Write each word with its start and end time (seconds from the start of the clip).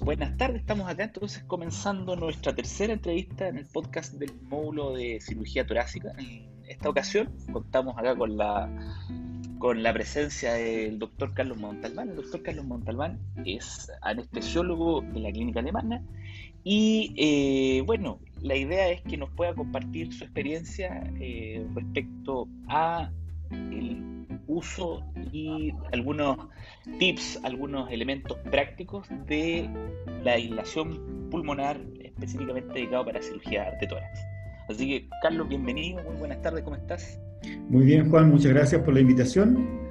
Buenas 0.00 0.36
tardes, 0.36 0.60
estamos 0.60 0.88
acá 0.88 1.04
entonces 1.04 1.44
comenzando 1.44 2.16
nuestra 2.16 2.54
tercera 2.54 2.92
entrevista 2.92 3.48
en 3.48 3.58
el 3.58 3.66
podcast 3.66 4.14
del 4.14 4.32
módulo 4.42 4.94
de 4.94 5.20
cirugía 5.20 5.66
torácica. 5.66 6.12
En 6.18 6.48
esta 6.66 6.88
ocasión 6.88 7.30
contamos 7.52 7.96
acá 7.98 8.16
con 8.16 8.36
la, 8.36 8.68
con 9.58 9.82
la 9.82 9.92
presencia 9.92 10.54
del 10.54 10.98
doctor 10.98 11.34
Carlos 11.34 11.58
Montalbán. 11.58 12.08
El 12.10 12.16
doctor 12.16 12.42
Carlos 12.42 12.64
Montalbán 12.64 13.18
es 13.44 13.92
anestesiólogo 14.02 15.02
de 15.02 15.20
la 15.20 15.30
clínica 15.30 15.60
alemana 15.60 16.02
y 16.64 17.14
eh, 17.16 17.82
bueno, 17.82 18.20
la 18.40 18.56
idea 18.56 18.90
es 18.90 19.02
que 19.02 19.16
nos 19.16 19.30
pueda 19.30 19.54
compartir 19.54 20.12
su 20.12 20.24
experiencia 20.24 21.12
eh, 21.20 21.64
respecto 21.74 22.48
a 22.68 23.10
el 23.50 24.13
uso 24.54 25.02
y 25.32 25.72
algunos 25.92 26.38
tips, 26.98 27.40
algunos 27.44 27.90
elementos 27.90 28.38
prácticos 28.50 29.06
de 29.26 29.68
la 30.22 30.32
aislación 30.32 31.28
pulmonar 31.30 31.80
específicamente 32.02 32.72
dedicado 32.74 33.04
para 33.04 33.20
cirugía 33.20 33.72
de 33.80 33.86
tórax. 33.86 34.20
Así 34.68 34.86
que, 34.86 35.08
Carlos, 35.22 35.48
bienvenido, 35.48 36.02
muy 36.04 36.16
buenas 36.16 36.40
tardes, 36.40 36.62
¿cómo 36.62 36.76
estás? 36.76 37.20
Muy 37.68 37.84
bien, 37.84 38.08
Juan, 38.08 38.30
muchas 38.30 38.52
gracias 38.52 38.82
por 38.82 38.94
la 38.94 39.00
invitación. 39.00 39.84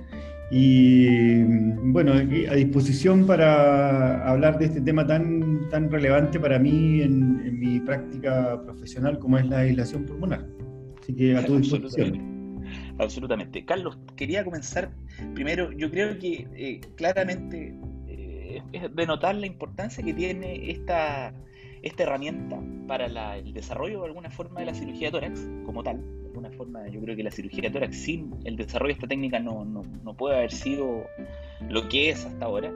Y 0.52 1.44
bueno, 1.92 2.14
a 2.14 2.56
disposición 2.56 3.26
para 3.26 4.28
hablar 4.30 4.60
de 4.60 4.66
este 4.66 4.82
tema 4.82 5.06
tan, 5.06 5.68
tan 5.70 5.92
relevante 5.92 6.40
para 6.40 6.60
mí 6.60 7.02
en, 7.02 7.42
en 7.46 7.60
mi 7.60 7.80
práctica 7.80 8.62
profesional 8.64 9.20
como 9.20 9.38
es 9.38 9.48
la 9.48 9.60
aislación 9.60 10.06
pulmonar. 10.06 10.46
Así 11.02 11.16
que 11.16 11.36
a 11.36 11.46
tu 11.46 11.58
disposición. 11.58 12.33
Absolutamente. 13.00 13.66
Carlos, 13.66 13.98
quería 14.16 14.44
comenzar 14.44 14.92
primero, 15.34 15.72
yo 15.72 15.90
creo 15.90 16.18
que 16.20 16.48
eh, 16.56 16.82
claramente 16.96 17.76
eh, 18.08 18.62
es 18.72 18.96
de 18.96 19.06
notar 19.06 19.36
la 19.36 19.48
importancia 19.48 20.04
que 20.04 20.14
tiene 20.14 20.70
esta, 20.70 21.34
esta 21.82 22.04
herramienta 22.04 22.60
para 22.88 23.38
el 23.38 23.54
desarrollo 23.54 24.02
de 24.02 24.08
alguna 24.08 24.30
forma 24.30 24.60
de 24.60 24.68
la 24.68 24.74
cirugía 24.74 25.08
de 25.08 25.12
tórax 25.12 25.48
como 25.66 25.84
tal. 25.84 26.02
De 26.22 26.28
alguna 26.28 26.52
forma, 26.52 26.88
yo 26.88 27.02
creo 27.02 27.16
que 27.16 27.24
la 27.24 27.32
cirugía 27.32 27.64
de 27.64 27.72
tórax 27.72 27.96
sin 27.96 28.36
el 28.44 28.56
desarrollo 28.58 28.90
de 28.90 28.94
esta 28.94 29.08
técnica 29.08 29.40
no, 29.40 29.66
no, 29.66 29.84
no 30.04 30.14
puede 30.16 30.38
haber 30.38 30.52
sido 30.52 31.06
lo 31.70 31.88
que 31.90 32.10
es 32.10 32.26
hasta 32.26 32.46
ahora. 32.46 32.72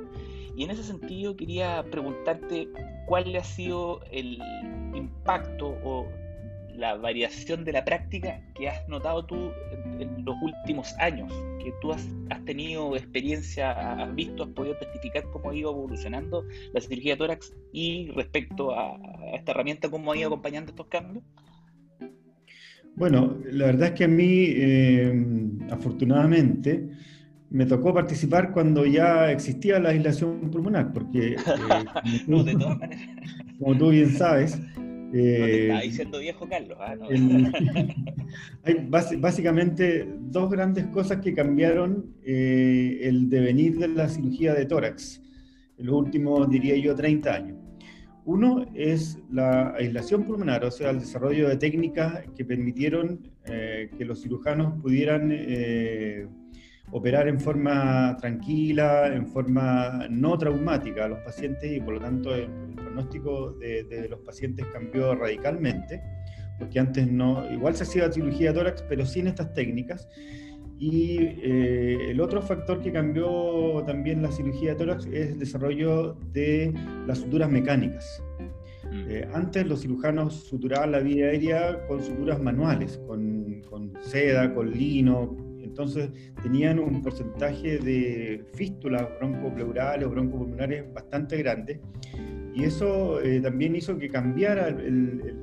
Y 0.55 0.63
en 0.63 0.71
ese 0.71 0.81
sentido 0.81 1.35
quería 1.35 1.85
preguntarte 1.91 2.67
cuál 3.05 3.35
ha 3.35 3.43
sido 3.43 4.01
el 4.11 4.39
impacto 4.95 5.77
o 5.83 6.07
la 6.77 6.95
variación 6.95 7.65
de 7.65 7.73
la 7.73 7.83
práctica 7.83 8.39
que 8.55 8.69
has 8.69 8.87
notado 8.87 9.25
tú 9.25 9.51
en, 9.99 10.23
los 10.23 10.35
últimos 10.41 10.93
años, 10.99 11.31
que 11.63 11.73
tú 11.81 11.91
has, 11.91 12.05
tenido 12.45 12.95
experiencia, 12.95 13.71
has 13.71 14.15
visto, 14.15 14.43
has 14.43 14.49
podido 14.49 14.77
testificar 14.77 15.23
cómo 15.31 15.49
ha 15.49 15.55
ido 15.55 15.71
evolucionando 15.71 16.45
la 16.73 16.79
cirugía 16.81 17.13
de 17.13 17.17
tórax 17.17 17.53
y 17.73 18.09
respecto 18.11 18.77
a, 18.77 18.97
esta 19.33 19.51
herramienta, 19.51 19.89
cómo 19.89 20.11
ha 20.11 20.17
ido 20.17 20.27
acompañando 20.27 20.69
estos 20.69 20.87
cambios? 20.87 21.23
Bueno, 22.95 23.37
la 23.51 23.67
verdad 23.67 23.89
es 23.89 23.93
que 23.93 24.03
a 24.05 24.07
mí, 24.07 24.45
eh, 24.47 25.13
afortunadamente, 25.69 26.89
me 27.49 27.65
tocó 27.65 27.93
participar 27.93 28.51
cuando 28.51 28.85
ya 28.85 29.31
existía 29.31 29.79
la 29.79 29.89
aislación 29.89 30.49
pulmonar, 30.51 30.93
porque, 30.93 31.35
eh, 31.35 32.23
no, 32.27 32.43
de 32.43 32.53
todas 32.53 32.79
maneras. 32.79 33.05
como 33.59 33.77
tú 33.77 33.89
bien 33.89 34.11
sabes, 34.11 34.59
eh, 35.13 35.69
no 35.71 35.81
diciendo 35.81 36.19
viejo 36.19 36.47
Carlos. 36.47 36.77
¿ah? 36.81 36.95
hay 38.63 38.87
básicamente 39.17 40.07
dos 40.19 40.49
grandes 40.49 40.85
cosas 40.87 41.21
que 41.21 41.33
cambiaron 41.33 42.15
eh, 42.23 42.99
el 43.03 43.29
devenir 43.29 43.77
de 43.77 43.87
la 43.87 44.09
cirugía 44.09 44.53
de 44.53 44.65
tórax 44.65 45.21
en 45.77 45.85
los 45.85 45.95
últimos, 45.95 46.49
diría 46.49 46.75
yo, 46.77 46.95
30 46.95 47.33
años. 47.33 47.57
Uno 48.25 48.65
es 48.75 49.19
la 49.31 49.73
aislación 49.77 50.23
pulmonar, 50.23 50.65
o 50.65 50.71
sea, 50.71 50.89
el 50.89 50.99
desarrollo 50.99 51.47
de 51.47 51.55
técnicas 51.55 52.25
que 52.35 52.43
permitieron 52.43 53.31
eh, 53.45 53.89
que 53.97 54.03
los 54.03 54.21
cirujanos 54.21 54.81
pudieran 54.81 55.31
operar 56.91 57.27
en 57.27 57.39
forma 57.39 58.15
tranquila, 58.17 59.13
en 59.13 59.27
forma 59.27 60.07
no 60.09 60.37
traumática 60.37 61.05
a 61.05 61.07
los 61.09 61.19
pacientes 61.19 61.71
y 61.71 61.79
por 61.81 61.95
lo 61.95 61.99
tanto 61.99 62.33
el, 62.33 62.49
pronóstico 62.75 63.51
de, 63.53 64.07
los 64.09 64.19
pacientes 64.21 64.65
cambió 64.67 65.13
radicalmente, 65.13 66.01
porque 66.57 66.79
antes 66.79 67.11
no, 67.11 67.49
igual 67.51 67.75
se 67.75 67.83
hacía 67.83 68.11
cirugía 68.11 68.51
de 68.51 68.59
tórax, 68.59 68.81
pero 68.83 69.05
sin 69.05 69.27
estas 69.27 69.53
técnicas. 69.53 70.07
Y 70.79 71.17
eh, 71.41 72.11
el 72.11 72.21
otro 72.21 72.41
factor 72.41 72.81
que 72.81 72.91
cambió 72.91 73.83
también 73.85 74.21
la 74.21 74.31
cirugía 74.31 74.71
de 74.71 74.75
tórax 74.75 75.05
es 75.07 75.31
el 75.31 75.39
desarrollo 75.39 76.13
de 76.31 76.73
las 77.07 77.19
suturas 77.19 77.49
mecánicas. 77.49 78.23
Mm. 78.91 79.09
Eh, 79.09 79.27
antes 79.33 79.65
los 79.65 79.81
cirujanos 79.81 80.35
suturaban 80.45 80.91
la 80.91 80.99
vía 80.99 81.27
aérea 81.27 81.85
con 81.87 82.01
suturas 82.03 82.39
manuales, 82.39 82.99
con, 83.07 83.61
con 83.69 83.93
seda, 84.01 84.53
con 84.53 84.71
lino, 84.71 85.46
entonces 85.77 86.09
tenían 86.41 86.79
un 86.79 87.03
porcentaje 87.03 87.77
de 87.77 88.43
fístulas 88.55 89.07
broncopleurales 89.19 90.07
o 90.07 90.09
broncopulmonares 90.09 90.91
bastante 90.91 91.37
grande 91.37 91.79
y 92.55 92.63
eso 92.63 93.21
eh, 93.21 93.39
también 93.41 93.75
hizo 93.75 93.95
que 93.99 94.09
cambiara 94.09 94.69
el, 94.69 95.35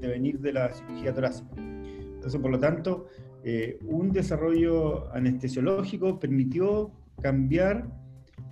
devenir 0.00 0.40
de 0.40 0.54
la 0.54 0.72
cirugía 0.72 1.12
torácica. 1.12 1.50
Entonces, 1.56 2.40
por 2.40 2.50
lo 2.50 2.58
tanto, 2.58 3.06
eh, 3.44 3.78
un 3.84 4.10
desarrollo 4.12 5.12
anestesiológico 5.12 6.18
permitió 6.18 6.90
cambiar 7.20 7.86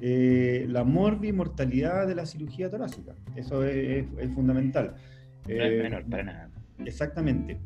eh, 0.00 0.66
la 0.68 0.84
morbimortalidad 0.84 2.06
de 2.06 2.14
la 2.14 2.26
cirugía 2.26 2.68
torácica. 2.68 3.14
Eso 3.34 3.64
es, 3.64 4.04
es 4.18 4.34
fundamental. 4.34 4.94
No 5.48 5.54
es 5.54 5.82
menor 5.82 6.04
para 6.04 6.22
nada. 6.22 6.50
Exactamente. 6.84 7.58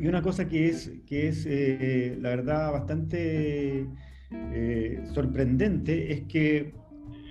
Y 0.00 0.08
una 0.08 0.22
cosa 0.22 0.48
que 0.48 0.68
es, 0.68 0.90
que 1.06 1.28
es 1.28 1.46
eh, 1.48 2.16
la 2.20 2.30
verdad, 2.30 2.72
bastante 2.72 3.86
eh, 4.52 5.00
sorprendente 5.12 6.12
es 6.12 6.22
que 6.22 6.74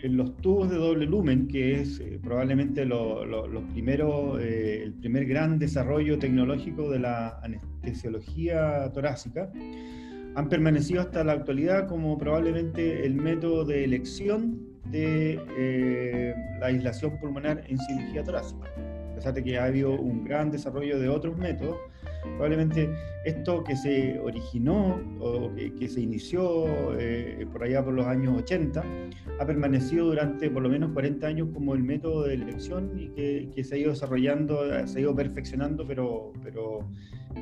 en 0.03 0.18
los 0.18 0.35
tubos 0.38 0.69
de 0.69 0.78
doble 0.78 1.06
lumen, 1.06 1.47
que 1.47 1.81
es 1.81 2.00
eh, 2.00 2.19
probablemente 2.22 2.85
lo, 2.85 3.25
los 3.25 3.63
primeros, 3.72 4.41
el 4.41 4.94
primer 4.96 5.25
gran 5.25 5.59
desarrollo 5.59 6.19
tecnológico 6.19 6.90
de 6.90 7.00
la 7.00 7.40
anestesiología 7.41 8.91
torácica, 8.94 9.51
han 10.35 10.50
permanecido 10.50 11.01
hasta 11.01 11.24
la 11.24 11.34
actualidad 11.34 11.88
como 11.88 12.18
probablemente 12.18 13.06
el 13.06 13.16
método 13.16 13.66
de 13.66 13.84
elección 13.84 14.59
de 14.90 16.34
la 16.59 16.68
aislación 16.68 17.18
pulmonar 17.19 17.63
en 17.68 17.78
cirugía 17.78 18.24
torácica. 18.24 18.68
A 19.12 19.16
pesar 19.16 19.34
de 19.34 19.44
que 19.44 19.57
ha 19.57 19.66
habido 19.66 19.91
un 19.91 20.24
gran 20.24 20.51
desarrollo 20.51 21.00
de 21.00 21.07
otros 21.07 21.38
métodos, 21.38 21.78
Probablemente 22.23 22.89
esto 23.25 23.63
que 23.63 23.75
se 23.75 24.19
originó 24.19 25.00
o 25.19 25.51
que, 25.56 25.88
se 25.88 26.01
inició 26.01 26.97
eh, 26.97 27.45
por 27.51 27.63
allá 27.63 27.84
por 27.84 27.94
los 27.94 28.06
años 28.06 28.38
80 28.39 28.84
ha 29.39 29.45
permanecido 29.45 30.07
durante 30.07 30.50
por 30.50 30.63
lo 30.63 30.69
menos 30.69 30.91
40 30.91 31.25
años 31.25 31.47
como 31.53 31.73
el 31.73 31.83
método 31.83 32.23
de 32.23 32.35
elección 32.35 32.91
y 32.97 33.09
que, 33.09 33.63
se 33.63 33.75
ha 33.75 33.78
ido 33.78 33.91
desarrollando, 33.91 34.62
se 34.88 35.00
ha 35.00 35.01
ido 35.01 35.16
perfeccionando, 35.16 35.88
pero, 35.88 36.33
pero 36.44 36.88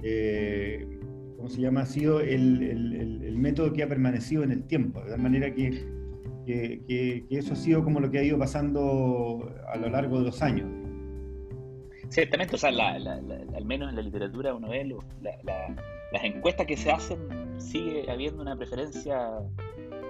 eh, 0.03 0.87
¿cómo 1.35 1.49
se 1.49 1.61
llama? 1.61 1.81
Ha 1.81 1.85
sido 1.85 2.21
el, 2.21 2.61
el, 2.61 3.37
método 3.37 3.73
que 3.73 3.81
ha 3.81 3.87
permanecido 3.87 4.43
en 4.43 4.51
el 4.51 4.63
tiempo, 4.63 5.01
de 5.01 5.09
tal 5.09 5.19
manera 5.19 5.51
que, 5.51 5.83
que, 6.45 6.83
que, 6.87 7.25
eso 7.31 7.53
ha 7.53 7.55
sido 7.55 7.83
como 7.83 7.99
lo 7.99 8.11
que 8.11 8.19
ha 8.19 8.23
ido 8.23 8.37
pasando 8.37 9.51
a 9.67 9.77
lo 9.77 9.89
largo 9.89 10.19
de 10.19 10.25
los 10.25 10.41
años. 10.43 10.80
Ciertamente, 12.11 12.57
o 12.57 12.59
sea, 12.59 12.71
al 12.71 13.65
menos 13.65 13.89
en 13.89 13.95
la 13.95 14.01
literatura 14.01 14.53
uno 14.53 14.67
ve 14.67 14.93
las 16.11 16.23
encuestas 16.25 16.67
que 16.67 16.75
se 16.75 16.91
hacen, 16.91 17.19
sigue 17.57 18.11
habiendo 18.11 18.41
una 18.41 18.53
preferencia 18.57 19.29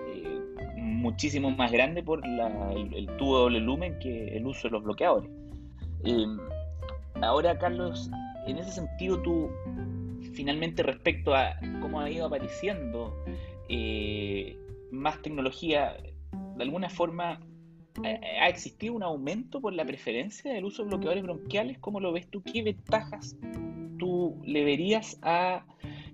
eh, 0.07 0.41
muchísimo 0.77 1.51
más 1.51 1.71
grande 1.71 2.01
por 2.01 2.25
el, 2.25 3.05
tubo 3.19 3.37
de 3.37 3.41
doble 3.43 3.59
lumen 3.59 3.99
que 3.99 4.35
el 4.35 4.47
uso 4.47 4.67
de 4.67 4.71
los 4.71 4.83
bloqueadores. 4.83 5.29
Eh, 6.03 6.25
ahora, 7.21 7.59
Carlos, 7.59 8.09
en 8.47 8.57
ese 8.57 8.71
sentido, 8.71 9.21
tú 9.21 9.51
finalmente 10.33 10.81
respecto 10.81 11.35
a 11.35 11.53
cómo 11.81 12.01
ha 12.01 12.09
ido 12.09 12.25
apareciendo 12.25 13.15
eh, 13.69 14.57
más 14.89 15.21
tecnología, 15.21 15.95
de 16.57 16.63
alguna 16.63 16.89
forma 16.89 17.39
¿Ha 18.03 18.47
existido 18.47 18.93
un 18.93 19.03
aumento 19.03 19.59
por 19.61 19.73
la 19.73 19.85
preferencia 19.85 20.53
del 20.53 20.65
uso 20.65 20.83
de 20.83 20.89
bloqueadores 20.89 21.23
bronquiales? 21.23 21.77
¿Cómo 21.79 21.99
lo 21.99 22.11
ves 22.11 22.27
tú? 22.27 22.41
¿Qué 22.41 22.63
ventajas 22.63 23.35
tú 23.97 24.41
le 24.43 24.63
verías 24.63 25.19
a 25.21 25.65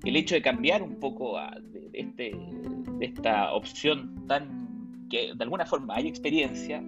el 0.03 0.15
hecho 0.15 0.35
de 0.35 0.41
cambiar 0.41 0.81
un 0.81 0.99
poco 0.99 1.37
de, 1.61 1.89
este, 1.93 2.31
de 2.33 3.05
esta 3.05 3.53
opción 3.53 4.25
tan 4.27 5.07
que 5.09 5.33
de 5.33 5.43
alguna 5.43 5.65
forma 5.65 5.95
hay 5.95 6.07
experiencia? 6.07 6.83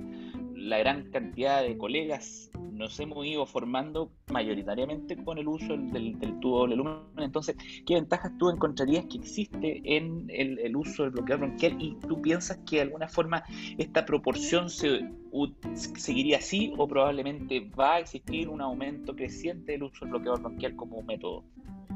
La 0.70 0.78
gran 0.78 1.10
cantidad 1.10 1.64
de 1.64 1.76
colegas 1.80 2.52
nos 2.72 3.00
hemos 3.00 3.26
ido 3.26 3.48
formando 3.48 4.12
mayoritariamente 4.32 5.18
con 5.18 5.40
el 5.40 5.48
uso 5.48 5.76
del, 5.76 6.16
tubo 6.40 6.60
doble 6.60 6.76
lumen. 6.76 7.00
Entonces, 7.18 7.56
¿qué 7.88 7.96
ventajas 7.96 8.38
tú 8.38 8.52
encontrarías 8.52 9.06
que 9.06 9.18
existe 9.18 9.82
en 9.84 10.28
el, 10.30 10.76
uso 10.76 11.02
del 11.02 11.14
bloqueador 11.14 11.48
bronquial? 11.48 11.76
¿Y 11.80 11.96
tú 12.08 12.22
piensas 12.22 12.60
que 12.68 12.76
de 12.76 12.82
alguna 12.84 13.08
forma 13.08 13.44
esta 13.80 14.06
proporción 14.06 14.70
se 14.70 15.10
seguiría 15.74 16.38
así 16.38 16.72
o 16.78 16.88
probablemente 16.88 17.68
va 17.72 17.96
a 17.96 18.00
existir 18.02 18.48
un 18.48 18.62
aumento 18.62 19.16
creciente 19.16 19.72
del 19.72 19.84
uso 19.84 20.06
del 20.06 20.12
bloqueador 20.12 20.42
bronquial 20.42 20.76
como 20.76 21.02
método? 21.02 21.46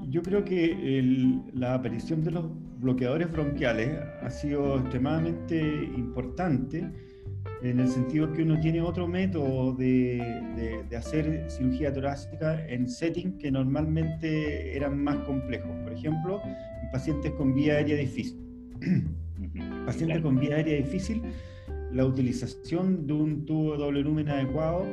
Yo 0.10 0.24
creo 0.24 0.44
que 0.44 1.44
la 1.54 1.76
aparición 1.76 2.24
de 2.24 2.32
los 2.32 2.46
bloqueadores 2.80 3.32
bronquiales 3.32 4.00
ha 4.24 4.32
sido 4.32 4.80
extremadamente 4.80 5.62
importante 5.96 7.13
en 7.62 7.80
el 7.80 7.88
sentido 7.88 8.32
que 8.34 8.44
uno 8.44 8.60
tiene 8.60 8.82
otro 8.82 9.08
método 9.08 9.74
de, 9.74 10.84
de, 10.90 10.98
hacer 10.98 11.46
cirugía 11.50 11.94
torácica 11.94 12.66
en 12.68 12.90
settings 12.90 13.42
que 13.42 13.52
normalmente 13.52 14.76
eran 14.76 15.02
más 15.02 15.18
complejos. 15.20 15.72
Por 15.84 15.94
ejemplo, 15.94 16.42
en 16.46 16.92
pacientes 16.92 17.32
con 17.32 17.54
vía 17.56 17.76
aérea 17.76 17.98
difícil. 17.98 18.38
pacientes 19.86 20.22
con 20.22 20.40
vía 20.40 20.58
aérea 20.58 20.76
difícil, 20.78 21.22
la 21.92 22.06
utilización 22.06 23.08
de 23.08 23.14
un 23.14 23.46
tubo 23.46 23.74
de 23.74 23.78
doble 23.78 24.02
lumen 24.02 24.30
adecuado 24.30 24.86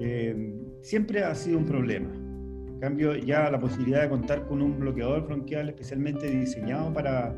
eh, 0.00 0.54
siempre 0.82 1.22
ha 1.24 1.34
sido 1.34 1.58
un 1.58 1.66
problema. 1.66 2.08
En 2.14 2.80
cambio, 2.80 3.16
ya 3.16 3.50
la 3.50 3.58
posibilidad 3.58 4.02
de 4.02 4.08
contar 4.08 4.46
con 4.46 4.62
un 4.62 4.78
bloqueador 4.78 5.26
bronquial 5.26 5.68
especialmente 5.68 6.30
diseñado 6.30 6.92
para, 6.92 7.34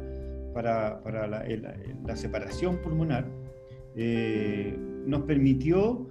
para, 0.53 1.03
para 1.03 1.27
la, 1.27 1.45
la 2.07 2.17
separación 2.17 2.77
pulmonar, 2.83 3.27
eh, 3.97 4.77
nos 5.07 5.23
permitió 5.23 6.09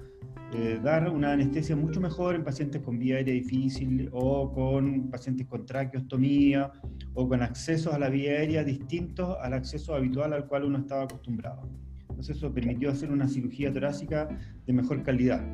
eh, 0.51 0.79
dar 0.83 1.09
una 1.09 1.33
anestesia 1.33 1.75
mucho 1.75 2.01
mejor 2.01 2.33
en 2.33 2.43
pacientes 2.43 2.81
con 2.81 2.97
vía 2.97 3.17
aérea 3.17 3.35
difícil 3.35 4.09
o 4.11 4.51
con 4.51 5.09
pacientes 5.11 5.45
con 5.45 5.65
traqueostomía 5.65 6.71
o 7.13 7.27
con 7.27 7.43
accesos 7.43 7.93
a 7.93 7.99
la 7.99 8.09
vía 8.09 8.31
aérea 8.31 8.63
distintos 8.63 9.37
al 9.41 9.53
acceso 9.53 9.93
habitual 9.93 10.33
al 10.33 10.47
cual 10.47 10.63
uno 10.65 10.79
estaba 10.79 11.03
acostumbrado. 11.03 11.69
Entonces 12.01 12.37
eso 12.37 12.51
permitió 12.51 12.89
hacer 12.89 13.11
una 13.11 13.27
cirugía 13.27 13.71
torácica 13.71 14.27
de 14.65 14.73
mejor 14.73 15.03
calidad. 15.03 15.45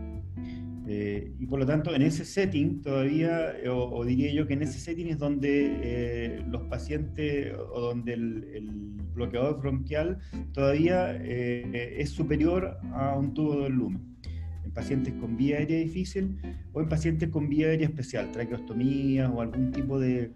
Eh, 0.87 1.33
y 1.39 1.45
por 1.47 1.59
lo 1.59 1.65
tanto, 1.65 1.95
en 1.95 2.01
ese 2.03 2.25
setting 2.25 2.81
todavía, 2.81 3.53
o, 3.71 4.05
diría 4.05 4.31
yo 4.33 4.45
que 4.45 4.53
en 4.53 4.61
ese 4.61 4.79
setting 4.79 5.07
es 5.07 5.17
donde 5.17 5.79
eh, 5.81 6.43
los 6.47 6.63
pacientes 6.63 7.53
o 7.73 7.81
donde 7.81 8.13
el, 8.13 8.91
bloqueador 9.15 9.61
bronquial 9.61 10.17
todavía 10.51 11.15
eh, 11.15 11.95
es 11.99 12.09
superior 12.09 12.77
a 12.91 13.15
un 13.17 13.33
tubo 13.33 13.63
de 13.63 13.69
lumen. 13.69 14.17
En 14.65 14.73
pacientes 14.73 15.13
con 15.13 15.37
vía 15.37 15.59
aérea 15.59 15.79
difícil 15.79 16.37
o 16.73 16.81
en 16.81 16.89
pacientes 16.89 17.29
con 17.29 17.47
vía 17.47 17.67
aérea 17.67 17.87
especial, 17.87 18.29
traqueostomía 18.33 19.29
o 19.29 19.39
algún 19.39 19.71
tipo 19.71 20.01
de, 20.01 20.33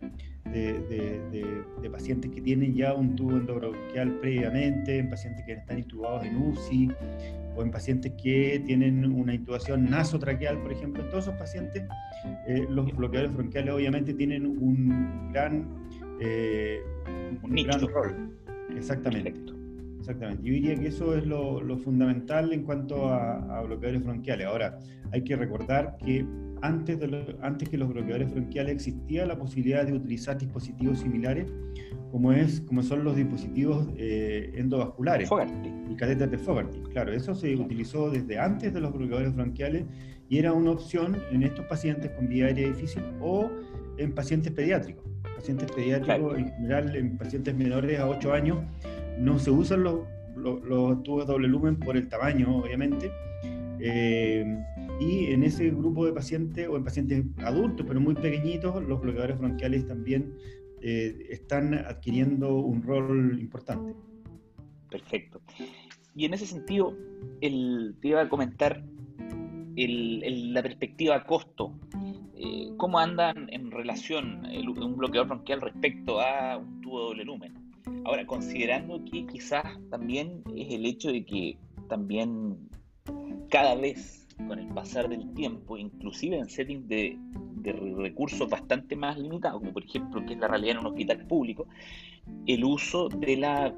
de, 0.51 1.89
pacientes 1.91 2.31
que 2.31 2.41
tienen 2.41 2.73
ya 2.75 2.93
un 2.93 3.15
tubo 3.15 3.37
endobronquial 3.37 4.19
previamente, 4.19 4.99
en 4.99 5.09
pacientes 5.09 5.45
que 5.45 5.53
están 5.53 5.79
intubados 5.79 6.25
en 6.25 6.37
UCI 6.37 6.89
o 7.55 7.61
en 7.61 7.71
pacientes 7.71 8.13
que 8.21 8.61
tienen 8.65 9.05
una 9.11 9.33
intubación 9.33 9.89
nasotraqueal, 9.89 10.61
por 10.61 10.71
ejemplo. 10.71 11.03
En 11.03 11.09
todos 11.09 11.25
esos 11.25 11.35
pacientes, 11.35 11.83
eh, 12.47 12.65
los 12.69 12.95
bloqueadores 12.95 13.33
bronquiales 13.33 13.73
obviamente 13.73 14.13
tienen 14.13 14.45
un 14.45 15.31
gran, 15.33 15.67
eh, 16.21 16.79
un, 17.43 17.55
gran 17.55 17.81
rol. 17.81 18.37
Exactamente. 18.75 19.33
Exactamente. 19.99 20.43
Yo 20.43 20.53
diría 20.53 20.75
que 20.75 20.87
eso 20.87 21.15
es 21.15 21.25
lo, 21.25 21.77
fundamental 21.79 22.53
en 22.53 22.63
cuanto 22.63 23.09
a, 23.09 23.57
a, 23.57 23.61
bloqueadores 23.63 24.03
bronquiales. 24.03 24.47
Ahora, 24.47 24.79
hay 25.11 25.23
que 25.23 25.35
recordar 25.35 25.97
que 25.97 26.25
antes, 26.61 26.99
de 26.99 27.35
antes 27.41 27.69
que 27.69 27.77
los 27.77 27.89
bloqueadores 27.89 28.31
bronquiales 28.31 28.73
existía 28.73 29.25
la 29.25 29.37
posibilidad 29.37 29.85
de 29.85 29.93
utilizar 29.93 30.37
dispositivos 30.37 30.99
similares 30.99 31.47
como, 32.11 32.31
es, 32.31 32.61
como 32.61 32.81
son 32.81 33.03
los 33.03 33.15
dispositivos 33.15 33.87
eh, 33.97 34.51
endovasculares 34.55 35.29
y 35.89 35.95
catéteres 35.95 36.31
de 36.31 36.37
Fogarty. 36.37 36.79
Claro, 36.91 37.13
eso 37.13 37.35
se 37.35 37.55
utilizó 37.55 38.09
desde 38.09 38.39
antes 38.39 38.73
de 38.73 38.81
los 38.81 38.93
bloqueadores 38.93 39.35
bronquiales 39.35 39.85
y 40.27 40.37
era 40.37 40.53
una 40.53 40.71
opción 40.71 41.17
en 41.31 41.43
estos 41.43 41.65
pacientes 41.65 42.11
con 42.11 42.27
vía 42.27 42.47
aérea 42.47 42.67
difícil 42.67 43.03
o 43.21 43.49
en 43.97 44.13
pacientes 44.13 44.51
pediátricos. 44.51 45.03
Pacientes 45.35 45.71
pediátricos, 45.71 46.37
en 46.37 46.51
general, 46.53 46.95
en 46.95 47.17
pacientes 47.17 47.55
menores 47.55 47.99
a 47.99 48.07
8 48.07 48.33
años, 48.33 48.59
no 49.19 49.39
se 49.39 49.51
usan 49.51 49.83
los, 49.83 50.01
los, 50.35 51.03
tubos 51.03 51.27
doble 51.27 51.47
lumen 51.47 51.77
por 51.77 51.97
el 51.97 52.07
tamaño, 52.07 52.57
obviamente. 52.57 53.11
Eh, 53.79 54.57
y 54.99 55.27
en 55.27 55.43
ese 55.43 55.69
grupo 55.69 56.05
de 56.05 56.13
pacientes 56.13 56.67
o 56.67 56.75
en 56.75 56.83
pacientes 56.83 57.25
adultos, 57.43 57.85
pero 57.87 57.99
muy 57.99 58.15
pequeñitos, 58.15 58.83
los 58.83 58.99
bloqueadores 59.01 59.39
bronquiales 59.39 59.87
también 59.87 60.33
eh, 60.81 61.27
están 61.29 61.73
adquiriendo 61.73 62.57
un 62.57 62.83
rol 62.83 63.39
importante. 63.39 63.95
Perfecto. 64.89 65.41
Y 66.15 66.25
en 66.25 66.33
ese 66.33 66.45
sentido, 66.45 66.95
el, 67.41 67.95
te 68.01 68.09
iba 68.09 68.21
a 68.21 68.29
comentar 68.29 68.83
la 69.75 70.61
perspectiva 70.61 71.23
costo. 71.23 71.73
Eh, 72.35 72.71
¿Cómo 72.77 72.99
andan 72.99 73.47
en 73.51 73.71
relación 73.71 74.45
un 74.45 74.97
bloqueador 74.97 75.27
bronquial 75.27 75.61
respecto 75.61 76.19
a 76.19 76.57
un 76.57 76.81
tubo 76.81 77.01
doble 77.01 77.23
lumen? 77.23 77.53
Ahora, 78.05 78.25
considerando 78.25 79.03
que 79.05 79.25
quizás 79.25 79.63
también 79.89 80.43
es 80.55 80.73
el 80.73 80.85
hecho 80.85 81.09
de 81.11 81.25
que 81.25 81.57
también 81.87 82.69
cada 83.49 83.75
vez 83.75 84.18
con 84.47 84.59
el 84.59 84.67
pasar 84.69 85.09
del 85.09 85.33
tiempo, 85.33 85.77
inclusive 85.77 86.37
en 86.37 86.49
settings 86.49 86.87
de, 86.87 87.17
recursos 87.97 88.49
bastante 88.49 88.95
más 88.95 89.17
limitados, 89.17 89.59
como 89.59 89.73
por 89.73 89.83
ejemplo 89.83 90.25
que 90.25 90.33
es 90.33 90.39
la 90.39 90.47
realidad 90.47 90.71
en 90.71 90.79
un 90.79 90.87
hospital 90.87 91.27
público, 91.27 91.67
el 92.45 92.63
uso 92.63 93.09
de 93.09 93.37
la 93.37 93.75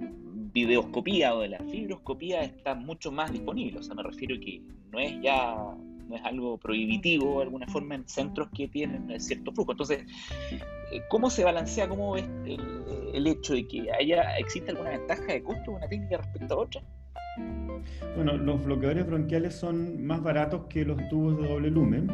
videoscopía 0.54 1.36
o 1.36 1.42
de 1.42 1.50
la 1.50 1.60
fibroscopía 1.60 2.42
está 2.44 2.76
mucho 2.76 3.12
más 3.12 3.32
disponible. 3.32 3.80
O 3.80 3.84
sea, 3.84 3.96
me 3.96 4.04
refiero 4.04 4.40
que 4.40 4.62
no 4.92 5.00
es 5.00 5.20
ya 5.22 5.56
no 6.12 6.18
es 6.18 6.24
algo 6.26 6.58
prohibitivo 6.58 7.38
de 7.38 7.44
alguna 7.44 7.68
forma 7.68 7.96
en 7.96 8.08
centros 8.08 8.50
que 8.56 8.68
tienen 8.68 9.20
cierto 9.20 9.52
flujo. 9.54 9.72
Entonces, 9.72 10.06
¿cómo 11.10 11.30
se 11.30 11.44
balancea, 11.44 11.88
cómo 11.88 12.18
es 12.18 12.26
el, 12.46 13.28
hecho 13.28 13.54
de 13.54 13.68
que 13.68 13.92
haya 13.92 14.38
existe 14.38 14.72
alguna 14.72 14.92
ventaja 14.92 15.26
de 15.26 15.42
costo 15.42 15.72
de 15.72 15.78
una 15.78 15.88
técnica 15.88 16.18
respecto 16.18 16.54
a 16.54 16.58
otra? 16.58 16.84
Bueno, 18.16 18.38
los 18.38 18.64
bloqueadores 18.64 19.06
bronquiales 19.08 19.54
son 19.54 20.04
más 20.04 20.22
baratos 20.22 20.66
que 20.70 20.86
los 20.86 20.98
tubos 21.10 21.38
de 21.38 21.48
doble 21.48 21.70
lumen, 21.72 22.08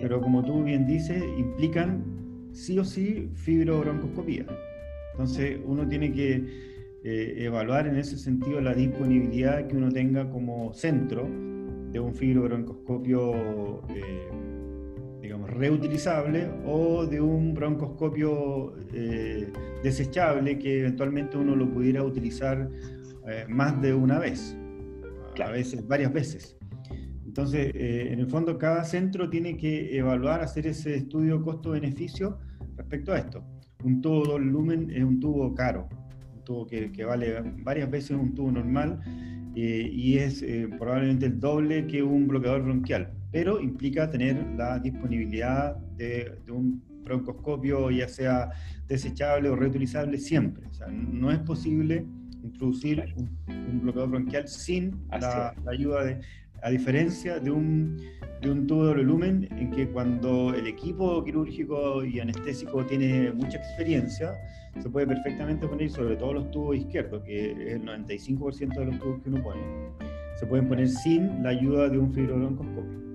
pero 0.00 0.20
como 0.20 0.44
tú 0.44 0.62
bien 0.64 0.86
dices, 0.86 1.22
implican 1.38 2.04
sí 2.52 2.78
o 2.78 2.84
sí 2.84 3.30
fibrobroncoscopía. 3.34 4.46
Entonces 5.12 5.58
uno 5.64 5.86
tiene 5.88 6.12
que 6.12 6.44
eh, 7.04 7.34
evaluar 7.44 7.86
en 7.86 7.96
ese 7.96 8.18
sentido 8.18 8.60
la 8.60 8.74
disponibilidad 8.74 9.66
que 9.66 9.76
uno 9.76 9.90
tenga 9.90 10.28
como 10.30 10.72
centro 10.72 11.28
de 11.92 12.00
un 12.00 12.14
fibrobroncoscopio, 12.14 13.82
eh, 13.90 14.28
digamos, 15.20 15.50
reutilizable 15.50 16.48
o 16.66 17.06
de 17.06 17.20
un 17.20 17.54
broncoscopio 17.54 18.74
eh, 18.92 19.50
desechable 19.82 20.58
que 20.58 20.80
eventualmente 20.80 21.36
uno 21.36 21.54
lo 21.56 21.70
pudiera 21.70 22.02
utilizar 22.02 22.68
más 23.48 23.80
de 23.82 23.92
una 23.92 24.18
vez 24.18 24.56
a 25.42 25.50
veces, 25.50 25.86
varias 25.86 26.12
veces. 26.12 26.56
Entonces, 27.24 27.72
eh, 27.74 28.08
en 28.12 28.20
el 28.20 28.26
fondo, 28.28 28.56
cada 28.58 28.84
centro 28.84 29.28
tiene 29.28 29.56
que 29.56 29.96
evaluar, 29.96 30.40
hacer 30.40 30.66
ese 30.66 30.96
estudio 30.96 31.42
costo-beneficio 31.42 32.38
respecto 32.76 33.12
a 33.12 33.18
esto. 33.18 33.44
Un 33.84 34.00
tubo 34.00 34.24
doble 34.24 34.46
lumen 34.46 34.90
es 34.90 35.04
un 35.04 35.20
tubo 35.20 35.54
caro, 35.54 35.88
un 36.34 36.44
tubo 36.44 36.66
que, 36.66 36.90
que 36.92 37.04
vale 37.04 37.42
varias 37.62 37.90
veces 37.90 38.12
un 38.12 38.34
tubo 38.34 38.50
normal 38.50 39.00
eh, 39.54 39.90
y 39.92 40.18
es 40.18 40.42
eh, 40.42 40.68
probablemente 40.78 41.26
el 41.26 41.38
doble 41.38 41.86
que 41.86 42.02
un 42.02 42.26
bloqueador 42.26 42.62
bronquial, 42.62 43.12
pero 43.30 43.60
implica 43.60 44.10
tener 44.10 44.46
la 44.56 44.78
disponibilidad 44.78 45.76
de, 45.96 46.38
de 46.44 46.52
un 46.52 46.82
broncoscopio, 47.04 47.90
ya 47.90 48.08
sea 48.08 48.50
desechable 48.88 49.48
o 49.48 49.56
reutilizable, 49.56 50.18
siempre. 50.18 50.66
O 50.66 50.72
sea, 50.72 50.88
no 50.88 51.30
es 51.30 51.38
posible 51.40 52.06
introducir 52.46 53.04
un, 53.16 53.80
bloqueador 53.82 54.10
bronquial 54.10 54.48
sin 54.48 55.06
la, 55.10 55.54
ayuda 55.66 56.04
de, 56.04 56.20
a 56.62 56.70
diferencia 56.70 57.38
de 57.38 57.50
un, 57.50 58.00
de 58.40 58.50
un 58.50 58.66
tubo 58.66 58.88
de 58.88 59.02
lumen 59.02 59.48
en 59.52 59.70
que 59.70 59.88
cuando 59.88 60.54
el 60.54 60.66
equipo 60.66 61.22
quirúrgico 61.24 62.04
y 62.04 62.20
anestésico 62.20 62.84
tiene 62.86 63.32
mucha 63.32 63.58
experiencia, 63.58 64.34
se 64.80 64.90
puede 64.90 65.06
perfectamente 65.06 65.66
poner 65.66 65.90
sobre 65.90 66.16
todo 66.16 66.34
los 66.34 66.50
tubos 66.50 66.76
izquierdos, 66.76 67.22
que 67.22 67.52
es 67.52 67.74
el 67.74 67.82
95% 67.84 68.78
de 68.78 68.84
los 68.86 68.98
tubos 68.98 69.22
que 69.22 69.30
uno 69.30 69.42
pone, 69.42 69.60
se 70.38 70.46
pueden 70.46 70.68
poner 70.68 70.88
sin 70.88 71.42
la 71.42 71.50
ayuda 71.50 71.88
de 71.88 71.98
un 71.98 72.12
fibrobroncoscopio. 72.12 73.05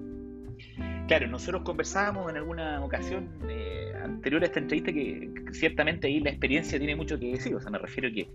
Claro, 1.12 1.28
nosotros 1.28 1.64
conversábamos 1.64 2.30
en 2.30 2.38
alguna 2.38 2.82
ocasión 2.82 3.28
eh, 3.50 3.92
anterior 4.02 4.44
a 4.44 4.46
esta 4.46 4.60
entrevista 4.60 4.94
que, 4.94 5.30
ciertamente 5.52 6.08
ahí 6.08 6.22
la 6.22 6.30
experiencia 6.30 6.78
tiene 6.80 6.96
mucho 6.96 7.20
que 7.20 7.34
decir, 7.34 7.54
o 7.54 7.60
sea, 7.60 7.70
me 7.70 7.80
refiero 7.80 8.08
a 8.08 8.14
que 8.14 8.30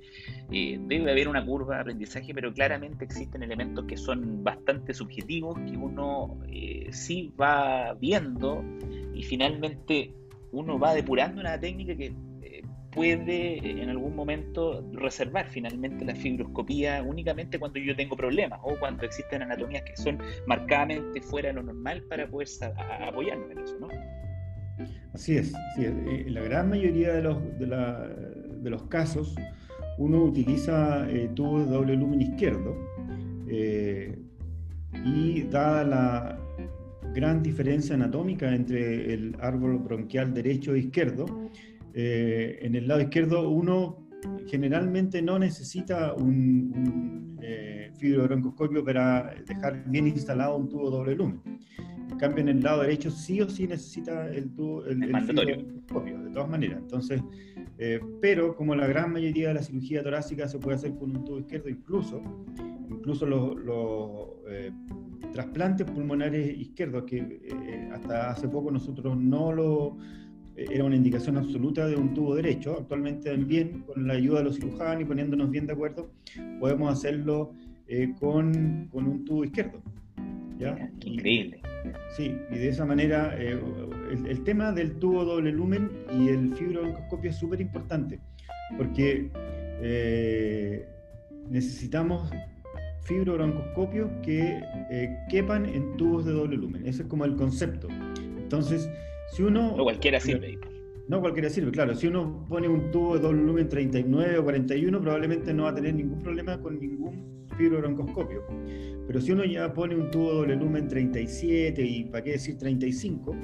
eh, 0.53 0.79
debe 0.83 1.11
haber 1.11 1.27
una 1.27 1.43
curva 1.43 1.77
de 1.77 1.81
aprendizaje, 1.81 2.35
pero 2.35 2.53
claramente 2.53 3.07
existen 3.07 3.43
elementos 3.43 3.87
que 3.87 3.97
son 3.97 4.45
bastante 4.45 4.93
subjetivos, 4.93 5.59
que 5.61 5.75
uno 5.75 6.39
eh, 6.53 6.89
sí 6.93 7.33
va 7.41 7.95
viendo 7.95 8.63
y 9.15 9.23
finalmente 9.23 10.13
uno 10.53 10.79
va 10.79 10.93
depurando 10.93 11.41
una 11.41 11.59
técnica 11.59 11.97
que 11.97 12.13
puede 12.97 13.83
en 13.83 13.91
algún 13.91 14.17
momento 14.17 14.83
reservar 14.95 15.47
finalmente 15.49 16.03
la 16.05 16.15
fibroscopía 16.15 17.03
únicamente 17.03 17.59
cuando 17.59 17.79
yo 17.79 17.95
tengo 17.95 18.17
problemas 18.17 18.59
o 18.63 18.75
cuando 18.81 19.05
existen 19.05 19.43
anatomías 19.43 19.83
que 19.83 19.97
son 19.97 20.19
marcadamente 20.47 21.21
fuera 21.21 21.49
de 21.49 21.55
lo 21.55 21.63
normal 21.63 22.03
para 22.09 22.27
poder 22.27 22.49
apoyarnos 23.07 23.51
en 23.51 23.59
eso, 23.59 23.79
¿no? 23.79 23.89
Así 25.13 25.37
es, 25.37 25.53
En 25.77 26.09
eh, 26.09 26.25
la 26.31 26.41
gran 26.43 26.71
mayoría 26.71 27.13
de 27.13 27.23
los, 27.23 27.39
de, 27.59 28.71
los 28.71 28.83
casos 28.85 29.35
uno 29.99 30.25
utiliza 30.25 31.09
eh, 31.11 31.31
tubos 31.35 31.67
de 31.67 31.73
doble 31.73 31.97
lumen 31.97 32.23
izquierdo 32.23 32.77
eh, 33.49 34.19
y 35.05 35.43
dada 35.43 35.85
la 35.85 36.39
gran 37.15 37.43
diferencia 37.43 37.95
anatómica 37.95 38.55
entre 38.55 39.13
el 39.13 39.37
árbol 39.41 39.79
bronquial 39.79 40.35
derecho 40.35 40.75
e 40.75 40.81
izquierdo, 40.81 41.27
eh, 41.99 42.59
en 42.61 42.75
el 42.75 42.87
lado 42.87 43.01
izquierdo 43.01 43.49
uno 43.49 44.07
generalmente 44.47 45.23
no 45.23 45.39
necesita 45.39 46.13
un, 46.13 46.71
un 46.77 47.39
eh, 47.41 47.91
fibrobroncoscopio 47.97 48.85
para 48.85 49.35
dejar 49.47 49.83
bien 49.89 50.07
instalado 50.07 50.59
un 50.59 50.69
tubo 50.69 50.91
doble 50.91 51.15
lumen. 51.15 51.41
En 52.11 52.19
cambio, 52.19 52.43
en 52.43 52.51
el 52.51 52.63
lado 52.63 52.83
derecho 52.83 53.11
sí 53.11 53.41
o 53.41 53.49
sí 53.49 53.67
necesita 53.67 54.29
el, 54.29 54.53
tubo, 54.53 54.85
el, 54.85 55.05
fibrobroncoscopio, 55.05 56.21
de 56.21 56.31
todas 56.33 56.51
maneras. 56.51 56.81
Entonces, 56.83 57.23
eh, 57.79 57.99
pero 58.21 58.55
como 58.55 58.75
la 58.75 58.87
gran 58.87 59.15
mayoría 59.15 59.49
de 59.49 59.55
la 59.55 59.63
cirugía 59.63 60.03
torácica 60.03 60.47
se 60.49 60.59
puede 60.59 60.77
hacer 60.77 60.95
con 60.97 61.17
un 61.17 61.25
tubo 61.25 61.39
izquierdo, 61.39 61.71
incluso, 61.71 62.23
incluso 62.91 63.25
los, 63.25 63.57
los 63.57 65.33
trasplantes 65.33 65.91
pulmonares 65.91 66.59
izquierdos, 66.59 67.05
que 67.05 67.41
hasta 67.91 68.33
hace 68.33 68.49
poco 68.49 68.71
nosotros 68.71 69.17
no 69.17 69.51
lo 69.51 69.97
era 70.57 70.85
una 70.85 70.97
indicación 70.97 71.37
absoluta 71.37 71.87
de 71.87 71.97
un 71.97 72.15
tubo 72.15 72.35
derecho. 72.35 72.79
Actualmente 72.81 73.31
también, 73.31 73.83
con 73.83 74.07
la 74.07 74.15
ayuda 74.15 74.39
de 74.39 74.45
los 74.45 74.57
cirujanos 74.57 75.03
y 75.03 75.05
poniéndonos 75.05 75.51
bien 75.51 75.67
de 75.67 75.75
acuerdo, 75.75 76.11
podemos 76.59 76.93
hacerlo 76.93 77.53
eh, 77.89 78.15
con, 78.19 78.89
con, 78.91 79.07
un 79.07 79.25
tubo 79.25 79.45
izquierdo. 79.45 79.83
¿ya? 80.59 80.91
Increíble. 81.05 81.61
sí, 82.17 82.35
y 82.51 82.55
de 82.55 82.69
esa 82.69 82.87
manera 82.87 83.37
eh, 83.39 83.61
el, 84.27 84.43
tema 84.45 84.73
del 84.73 84.97
tubo 84.99 85.25
doble 85.25 85.53
lumen 85.53 85.91
y 86.19 86.29
el 86.29 86.55
fibrobroncoscopio 86.55 87.31
es 87.31 87.37
súper 87.37 87.61
importante, 87.61 88.19
porque 88.79 89.31
eh, 89.83 90.89
necesitamos 91.51 92.31
fibrobroncoscopios 93.03 94.11
que 94.23 94.61
quepan 95.29 95.67
en 95.67 95.97
tubos 95.97 96.25
de 96.25 96.33
doble 96.33 96.57
lumen. 96.57 96.87
Ese 96.87 97.03
es 97.03 97.09
como 97.09 97.25
el 97.27 97.37
concepto. 97.37 97.89
Entonces, 98.47 98.89
si 99.33 99.43
uno, 99.43 99.77
no 99.77 99.83
cualquiera 99.83 100.21
sirve. 100.21 100.57
No 101.09 101.21
cualquiera 101.21 101.51
sirve, 101.51 101.73
claro. 101.73 101.97
Si 101.97 102.07
uno 102.07 102.47
pone 102.49 102.69
un 102.69 102.93
tubo 102.93 103.17
de 103.17 103.21
doble 103.21 103.41
volumen 103.41 103.69
39 103.69 104.39
o 104.39 104.45
41, 104.45 105.01
probablemente 105.01 105.53
no 105.53 105.65
va 105.65 105.71
a 105.71 105.75
tener 105.75 105.95
ningún 105.95 106.23
problema 106.23 106.61
con 106.61 106.79
ningún 106.79 107.45
fibrobroncoscopio. 107.57 108.45
Pero 109.09 109.21
si 109.21 109.33
uno 109.33 109.45
ya 109.45 109.73
pone 109.73 109.97
un 109.97 110.13
tubo 110.13 110.29
de 110.31 110.35
doble 110.37 110.57
lumen 110.57 110.87
37 110.87 111.83
y 111.83 112.05
para 112.05 112.23
qué 112.23 112.33
decir 112.33 112.57
35, 112.57 113.35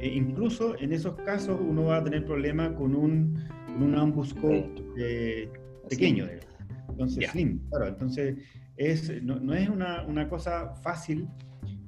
eh, 0.00 0.08
incluso 0.08 0.76
en 0.80 0.92
esos 0.92 1.14
casos 1.20 1.60
uno 1.60 1.84
va 1.84 1.98
a 1.98 2.04
tener 2.04 2.24
problema 2.24 2.74
con 2.74 2.96
un, 2.96 3.38
con 3.66 3.80
un 3.80 3.94
ambuscope 3.94 4.72
eh, 4.98 5.48
pequeño. 5.88 6.26
Entonces, 6.88 7.30
slim, 7.30 7.60
claro. 7.68 7.86
Entonces, 7.86 8.38
es, 8.76 9.22
no, 9.22 9.38
no 9.38 9.54
es 9.54 9.68
una, 9.68 10.04
una 10.04 10.28
cosa 10.28 10.74
fácil 10.82 11.28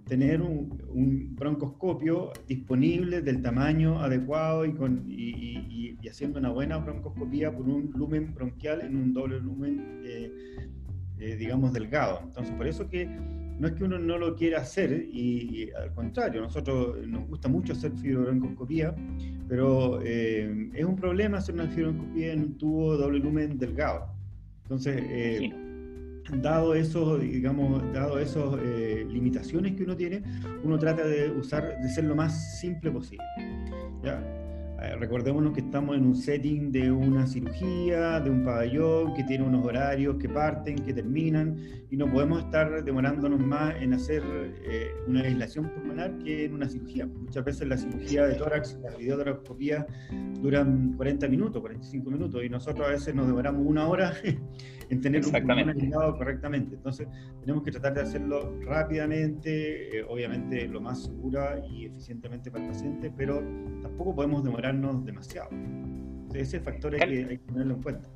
tener 0.09 0.43
un, 0.43 1.37
broncoscopio 1.37 2.33
disponible 2.49 3.23
del 3.23 3.43
tamaño 3.43 4.01
adecuado 4.01 4.65
y, 4.65 4.73
con, 4.73 5.05
y, 5.07 5.97
haciendo 6.09 6.39
una 6.39 6.51
buena 6.51 6.79
broncoscopía 6.79 7.55
por 7.55 7.69
un 7.69 7.93
lumen 7.95 8.35
bronquial 8.35 8.81
en 8.81 8.97
un 8.97 9.13
doble 9.13 9.41
lumen, 9.41 10.01
eh, 10.03 10.33
eh, 11.19 11.37
digamos, 11.37 11.73
delgado. 11.73 12.21
Entonces, 12.25 12.55
por 12.57 12.67
eso 12.67 12.89
que 12.89 13.07
no 13.07 13.69
es 13.69 13.75
que 13.75 13.85
uno 13.85 13.99
no 13.99 14.19
lo 14.19 14.35
quiera 14.35 14.61
hacer, 14.61 15.07
y, 15.13 15.71
al 15.73 15.93
contrario, 15.93 16.41
nosotros 16.41 17.07
nos 17.07 17.29
gusta 17.29 17.49
mucho 17.49 17.75
hacer 17.75 17.93
fibrobroncoscopía, 17.93 18.95
pero 19.49 20.01
eh, 20.03 20.71
es 20.75 20.85
un 20.85 20.97
problema 20.97 21.39
hacer 21.39 21.55
una 21.55 21.69
fibrobroncoscopía 21.69 22.33
en 22.33 22.41
un 22.41 22.59
tubo 22.59 22.97
doble 22.97 23.19
lumen 23.19 23.59
delgado. 23.59 24.07
Entonces, 24.63 25.03
dado 26.37 26.75
esos, 26.75 27.21
digamos, 27.21 27.83
dado 27.93 28.19
esas 28.19 28.45
eh, 28.63 29.07
limitaciones 29.09 29.75
que 29.75 29.85
uno 29.85 29.97
tiene, 29.97 30.23
uno 30.63 30.79
trata 30.79 31.07
de 31.07 31.31
usar, 31.31 31.81
de 31.81 31.89
ser 31.89 32.05
lo 32.05 32.15
más 32.15 32.59
simple 32.61 32.91
posible. 32.91 33.25
¿ya? 34.03 34.23
Eh, 34.81 34.95
recordémonos 34.95 35.55
que 35.55 35.61
estamos 35.61 35.97
en 35.97 36.07
un 36.07 36.15
setting 36.15 36.71
de 36.71 36.93
una 36.93 37.27
cirugía, 37.27 38.21
de 38.21 38.31
un 38.31 38.45
pabellón 38.45 39.13
que 39.13 39.25
tiene 39.25 39.43
unos 39.43 39.65
horarios 39.67 40.19
que 40.19 40.29
parten, 40.29 40.77
que 40.77 40.95
terminan, 40.95 41.57
y 41.91 41.97
no 41.97 42.09
podemos 42.09 42.45
estar 42.45 42.85
demorándonos 42.85 43.41
más 43.41 43.75
en 43.83 43.95
hacer 43.95 44.23
eh, 44.25 44.93
una 45.09 45.23
aislación 45.23 45.69
pulmonar 45.71 46.17
que 46.19 46.45
en 46.45 46.55
una 46.55 46.69
cirugía. 46.69 47.07
Muchas 47.07 47.45
veces 47.45 47.67
la 47.67 47.77
cirugía 47.77 48.27
de 48.27 48.35
tórax, 48.35 48.79
la 48.81 48.97
videotoracoscopía, 48.97 49.85
duran 50.41 50.93
40 50.93 51.27
minutos, 51.27 51.61
45 51.61 52.11
minutos, 52.13 52.45
y 52.45 52.49
nosotros 52.49 52.87
a 52.87 52.91
veces 52.91 53.17
nos 53.17 53.27
demoramos 53.27 53.67
una 53.67 53.89
hora 53.89 54.15
en 54.91 55.01
tener 55.01 55.25
un 55.25 55.33
pulmón 55.33 55.71
aislado 55.71 56.17
correctamente. 56.17 56.77
Entonces, 56.77 57.09
tenemos 57.41 57.63
que 57.63 57.73
tratar 57.73 57.95
de 57.95 58.03
hacerlo 58.03 58.59
rápidamente, 58.63 59.99
eh, 59.99 60.05
obviamente 60.09 60.67
lo 60.69 60.81
más 60.81 61.05
segura 61.05 61.63
y 61.69 61.87
eficientemente 61.87 62.51
para 62.51 62.65
el 62.65 62.71
paciente, 62.71 63.13
pero 63.17 63.43
tampoco 63.83 64.15
podemos 64.15 64.45
demorar 64.45 64.75
demasiado. 65.05 65.51
ese 66.35 66.61
factor 66.61 66.95
hay 66.95 67.01
que, 67.01 67.19
hay 67.31 67.39
que 67.39 67.45
tenerlo 67.53 67.75
en 67.75 67.83
cuenta. 67.83 68.09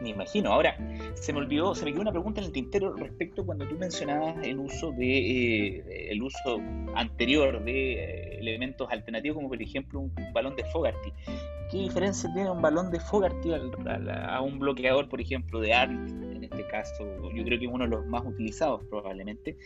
Me 0.00 0.10
imagino. 0.10 0.52
Ahora, 0.52 0.76
se 1.14 1.32
me 1.32 1.40
olvidó, 1.40 1.74
se 1.74 1.84
me 1.84 1.92
quedó 1.92 2.02
una 2.02 2.12
pregunta 2.12 2.40
en 2.40 2.46
el 2.46 2.52
tintero 2.52 2.94
respecto 2.94 3.44
cuando 3.44 3.66
tú 3.66 3.76
mencionabas 3.76 4.36
el 4.46 4.58
uso 4.58 4.92
de 4.92 5.78
eh, 5.78 6.10
el 6.10 6.22
uso 6.22 6.60
anterior 6.94 7.62
de 7.64 7.92
eh, 7.92 8.38
elementos 8.38 8.88
alternativos, 8.90 9.36
como 9.36 9.48
por 9.48 9.60
ejemplo 9.60 10.00
un 10.00 10.12
balón 10.32 10.56
de 10.56 10.64
Fogarty. 10.64 11.12
¿Qué 11.70 11.78
diferencia 11.78 12.32
tiene 12.32 12.50
un 12.50 12.62
balón 12.62 12.90
de 12.90 12.98
Fogarty 12.98 13.50
a, 13.52 14.40
un 14.40 14.58
bloqueador, 14.58 15.08
por 15.08 15.20
ejemplo, 15.20 15.60
de 15.60 15.74
ART? 15.74 15.90
En 15.90 16.44
este 16.44 16.66
caso, 16.68 17.04
yo 17.34 17.44
creo 17.44 17.58
que 17.58 17.66
es 17.66 17.72
uno 17.72 17.84
de 17.84 17.90
los 17.90 18.06
más 18.06 18.24
utilizados 18.24 18.82
probablemente. 18.88 19.56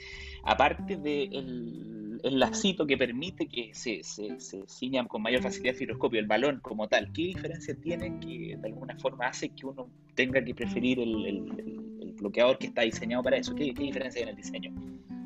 Aparte 0.42 0.97
del 0.97 2.02
el 2.23 2.38
lacito 2.38 2.87
que 2.87 2.97
permite 2.97 3.49
que 3.49 3.75
se, 3.75 4.02
se, 4.02 4.38
se 4.38 4.64
ciñan 4.68 5.06
con 5.09 5.23
mayor 5.23 5.42
facilidad 5.42 5.75
el 5.75 5.78
fibroscopio, 5.78 6.21
el 6.21 6.26
balón 6.26 6.61
como 6.61 6.88
tal, 6.88 7.12
¿qué 7.12 7.23
diferencia 7.23 7.75
tiene 7.75 8.18
que 8.21 8.56
de 8.56 8.68
alguna 8.68 8.97
forma 8.97 9.26
hace 9.26 9.49
que 9.49 9.66
uno 9.66 9.88
tenga 10.14 10.42
que 10.44 10.54
preferir 10.54 11.00
el, 11.00 12.14
bloqueador 12.18 12.56
que 12.59 12.66
está 12.68 12.82
diseñado 12.82 13.23
para 13.23 13.37
eso? 13.37 13.54
¿Qué, 13.54 13.73
diferencia 13.73 14.21
hay 14.21 14.23
en 14.25 14.28
el 14.28 14.37
diseño? 14.37 14.73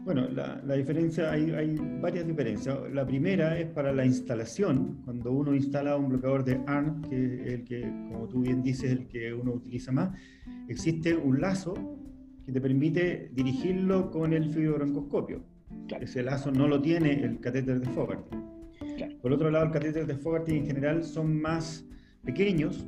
Bueno, 0.06 0.28
la, 0.28 0.76
diferencia, 0.76 1.32
hay, 1.32 1.50
hay, 1.50 1.76
varias 2.00 2.24
diferencias. 2.28 2.78
La 2.92 3.04
primera 3.04 3.58
es 3.58 3.66
para 3.66 3.92
la 3.92 4.06
instalación, 4.06 5.02
cuando 5.04 5.32
uno 5.32 5.52
instala 5.52 5.96
un 5.96 6.10
bloqueador 6.10 6.44
de 6.44 6.60
ARM, 6.64 7.02
que 7.02 7.42
es 7.42 7.54
el 7.54 7.64
que, 7.64 7.80
como 7.82 8.28
tú 8.28 8.42
bien 8.42 8.62
dices, 8.62 8.92
el 8.92 9.08
que 9.08 9.34
uno 9.34 9.54
utiliza 9.54 9.90
más, 9.90 10.16
existe 10.68 11.16
un 11.16 11.40
lazo 11.40 11.74
que 12.44 12.52
te 12.52 12.60
permite 12.60 13.32
dirigirlo 13.34 14.12
con 14.12 14.32
el 14.32 14.48
fibrobroncoscopio. 14.48 15.42
Ese 16.00 16.22
lazo 16.22 16.52
no 16.52 16.68
lo 16.68 16.80
tiene 16.80 17.24
el 17.24 17.40
catéter 17.40 17.80
de 17.80 17.88
Fogarty. 17.88 18.36
Por 19.20 19.32
otro 19.32 19.50
lado, 19.50 19.64
el 19.64 19.72
catéter 19.72 20.06
de 20.06 20.14
Fogarty 20.14 20.54
en 20.58 20.66
general 20.66 21.02
son 21.02 21.40
más 21.40 21.84
pequeños, 22.24 22.86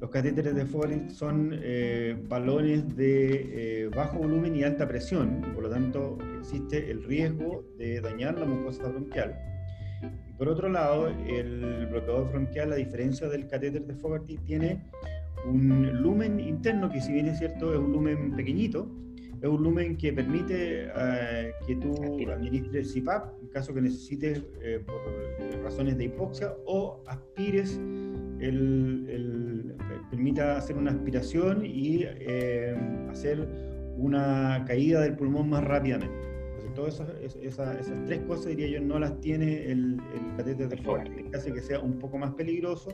los 0.00 0.10
catéteres 0.10 0.54
de 0.54 0.66
Fogarty 0.66 1.10
son 1.10 1.50
eh, 1.54 2.16
balones 2.28 2.96
de 2.96 3.84
eh, 3.84 3.88
bajo 3.88 4.18
volumen 4.18 4.54
y 4.54 4.62
alta 4.62 4.86
presión, 4.86 5.42
y 5.48 5.54
por 5.54 5.64
lo 5.64 5.70
tanto 5.70 6.18
existe 6.38 6.90
el 6.90 7.02
riesgo 7.02 7.64
de 7.78 8.00
dañar 8.00 8.38
la 8.38 8.44
mucosa 8.44 8.88
bronquial. 8.88 9.34
Y 10.28 10.32
por 10.32 10.48
otro 10.48 10.68
lado, 10.68 11.08
el 11.08 11.86
bloqueador 11.86 12.30
bronquial, 12.30 12.72
a 12.72 12.76
diferencia 12.76 13.28
del 13.28 13.46
catéter 13.46 13.86
de 13.86 13.94
Fogarty, 13.94 14.36
tiene 14.38 14.82
un 15.46 16.02
lumen 16.02 16.40
interno 16.40 16.90
que 16.90 17.00
si 17.00 17.12
bien 17.12 17.28
es 17.28 17.38
cierto 17.38 17.72
es 17.72 17.78
un 17.78 17.92
lumen 17.92 18.36
pequeñito, 18.36 18.90
es 19.40 19.48
un 19.48 19.62
lumen 19.62 19.96
que 19.96 20.12
permite 20.12 20.88
eh, 20.94 21.52
que 21.66 21.76
tú 21.76 21.94
administres 22.30 22.92
CPAP 22.92 23.42
en 23.42 23.48
caso 23.48 23.72
que 23.72 23.80
necesites 23.80 24.42
por 24.86 25.62
razones 25.62 25.96
de 25.96 26.04
hipoxia 26.04 26.54
o 26.66 27.02
aspires 27.06 27.78
el, 28.40 29.74
permita 30.10 30.56
hacer 30.56 30.76
una 30.76 30.92
aspiración 30.92 31.64
y 31.64 32.00
eh, 32.02 32.76
hacer 33.10 33.48
una 33.96 34.64
caída 34.66 35.00
del 35.00 35.16
pulmón 35.16 35.50
más 35.50 35.64
rápidamente. 35.64 36.14
todas 36.74 37.00
esas, 37.42 37.92
tres 38.04 38.20
cosas, 38.20 38.46
diría 38.46 38.68
yo, 38.68 38.80
no 38.80 38.98
las 38.98 39.18
tiene 39.20 39.70
el, 39.70 40.00
el 40.14 40.36
catéter 40.36 40.68
de 40.68 40.76
que 40.76 41.36
hace 41.36 41.52
que 41.52 41.62
sea 41.62 41.80
un 41.80 41.98
poco 41.98 42.18
más 42.18 42.34
peligroso 42.34 42.90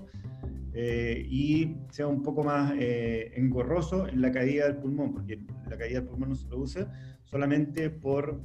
eh, 0.74 1.26
y 1.28 1.76
sea 1.90 2.06
un 2.06 2.22
poco 2.22 2.42
más 2.42 2.72
eh, 2.78 3.30
engorroso 3.36 4.08
en 4.08 4.22
la 4.22 4.32
caída 4.32 4.64
del 4.64 4.76
pulmón, 4.76 5.12
porque 5.12 5.38
la 5.68 5.76
caída 5.76 6.00
del 6.00 6.08
pulmón 6.08 6.30
no 6.30 6.34
se 6.34 6.46
produce 6.46 6.86
solamente 7.24 7.90
por, 7.90 8.40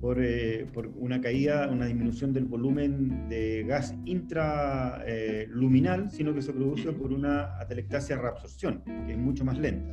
por, 0.00 0.22
eh, 0.22 0.66
por 0.72 0.88
una 0.88 1.20
caída, 1.20 1.68
una 1.70 1.86
disminución 1.86 2.32
del 2.32 2.44
volumen 2.44 3.28
de 3.28 3.64
gas 3.64 3.94
intraluminal, 4.04 6.10
sino 6.10 6.34
que 6.34 6.42
se 6.42 6.52
produce 6.52 6.92
por 6.92 7.12
una 7.12 7.58
atelectasia 7.58 8.16
reabsorción, 8.16 8.82
que 9.06 9.12
es 9.12 9.18
mucho 9.18 9.44
más 9.44 9.58
lenta. 9.58 9.90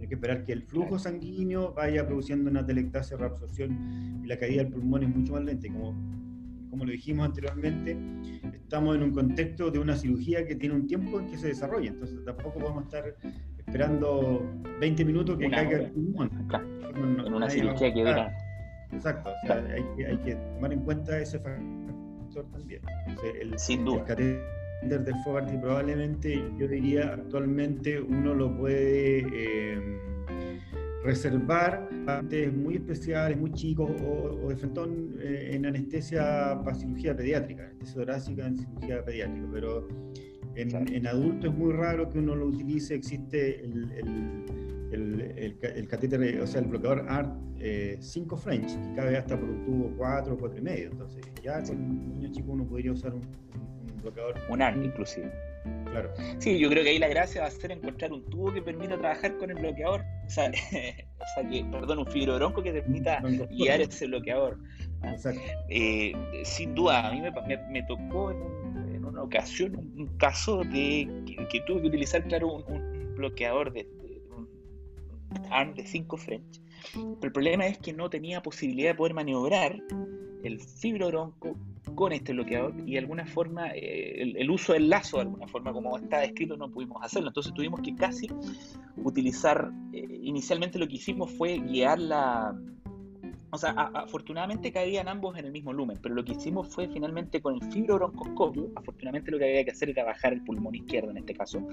Hay 0.00 0.08
que 0.08 0.14
esperar 0.14 0.44
que 0.44 0.52
el 0.52 0.62
flujo 0.62 0.98
sanguíneo 0.98 1.72
vaya 1.72 2.06
produciendo 2.06 2.50
una 2.50 2.60
atelectasia 2.60 3.16
reabsorción 3.16 4.20
y 4.22 4.26
la 4.26 4.38
caída 4.38 4.62
del 4.62 4.72
pulmón 4.72 5.02
es 5.02 5.08
mucho 5.08 5.32
más 5.32 5.44
lenta. 5.44 5.66
Y 5.66 5.70
como 5.70 5.94
como 6.76 6.84
lo 6.84 6.92
dijimos 6.92 7.26
anteriormente, 7.26 7.96
estamos 8.52 8.96
en 8.96 9.02
un 9.02 9.10
contexto 9.10 9.70
de 9.70 9.78
una 9.78 9.96
cirugía 9.96 10.46
que 10.46 10.56
tiene 10.56 10.74
un 10.74 10.86
tiempo 10.86 11.18
en 11.18 11.26
que 11.26 11.38
se 11.38 11.48
desarrolla, 11.48 11.88
entonces 11.88 12.22
tampoco 12.22 12.58
podemos 12.58 12.84
estar 12.84 13.16
esperando 13.56 14.46
20 14.78 15.04
minutos 15.06 15.38
que 15.38 15.48
caiga 15.48 15.78
el 15.78 15.90
pulmón. 15.92 16.30
en 16.94 17.32
una 17.32 17.48
cirugía 17.48 17.94
que 17.94 18.00
dura. 18.00 18.36
Exacto, 18.92 19.30
o 19.30 19.46
sea, 19.46 19.56
hay, 19.56 19.84
que, 19.96 20.06
hay, 20.06 20.16
que, 20.18 20.34
tomar 20.34 20.72
en 20.72 20.80
cuenta 20.80 21.18
ese 21.18 21.38
factor 21.38 22.46
también. 22.52 22.80
el, 23.40 23.58
Sin 23.58 23.84
duda. 23.84 24.04
El 24.82 25.04
del 25.04 25.14
Fogarty 25.24 25.56
probablemente, 25.56 26.42
yo 26.58 26.68
diría, 26.68 27.14
actualmente 27.14 28.00
uno 28.00 28.34
lo 28.34 28.56
puede... 28.56 29.26
Eh, 29.32 30.00
reservar 31.06 31.88
pacientes 32.04 32.52
muy 32.52 32.74
especiales, 32.74 33.38
muy 33.38 33.52
chicos 33.52 33.88
o, 34.04 34.48
de 34.48 34.56
frente 34.56 34.80
eh, 35.20 35.54
en 35.54 35.64
anestesia 35.64 36.60
para 36.64 36.76
cirugía 36.76 37.16
pediátrica, 37.16 37.62
anestesia 37.64 37.94
torácica 37.94 38.46
en 38.46 38.58
cirugía 38.58 39.04
pediátrica, 39.04 39.46
pero 39.52 39.88
en, 40.56 41.06
adultos 41.06 41.52
es 41.52 41.56
muy 41.56 41.72
raro 41.72 42.10
que 42.10 42.18
uno 42.18 42.34
lo 42.34 42.46
utilice, 42.46 42.94
existe 42.94 43.64
el, 43.64 43.92
el, 43.92 44.44
el, 44.92 45.86
catéter, 45.88 46.40
o 46.40 46.46
sea, 46.46 46.60
el 46.60 46.68
bloqueador 46.68 47.06
ART 47.08 47.34
5 48.00 48.36
eh, 48.36 48.38
French, 48.38 48.68
que 48.68 48.94
cabe 48.94 49.16
hasta 49.16 49.38
por 49.38 49.48
un 49.48 49.64
tubo 49.64 49.94
4 49.96 50.34
o 50.34 50.38
4 50.38 50.58
y 50.58 50.62
medio, 50.62 50.90
entonces 50.90 51.24
ya 51.42 51.62
con 51.62 51.76
un 51.76 52.18
niño 52.18 52.32
chico 52.32 52.52
uno 52.52 52.64
podría 52.66 52.92
usar 52.92 53.14
un, 53.14 53.22
un 53.22 54.02
bloqueador. 54.02 54.34
Un 54.48 54.62
ART 54.62 54.84
inclusive. 54.84 55.32
Claro. 55.90 56.12
Sí, 56.38 56.58
yo 56.58 56.68
creo 56.68 56.82
que 56.82 56.90
ahí 56.90 56.98
la 56.98 57.08
gracia 57.08 57.42
va 57.42 57.48
a 57.48 57.50
ser 57.50 57.72
encontrar 57.72 58.12
un 58.12 58.24
tubo 58.26 58.52
que 58.52 58.62
permita 58.62 58.98
trabajar 58.98 59.36
con 59.38 59.50
el 59.50 59.56
bloqueador, 59.56 60.02
o 60.26 60.30
sea, 60.30 60.50
o 60.50 61.24
sea 61.34 61.48
que, 61.48 61.64
perdón, 61.64 61.98
un 62.00 62.06
fibrobronco 62.06 62.62
que 62.62 62.72
permita 62.72 63.22
guiar 63.50 63.80
ese 63.80 64.06
bloqueador. 64.06 64.58
¿ah? 65.02 65.16
Eh, 65.68 66.12
sin 66.44 66.74
duda, 66.74 67.08
a 67.08 67.12
mí 67.12 67.22
me, 67.70 67.82
tocó 67.84 68.30
en, 68.30 69.04
una 69.04 69.22
ocasión 69.22 69.76
un, 69.76 70.06
caso 70.18 70.62
de 70.64 71.08
que, 71.50 71.60
tuve 71.60 71.82
que 71.82 71.88
utilizar, 71.88 72.22
claro, 72.24 72.56
un, 72.56 73.14
bloqueador 73.14 73.72
de, 73.72 73.88
un 74.02 74.05
ARM 75.50 75.74
de 75.74 75.86
5 75.86 76.16
French. 76.16 76.60
Pero 76.92 77.18
el 77.22 77.32
problema 77.32 77.66
es 77.66 77.78
que 77.78 77.92
no 77.92 78.10
tenía 78.10 78.42
posibilidad 78.42 78.90
de 78.90 78.94
poder 78.94 79.14
maniobrar 79.14 79.80
el 80.42 80.60
fibrobronco 80.60 81.56
con 81.94 82.12
este 82.12 82.32
bloqueador 82.32 82.74
y 82.84 82.92
de 82.92 82.98
alguna 82.98 83.26
forma 83.26 83.68
eh, 83.74 84.34
el, 84.36 84.50
uso 84.50 84.72
del 84.72 84.88
lazo 84.88 85.16
de 85.16 85.22
alguna 85.22 85.46
forma 85.46 85.72
como 85.72 85.96
está 85.96 86.20
descrito 86.20 86.56
no 86.56 86.70
pudimos 86.70 87.02
hacerlo 87.02 87.28
entonces 87.28 87.54
tuvimos 87.54 87.80
que 87.80 87.94
casi 87.94 88.28
utilizar 88.96 89.70
eh, 89.92 90.20
inicialmente 90.22 90.78
lo 90.78 90.88
que 90.88 90.96
hicimos 90.96 91.32
fue 91.32 91.58
guiar 91.58 91.98
la 91.98 92.54
o 93.50 93.58
sea, 93.58 93.70
afortunadamente 93.70 94.72
caían 94.72 95.08
ambos 95.08 95.38
en 95.38 95.44
el 95.44 95.52
mismo 95.52 95.72
lumen, 95.72 95.98
pero 96.02 96.14
lo 96.14 96.24
que 96.24 96.32
hicimos 96.32 96.68
fue 96.68 96.88
finalmente 96.88 97.40
con 97.40 97.54
el 97.54 97.72
fibrobroncoscopio, 97.72 98.70
afortunadamente 98.74 99.30
lo 99.30 99.38
que 99.38 99.44
había 99.44 99.64
que 99.64 99.70
hacer 99.70 99.90
era 99.90 100.04
bajar 100.04 100.32
el 100.32 100.42
pulmón 100.42 100.74
izquierdo 100.74 101.10
en 101.10 101.18
este 101.18 101.34
caso, 101.34 101.66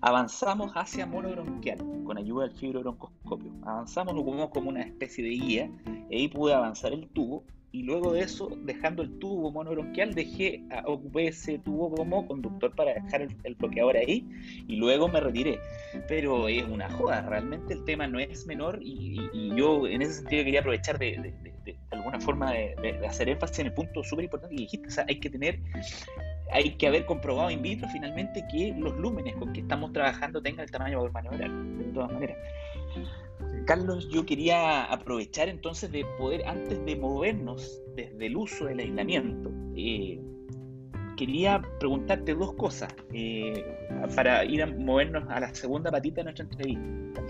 avanzamos 0.00 0.72
hacia 0.74 1.06
monobronquial 1.06 1.78
con 2.04 2.18
ayuda 2.18 2.48
del 2.48 2.56
fibrobroncoscopio. 2.56 3.52
Avanzamos, 3.62 4.14
lo 4.14 4.50
como 4.50 4.70
una 4.70 4.82
especie 4.82 5.22
de 5.22 5.30
guía, 5.30 5.70
y 6.10 6.16
ahí 6.16 6.28
pude 6.28 6.54
avanzar 6.54 6.92
el 6.92 7.08
tubo, 7.08 7.44
y 7.72 7.84
luego 7.84 8.12
de 8.12 8.20
eso, 8.20 8.50
dejando 8.64 9.02
el 9.02 9.18
tubo 9.18 9.50
monobronquial, 9.50 10.14
dejé, 10.14 10.62
ocupé 10.84 11.28
ese 11.28 11.58
tubo 11.58 11.90
como 11.90 12.26
conductor 12.26 12.74
para 12.74 12.92
dejar 12.92 13.22
el, 13.22 13.54
bloqueador 13.54 13.96
ahí 13.96 14.26
y 14.68 14.76
luego 14.76 15.08
me 15.08 15.20
retiré. 15.20 15.58
Pero 16.06 16.48
es 16.48 16.64
una 16.64 16.90
joda, 16.90 17.22
realmente 17.22 17.72
el 17.72 17.84
tema 17.84 18.06
no 18.06 18.18
es 18.18 18.46
menor 18.46 18.78
y, 18.82 19.16
yo 19.56 19.86
en 19.86 20.02
ese 20.02 20.14
sentido 20.14 20.44
quería 20.44 20.60
aprovechar 20.60 20.98
de, 20.98 21.32
alguna 21.90 22.20
forma 22.20 22.52
de, 22.52 23.00
hacer 23.08 23.30
énfasis 23.30 23.60
en 23.60 23.66
el 23.66 23.72
punto 23.72 24.04
súper 24.04 24.24
importante 24.24 24.54
que 24.54 24.62
dijiste, 24.62 24.88
o 24.88 24.90
sea, 24.90 25.06
hay 25.08 25.18
que 25.18 25.30
tener 25.30 25.58
hay 26.52 26.72
que 26.72 26.86
haber 26.86 27.06
comprobado 27.06 27.50
in 27.50 27.62
vitro 27.62 27.88
finalmente 27.88 28.44
que 28.50 28.74
los 28.78 28.94
lúmenes 28.98 29.34
con 29.36 29.54
que 29.54 29.60
estamos 29.60 29.90
trabajando 29.92 30.42
tengan 30.42 30.64
el 30.64 30.70
tamaño 30.70 31.00
para 31.10 31.30
maniobrar, 31.30 31.50
de 31.50 31.92
todas 31.92 32.12
maneras. 32.12 32.36
Carlos, 33.66 34.08
yo 34.08 34.26
quería 34.26 34.84
aprovechar 34.84 35.48
entonces 35.48 35.90
de 35.92 36.04
poder, 36.18 36.46
antes 36.46 36.84
de 36.84 36.96
movernos 36.96 37.80
desde 37.94 38.26
el 38.26 38.36
uso 38.36 38.66
del 38.66 38.80
aislamiento, 38.80 39.50
eh, 39.76 40.20
quería 41.16 41.62
preguntarte 41.78 42.34
dos 42.34 42.54
cosas 42.54 42.94
eh, 43.12 43.64
para 44.14 44.44
ir 44.44 44.62
a 44.62 44.66
movernos 44.66 45.24
a 45.28 45.40
la 45.40 45.54
segunda 45.54 45.90
patita 45.90 46.16
de 46.16 46.24
nuestra 46.24 46.44
entrevista 46.44 47.22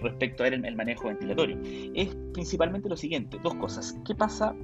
respecto 0.00 0.44
a 0.44 0.48
el, 0.48 0.76
manejo 0.76 1.08
ventilatorio. 1.08 1.58
Es 1.94 2.14
principalmente 2.32 2.88
lo 2.88 2.96
siguiente, 2.96 3.38
dos 3.42 3.54
cosas. 3.54 3.96
¿Qué 4.06 4.14
pasa 4.14 4.54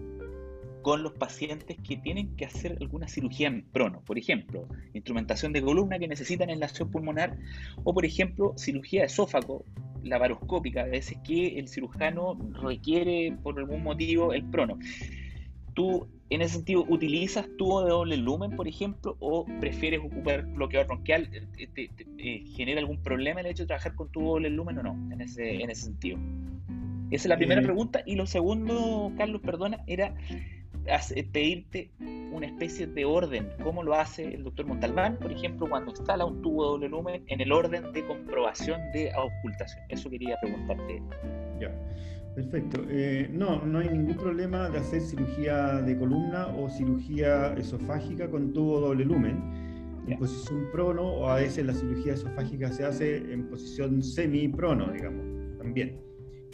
con 0.83 1.03
los 1.03 1.13
pacientes 1.13 1.77
que 1.87 1.97
tienen 1.97 2.35
que 2.37 2.45
hacer 2.45 2.77
alguna 2.81 3.09
cirugía 3.09 3.49
en 3.49 3.63
prono, 3.63 4.01
por 4.05 4.19
ejemplo, 4.19 4.67
instrumentación 4.95 5.53
de 5.53 5.63
columna 5.63 5.99
que 5.99 6.09
necesitan 6.09 6.51
enlación 6.51 6.91
pulmonar 6.91 7.37
o, 7.85 7.93
por 7.93 8.05
ejemplo, 8.05 8.55
cirugía 8.57 9.01
de 9.01 9.07
esófago 9.07 9.65
laparoscópica, 10.03 10.83
a 10.83 10.87
veces 10.87 11.19
que 11.27 11.59
el 11.59 11.69
cirujano 11.69 12.39
requiere 12.63 13.37
por 13.43 13.59
algún 13.59 13.83
motivo 13.83 14.33
el 14.33 14.45
prono. 14.45 14.79
¿Tú 15.75 16.09
en 16.31 16.43
ese 16.43 16.55
sentido 16.55 16.85
utilizas 16.89 17.47
tubo 17.57 17.83
de 17.83 17.91
doble 17.91 18.17
lumen, 18.17 18.57
por 18.57 18.69
ejemplo, 18.69 19.17
o 19.21 19.47
prefieres 19.61 20.01
ocupar 20.01 20.45
bloqueador 20.47 20.89
bronquial? 20.89 21.29
¿Te, 21.75 21.91
eh, 22.19 22.45
genera 22.57 22.81
algún 22.81 23.03
problema 23.03 23.41
el 23.41 23.47
hecho 23.47 23.63
de 23.63 23.69
trabajar 23.69 23.95
con 23.95 24.11
tubo 24.11 24.25
de 24.25 24.31
doble 24.33 24.51
lumen 24.51 24.79
o 24.79 24.83
no 24.83 25.13
en 25.13 25.21
ese, 25.21 25.63
en 25.63 25.71
ese 25.71 25.83
sentido? 25.83 26.19
Esa 27.11 27.25
es 27.25 27.29
la 27.29 27.37
primera 27.37 27.61
eh, 27.61 27.65
pregunta. 27.65 28.03
Y 28.05 28.17
lo 28.17 28.27
segundo, 28.27 29.13
Carlos, 29.17 29.41
perdona, 29.41 29.79
era 29.87 30.15
pedirte 31.33 31.91
una 32.33 32.47
especie 32.47 32.87
de 32.87 33.05
orden, 33.05 33.49
como 33.63 33.83
lo 33.83 33.95
hace 33.95 34.35
el 34.35 34.45
doctor 34.45 34.67
Montalbán, 34.67 35.19
por 35.19 35.33
ejemplo, 35.33 35.69
cuando 35.69 35.91
instala 35.91 36.25
un 36.25 36.43
tubo 36.43 36.65
de 36.65 36.71
doble 36.71 36.89
lumen 36.89 37.25
en 37.27 37.41
el 37.41 37.53
orden 37.53 37.93
de 37.93 38.07
comprobación 38.07 38.81
de 38.93 39.11
ocultación. 39.17 39.83
Eso 39.89 40.11
quería 40.11 40.37
preguntarte. 40.41 41.03
Ya, 41.61 41.75
perfecto. 42.35 42.83
Eh, 42.89 43.29
no, 43.33 43.65
no 43.65 43.79
hay 43.79 43.89
ningún 43.89 44.17
problema 44.17 44.69
de 44.69 44.79
hacer 44.79 45.01
cirugía 45.01 45.81
de 45.83 45.97
columna 45.99 46.49
o 46.49 46.69
cirugía 46.69 47.55
esofágica 47.55 48.31
con 48.31 48.53
tubo 48.53 48.81
doble 48.81 49.05
lumen. 49.05 49.67
En 50.07 50.19
posición 50.19 50.69
prono 50.73 51.03
o 51.03 51.29
a 51.29 51.37
veces 51.37 51.67
la 51.67 51.75
cirugía 51.75 52.15
esofágica 52.15 52.73
se 52.73 52.85
hace 52.85 53.17
en 53.31 53.47
posición 53.51 54.03
semi-prono, 54.03 54.91
digamos, 54.91 55.59
también. 55.59 56.01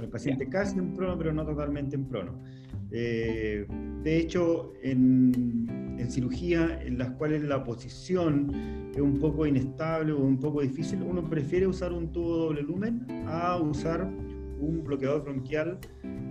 El 0.00 0.08
paciente 0.08 0.48
casi 0.48 0.76
en 0.76 0.92
prono, 0.92 1.16
pero 1.16 1.32
no 1.32 1.46
totalmente 1.46 1.94
en 1.94 2.08
prono. 2.08 2.42
Eh, 2.90 3.66
de 4.02 4.18
hecho, 4.18 4.72
en, 4.82 5.64
cirugía 6.08 6.80
en 6.82 6.98
las 6.98 7.12
cuales 7.12 7.42
la 7.42 7.64
posición 7.64 8.90
es 8.94 9.00
un 9.00 9.18
poco 9.18 9.46
inestable 9.46 10.12
o 10.12 10.18
un 10.18 10.38
poco 10.38 10.60
difícil, 10.60 11.02
uno 11.02 11.28
prefiere 11.28 11.66
usar 11.66 11.92
un 11.92 12.12
tubo 12.12 12.36
doble 12.36 12.62
lumen 12.62 13.06
a 13.26 13.56
usar 13.56 14.04
un 14.04 14.84
bloqueador 14.84 15.24
bronquial 15.24 15.78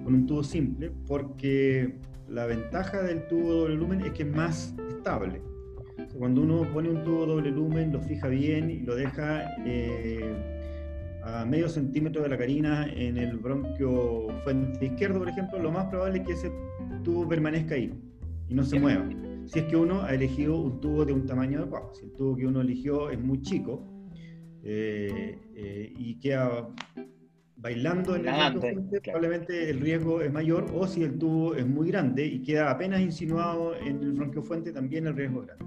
con 0.04 0.14
un 0.14 0.28
tubo 0.28 0.44
simple, 0.44 0.92
porque 1.08 1.96
la 2.30 2.46
ventaja 2.46 3.02
del 3.02 3.28
tubo 3.28 3.52
doble 3.54 3.76
lumen 3.76 4.02
es 4.02 4.12
que 4.12 4.24
es 4.24 4.30
más 4.30 4.76
estable. 4.90 5.42
Cuando 6.18 6.42
uno 6.42 6.72
pone 6.72 6.90
un 6.90 7.04
tubo 7.04 7.26
doble 7.26 7.50
lumen, 7.50 7.92
lo 7.92 8.02
fija 8.02 8.28
bien 8.28 8.70
y 8.70 8.80
lo 8.82 8.96
deja 8.96 9.50
eh, 9.66 10.53
a 11.24 11.46
medio 11.46 11.70
centímetro 11.70 12.22
de 12.22 12.30
la 12.30 12.38
carina 12.38 12.88
en 12.94 13.18
el 13.18 13.38
bronquio 13.38 14.28
fuente 14.44 14.86
izquierdo, 14.86 15.20
por 15.20 15.30
ejemplo, 15.30 15.60
lo 15.60 15.72
más 15.72 15.86
probable 15.86 16.20
es 16.20 16.28
que 16.28 16.34
ese 16.34 16.52
tubo 17.04 17.28
permanezca 17.28 17.76
ahí 17.76 17.94
y 18.50 18.54
no 18.54 18.64
se 18.64 18.80
mueva. 18.80 19.08
Si 19.46 19.60
es 19.60 19.66
que 19.66 19.76
uno 19.76 20.02
ha 20.02 20.14
elegido 20.14 20.58
un 20.58 20.82
tubo 20.82 21.06
de 21.06 21.14
un 21.14 21.26
tamaño 21.26 21.60
adecuado, 21.60 21.94
si 21.94 22.06
el 22.06 22.14
tubo 22.14 22.36
que 22.36 22.46
uno 22.46 22.62
eligió 22.62 23.10
es 23.10 23.20
muy 23.20 23.42
chico 23.42 23.86
eh, 24.64 25.38
eh, 25.56 25.94
y 25.98 26.20
queda 26.20 26.68
bailando 27.56 28.16
en 28.16 28.28
el 28.28 28.34
bronquio 28.34 28.62
fuente, 28.62 29.02
probablemente 29.02 29.70
el 29.70 29.80
riesgo 29.80 30.22
es 30.22 30.32
mayor, 30.32 30.66
o 30.74 30.86
si 30.88 31.04
el 31.04 31.18
tubo 31.18 31.56
es 31.56 31.66
muy 31.66 31.88
grande 31.88 32.26
y 32.26 32.42
queda 32.42 32.70
apenas 32.70 33.00
insinuado 33.00 33.76
en 33.78 34.04
el 34.04 34.12
bronquio 34.12 34.44
fuente, 34.44 34.74
también 34.74 35.08
el 35.08 35.16
riesgo 35.16 35.42
es 35.42 35.48
grande. 35.48 35.66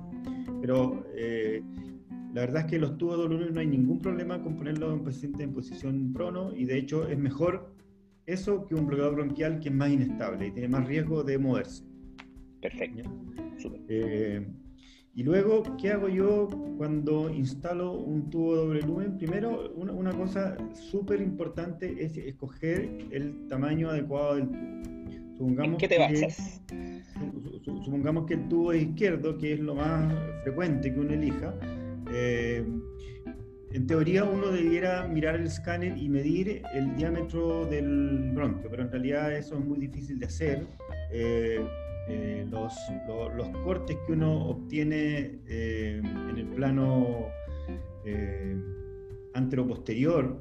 Pero 0.61 1.07
eh, 1.15 1.63
la 2.37 2.43
verdad 2.43 2.65
es 2.67 2.71
que 2.71 2.79
los 2.79 2.99
tubos 2.99 3.31
de 3.31 3.51
no 3.51 3.61
hay 3.61 3.67
ningún 3.67 3.99
problema 3.99 4.43
con 4.43 4.57
ponerlos 4.57 4.93
en 4.93 5.03
paciente 5.03 5.43
en 5.43 5.55
posición 5.55 6.13
prono 6.13 6.55
y 6.55 6.67
de 6.67 6.77
hecho 6.77 7.09
es 7.09 7.17
mejor 7.17 7.75
eso 8.27 8.67
que 8.67 8.75
un 8.75 8.87
bloqueador 8.87 9.15
bronquial 9.15 9.59
que 9.59 9.71
es 9.71 9.75
más 9.75 9.89
inestable 9.89 10.49
y 10.49 10.51
tiene 10.51 10.69
más 10.69 10.87
riesgo 10.87 11.25
de 11.25 11.39
moverse. 11.39 11.83
Perfecto. 12.61 13.11
Eh, 13.89 14.47
y 15.15 15.23
luego, 15.23 15.63
¿qué 15.81 15.93
hago 15.93 16.11
yo 16.11 16.47
cuando 16.77 17.31
instalo 17.31 17.93
un 17.93 18.29
tubo 18.29 18.55
doble 18.55 18.83
lumen? 18.83 19.17
Primero, 19.17 19.73
una, 19.75 20.13
cosa 20.13 20.59
súper 20.75 21.23
importante 21.23 22.05
es 22.05 22.19
escoger 22.19 22.99
el 23.13 23.49
tamaño 23.49 23.89
adecuado 23.89 24.35
del 24.35 24.51
tubo. 24.51 25.39
Supongamos 25.39 25.79
qué 25.79 25.89
te 25.89 25.99
basas? 25.99 26.63
supongamos 27.65 28.27
que 28.27 28.35
el 28.35 28.47
tubo 28.49 28.75
es 28.75 28.83
izquierdo, 28.83 29.39
que 29.39 29.55
es 29.55 29.61
lo 29.61 29.75
más 29.75 30.13
frecuente 30.43 30.93
que 30.93 31.01
uno 31.01 31.15
elija. 31.15 31.55
Eh, 32.19 32.65
en 33.77 33.87
teoría 33.87 34.25
uno 34.25 34.49
debiera 34.53 35.07
mirar 35.07 35.35
el 35.35 35.47
escáner 35.47 35.99
y 35.99 36.09
medir 36.09 36.63
el 36.73 36.97
diámetro 36.97 37.67
del 37.67 38.31
bronquio, 38.33 38.71
pero 38.71 38.85
en 38.85 38.91
realidad 38.91 39.37
eso 39.37 39.59
es 39.59 39.65
muy 39.65 39.79
difícil 39.79 40.19
de 40.19 40.27
hacer. 40.27 40.67
Eh, 41.13 41.61
eh, 42.09 42.47
los, 42.49 42.73
los, 43.37 43.49
cortes 43.65 43.99
que 44.07 44.13
uno 44.13 44.47
obtiene 44.47 45.41
eh, 45.49 46.01
en 46.03 46.39
el 46.39 46.47
plano 46.55 47.27
anteroposterior 49.35 50.39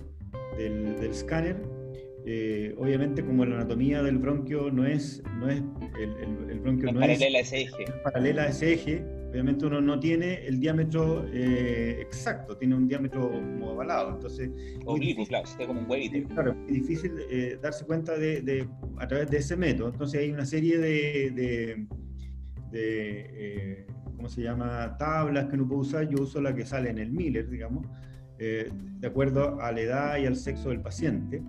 del, 0.57 0.95
del 0.95 1.11
escáner, 1.11 1.57
obviamente 2.77 3.25
como 3.25 3.43
la 3.43 3.55
anatomía 3.55 4.01
del 4.01 4.19
bronquio 4.19 4.71
no 4.71 4.85
es, 4.85 5.21
no 5.39 5.49
es 5.49 5.61
el, 5.99 6.49
el, 6.51 6.59
bronquio 6.59 6.93
no, 6.93 6.99
paralela 7.01 7.39
a 7.39 7.41
ese 7.41 7.61
eje. 7.63 7.85
paralela 8.03 8.43
a 8.43 8.47
ese 8.47 8.73
eje, 8.73 9.03
obviamente 9.35 9.65
uno 9.65 9.81
no 9.81 9.99
tiene 9.99 10.47
el 10.47 10.61
diámetro 10.61 11.25
eh, 11.33 11.99
exacto, 11.99 12.55
tiene 12.55 12.73
un 12.73 12.87
diámetro 12.87 13.29
como 13.29 13.71
ovalado. 13.71 14.11
Entonces, 14.11 14.49
Oblicuo, 14.85 15.25
claro, 15.25 15.43
está 15.45 15.67
como 15.67 15.81
un 15.81 15.91
huevito. 15.91 16.29
Claro, 16.29 16.55
es 16.67 16.73
difícil 16.73 17.11
eh, 17.29 17.59
darse 17.61 17.85
cuenta 17.85 18.17
de, 18.17 18.65
a 18.97 19.05
través 19.05 19.29
de 19.29 19.39
ese 19.39 19.57
método. 19.57 19.89
Entonces 19.89 20.21
hay 20.21 20.31
una 20.31 20.45
serie 20.45 20.77
de, 20.77 21.31
de, 21.31 21.85
eh, 22.71 23.87
¿cómo 24.15 24.29
se 24.29 24.41
llama? 24.41 24.95
Tablas 24.97 25.47
que 25.47 25.55
uno 25.55 25.67
puede 25.67 25.81
usar. 25.81 26.07
Yo 26.07 26.23
uso 26.23 26.39
la 26.39 26.55
que 26.55 26.65
sale 26.65 26.89
en 26.89 26.99
el 26.99 27.11
Miller, 27.11 27.49
digamos, 27.49 27.85
de 28.37 29.07
acuerdo 29.07 29.59
a 29.61 29.71
la 29.73 29.81
edad 29.81 30.17
y 30.17 30.25
al 30.27 30.37
sexo 30.37 30.69
del 30.69 30.81
paciente 30.81 31.43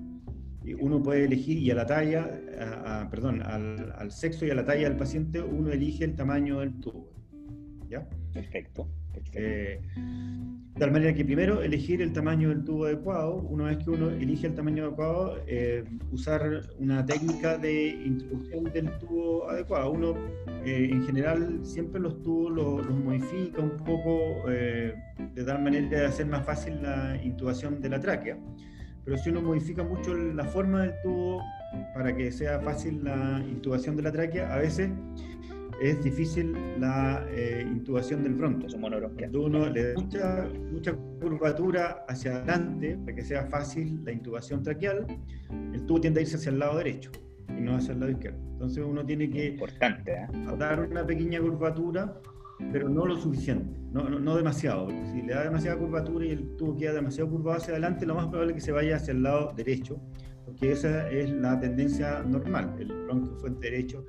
uno 0.81 1.01
puede 1.01 1.25
elegir 1.25 1.59
y 1.59 1.71
a 1.71 1.77
la 1.77 1.87
talla, 1.87 2.29
perdón, 3.09 3.41
al, 3.43 3.95
al, 3.97 4.11
sexo 4.11 4.45
y 4.45 4.51
a 4.51 4.55
la 4.57 4.65
talla 4.65 4.89
del 4.89 4.97
paciente, 4.97 5.41
uno 5.41 5.71
elige 5.71 6.05
el 6.05 6.17
tamaño 6.17 6.59
del 6.59 6.81
tubo. 6.81 7.16
¿Ya? 7.89 8.07
Perfecto. 8.33 8.89
Eh, 9.33 9.81
de 10.75 10.81
tal 10.81 10.93
manera 10.93 11.15
que 11.15 11.25
primero 11.25 11.63
elegir 11.63 12.03
el 12.03 12.13
tamaño 12.13 12.51
del 12.51 12.65
tubo 12.65 12.85
adecuado, 12.85 13.37
una 13.37 13.65
vez 13.67 13.79
que 13.79 13.91
uno 13.91 14.11
elige 14.11 14.47
el 14.47 14.55
tamaño 14.55 14.85
adecuado, 14.85 15.39
eh, 15.47 15.85
usar 16.13 16.63
una 16.79 17.05
técnica 17.07 17.57
de 17.57 17.89
introducción 18.05 18.65
del 18.65 18.91
tubo 18.99 19.49
adecuado. 19.49 19.91
Uno 19.91 20.15
eh, 20.65 20.89
en 20.91 21.03
general 21.07 21.61
siempre 21.65 21.99
los 22.01 22.23
tubos 22.23 22.53
los, 22.53 22.91
modifica 22.91 23.63
un 23.63 23.77
poco 23.77 24.45
de 24.49 25.45
tal 25.45 25.63
manera 25.63 25.89
de 25.89 26.07
hacer 26.07 26.27
más 26.27 26.45
fácil 26.45 26.83
la 26.83 27.19
intubación 27.23 27.81
de 27.81 27.89
la 27.89 28.01
tráquea. 28.01 28.39
Pero 29.07 29.17
si 29.19 29.31
uno 29.31 29.41
modifica 29.41 29.85
mucho 29.85 30.15
la 30.15 30.45
forma 30.45 30.83
del 30.83 30.93
tubo 31.03 31.41
para 31.95 32.15
que 32.15 32.33
sea 32.33 32.61
fácil 32.61 33.05
la 33.05 33.41
intubación 33.49 33.97
de 33.97 34.03
la 34.03 34.13
tráquea, 34.13 34.53
a 34.53 34.59
veces 34.59 34.91
es 35.81 36.03
difícil 36.03 36.57
la 36.79 37.27
eh, 37.31 37.67
intubación 37.67 38.23
del. 38.23 38.37
Cuando 38.37 39.43
uno 39.43 39.69
le 39.69 39.93
da 39.93 40.01
mucha, 40.01 40.49
mucha 40.73 40.95
curvatura 40.95 42.05
hacia 42.09 42.37
adelante 42.37 42.99
para 43.05 43.17
que 43.17 43.23
sea 43.23 43.47
fácil 43.47 44.01
la 44.05 44.13
intubación 44.13 44.63
traqueal, 44.63 45.07
el 45.73 45.87
tubo 45.87 46.01
tiende 46.01 46.21
a 46.21 46.23
irse 46.23 46.37
hacia 46.37 46.51
el 46.51 46.59
lado 46.59 46.79
derecho 46.79 47.11
y 47.49 47.61
no 47.61 47.77
hacia 47.77 47.93
el 47.93 48.01
lado 48.01 48.13
izquierdo. 48.13 48.39
Entonces 48.53 48.85
uno 48.85 49.05
tiene 49.05 49.29
que 49.31 49.49
Importante, 49.49 50.13
¿eh? 50.13 50.27
dar 50.59 50.81
una 50.81 51.07
pequeña 51.07 51.41
curvatura, 51.41 52.21
pero 52.73 52.89
no 52.89 53.07
lo 53.07 53.17
suficiente, 53.17 53.79
no, 53.93 54.09
no, 54.09 54.37
demasiado. 54.37 54.87
Porque 54.87 55.07
si 55.13 55.23
le 55.23 55.35
da 55.35 55.45
demasiada 55.45 55.79
curvatura 55.79 56.25
y 56.25 56.31
el 56.31 56.57
tubo 56.57 56.77
queda 56.77 56.95
demasiado 56.95 57.31
curvado 57.31 57.59
hacia 57.59 57.73
adelante, 57.73 58.07
lo 58.07 58.15
más 58.15 58.27
probable 58.29 58.53
es 58.53 58.57
que 58.57 58.67
se 58.67 58.73
vaya 58.73 58.97
hacia 58.97 59.13
el 59.13 59.23
lado 59.23 59.53
derecho, 59.57 60.01
porque 60.45 60.73
esa 60.73 61.11
es 61.11 61.31
la 61.31 61.59
tendencia 61.59 62.23
normal. 62.23 62.77
El 62.79 62.89
bronquio 63.05 63.37
fuente 63.37 63.71
derecho 63.71 64.05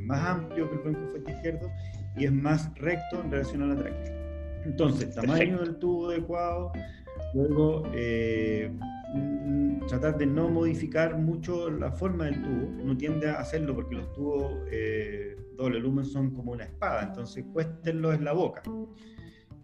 más 0.00 0.26
amplio 0.26 0.68
que 0.68 0.88
el 0.88 0.96
fuerte 0.96 1.32
izquierdo 1.32 1.70
y 2.16 2.24
es 2.24 2.32
más 2.32 2.72
recto 2.76 3.20
en 3.22 3.30
relación 3.30 3.62
a 3.62 3.66
la 3.66 3.76
tráquea. 3.76 4.20
Entonces, 4.64 5.14
tamaño 5.14 5.58
del 5.58 5.76
tubo 5.76 6.10
adecuado, 6.10 6.72
luego 7.34 7.84
eh, 7.94 8.70
mm, 9.14 9.86
tratar 9.86 10.18
de 10.18 10.26
no 10.26 10.48
modificar 10.48 11.16
mucho 11.16 11.70
la 11.70 11.90
forma 11.92 12.26
del 12.26 12.42
tubo, 12.42 12.82
uno 12.82 12.96
tiende 12.96 13.30
a 13.30 13.40
hacerlo 13.40 13.74
porque 13.74 13.94
los 13.96 14.12
tubos 14.12 14.52
eh, 14.70 15.36
doble 15.56 15.80
lumen 15.80 16.04
son 16.04 16.30
como 16.30 16.52
una 16.52 16.64
espada, 16.64 17.02
entonces 17.02 17.44
cuéstenlo 17.52 18.12
en 18.12 18.24
la 18.24 18.32
boca. 18.32 18.62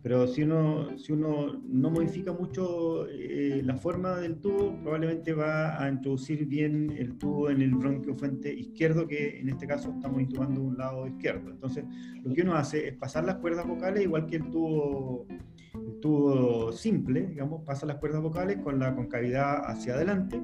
Pero 0.06 0.28
si 0.28 0.44
uno, 0.44 0.96
si 0.96 1.12
uno 1.12 1.60
no 1.66 1.90
modifica 1.90 2.32
mucho 2.32 3.08
eh, 3.08 3.60
la 3.64 3.74
forma 3.74 4.14
del 4.20 4.36
tubo, 4.36 4.72
probablemente 4.80 5.32
va 5.32 5.82
a 5.82 5.88
introducir 5.88 6.46
bien 6.46 6.94
el 6.96 7.18
tubo 7.18 7.50
en 7.50 7.60
el 7.60 7.74
bronquio 7.74 8.14
fuente 8.14 8.54
izquierdo, 8.54 9.08
que 9.08 9.40
en 9.40 9.48
este 9.48 9.66
caso 9.66 9.90
estamos 9.90 10.20
intubando 10.20 10.62
un 10.62 10.78
lado 10.78 11.08
izquierdo. 11.08 11.50
Entonces, 11.50 11.84
lo 12.22 12.32
que 12.32 12.42
uno 12.42 12.54
hace 12.54 12.86
es 12.86 12.94
pasar 12.94 13.24
las 13.24 13.38
cuerdas 13.38 13.66
vocales, 13.66 14.04
igual 14.04 14.26
que 14.26 14.36
el 14.36 14.48
tubo, 14.48 15.26
el 15.74 15.98
tubo 16.00 16.70
simple, 16.70 17.26
digamos, 17.26 17.64
pasa 17.64 17.84
las 17.84 17.96
cuerdas 17.96 18.22
vocales 18.22 18.58
con 18.58 18.78
la 18.78 18.94
concavidad 18.94 19.68
hacia 19.68 19.94
adelante. 19.94 20.40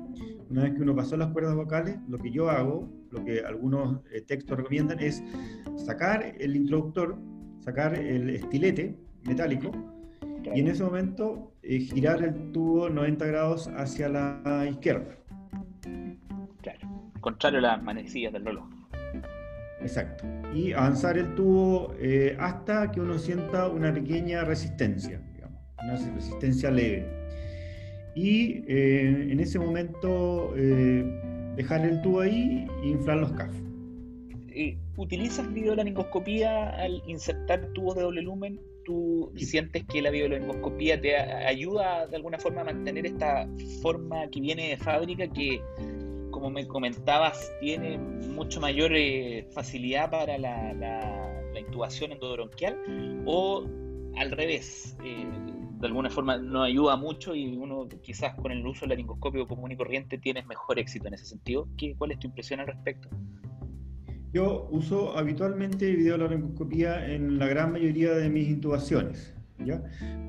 Una 0.51 0.65
vez 0.65 0.75
que 0.75 0.83
uno 0.83 0.97
pasó 0.97 1.17
las 1.17 1.29
cuerdas 1.29 1.55
vocales, 1.55 1.99
lo 2.09 2.19
que 2.19 2.33
yo 2.33 2.51
hago, 2.51 2.93
lo 3.13 3.25
que 3.25 3.43
algunos 3.43 4.01
eh, 4.11 4.23
textos 4.23 4.57
recomiendan, 4.57 4.99
es 4.99 5.23
sacar 5.77 6.35
el 6.41 6.57
introductor, 6.57 7.17
sacar 7.61 7.95
el 7.95 8.29
estilete, 8.29 8.99
metálico, 9.25 9.71
y 10.55 10.61
en 10.61 10.69
ese 10.69 10.83
momento 10.83 11.53
eh, 11.63 11.79
girar 11.79 12.23
el 12.23 12.53
tubo 12.53 12.89
90 12.89 13.27
grados 13.27 13.69
hacia 13.77 14.09
la 14.09 14.67
izquierda. 14.69 15.17
Claro, 16.61 16.89
contrario 17.21 17.59
a 17.61 17.63
las 17.63 17.83
manecillas 17.83 18.33
del 18.33 18.45
reloj. 18.45 18.65
Exacto. 19.81 20.25
Y 20.55 20.73
avanzar 20.73 21.19
el 21.19 21.35
tubo 21.35 21.95
eh, 21.99 22.37
hasta 22.39 22.91
que 22.91 23.01
uno 23.01 23.19
sienta 23.19 23.69
una 23.69 23.93
pequeña 23.93 24.45
resistencia, 24.45 25.21
digamos, 25.35 25.61
una 25.83 26.15
resistencia 26.15 26.71
leve. 26.71 27.07
Y 28.15 28.63
eh, 28.69 29.29
en 29.31 29.41
ese 29.41 29.59
momento 29.59 30.53
dejar 31.57 31.85
el 31.85 32.03
tubo 32.03 32.21
ahí 32.21 32.67
e 32.83 32.89
inflar 32.89 33.19
los 33.19 33.33
CAF. 33.33 33.51
¿Utilizas 34.99 35.53
videolaringoscopía 35.53 36.69
al 36.77 37.03
insertar 37.07 37.65
tubos 37.73 37.97
de 37.97 38.03
doble 38.03 38.21
lumen 38.21 38.61
tú 38.85 39.33
sientes 39.37 39.85
que 39.85 40.03
la 40.03 40.11
biologoscopía 40.11 41.01
te 41.01 41.17
ayuda 41.17 42.07
de 42.07 42.17
alguna 42.17 42.39
forma 42.39 42.63
a 42.63 42.65
mantener 42.65 43.07
esta 43.07 43.49
forma 43.81 44.29
que 44.29 44.41
viene 44.41 44.69
de 44.69 44.77
fábrica 44.77 45.29
que, 45.29 45.63
como 46.31 46.51
me 46.51 46.67
comentabas, 46.67 47.51
tiene 47.61 47.99
mucho 47.99 48.61
mayor 48.61 48.93
eh, 48.95 49.47
facilidad 49.53 50.11
para 50.11 50.39
la, 50.39 50.73
la, 50.75 51.61
intubación 51.61 52.13
endobronquial? 52.13 52.77
¿O 53.27 53.65
al 54.17 54.31
revés? 54.31 54.97
Eh, 55.05 55.27
de 55.83 55.87
alguna 55.89 56.11
forma 56.11 56.39
no 56.39 56.63
ayuda 56.63 56.97
mucho 56.97 57.35
y 57.35 57.57
uno 57.57 57.89
quizás 58.03 58.35
con 58.37 58.53
el 58.53 58.65
uso 58.65 58.83
del 58.83 58.91
laringoscopio 58.91 59.49
común 59.49 59.73
y 59.73 59.77
corriente 59.77 60.17
tienes 60.17 60.47
mejor 60.47 60.79
éxito 60.79 61.09
en 61.09 61.15
ese 61.15 61.27
sentido. 61.27 61.69
¿Qué, 61.77 61.95
¿Cuál 61.97 62.13
es 62.13 62.21
tu 62.21 62.29
impresión 62.29 62.61
al 62.61 62.69
respecto? 62.69 63.09
Yo 64.33 64.67
uso 64.71 65.19
habitualmente 65.19 65.95
videolaringoscopía 65.95 67.13
en 67.13 67.39
la 67.39 67.47
gran 67.49 67.71
mayoría 67.71 68.13
de 68.13 68.31
mis 68.31 68.49
intubaciones, 68.49 69.35
¿ya? 69.59 69.83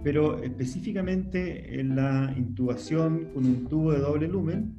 pero 0.04 0.44
específicamente 0.44 1.80
en 1.80 1.96
la 1.96 2.34
intubación 2.36 3.30
con 3.34 3.46
un 3.46 3.68
tubo 3.70 3.94
de 3.94 4.00
doble 4.00 4.28
lumen, 4.28 4.76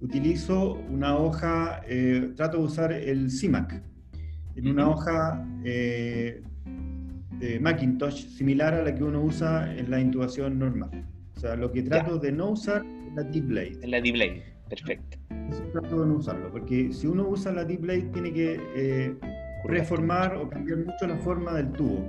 utilizo 0.00 0.74
una 0.90 1.16
hoja, 1.16 1.82
eh, 1.86 2.32
trato 2.36 2.58
de 2.58 2.64
usar 2.64 2.92
el 2.92 3.30
CIMAC, 3.30 3.82
en 4.56 4.68
una 4.68 4.88
hoja 4.88 5.46
eh, 5.64 6.42
de 7.38 7.60
Macintosh 7.60 8.28
similar 8.28 8.72
a 8.72 8.82
la 8.82 8.94
que 8.94 9.04
uno 9.04 9.22
usa 9.22 9.76
en 9.76 9.90
la 9.90 10.00
intubación 10.00 10.58
normal. 10.58 11.04
O 11.36 11.40
sea, 11.40 11.54
lo 11.56 11.70
que 11.70 11.82
trato 11.82 12.18
de 12.18 12.32
no 12.32 12.50
usar 12.50 12.82
es 13.08 13.14
la 13.14 13.24
D-Blade. 13.24 13.86
La 13.86 14.00
D-Blade, 14.00 14.53
perfecto. 14.68 15.18
Eso 15.50 15.62
trato 15.72 16.00
de 16.00 16.06
no 16.06 16.14
usarlo, 16.14 16.50
porque 16.50 16.92
si 16.92 17.06
uno 17.06 17.28
usa 17.28 17.52
la 17.52 17.64
deep 17.64 17.82
blade 17.82 18.10
tiene 18.12 18.32
que 18.32 18.60
eh, 18.76 19.14
reformar 19.64 20.36
o 20.36 20.48
cambiar 20.48 20.78
mucho 20.78 21.06
la 21.06 21.16
forma 21.16 21.54
del 21.54 21.72
tubo. 21.72 22.04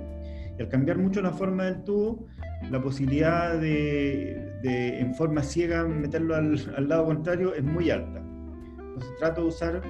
Y 0.58 0.62
al 0.62 0.68
cambiar 0.68 0.98
mucho 0.98 1.20
la 1.20 1.32
forma 1.32 1.64
del 1.64 1.84
tubo, 1.84 2.26
la 2.70 2.80
posibilidad 2.80 3.58
de, 3.58 4.58
de 4.62 5.00
en 5.00 5.14
forma 5.14 5.42
ciega 5.42 5.84
meterlo 5.84 6.34
al, 6.34 6.58
al, 6.76 6.88
lado 6.88 7.06
contrario 7.06 7.54
es 7.54 7.62
muy 7.62 7.90
alta. 7.90 8.22
Entonces 8.78 9.10
trato 9.18 9.42
de 9.42 9.48
usar, 9.48 9.82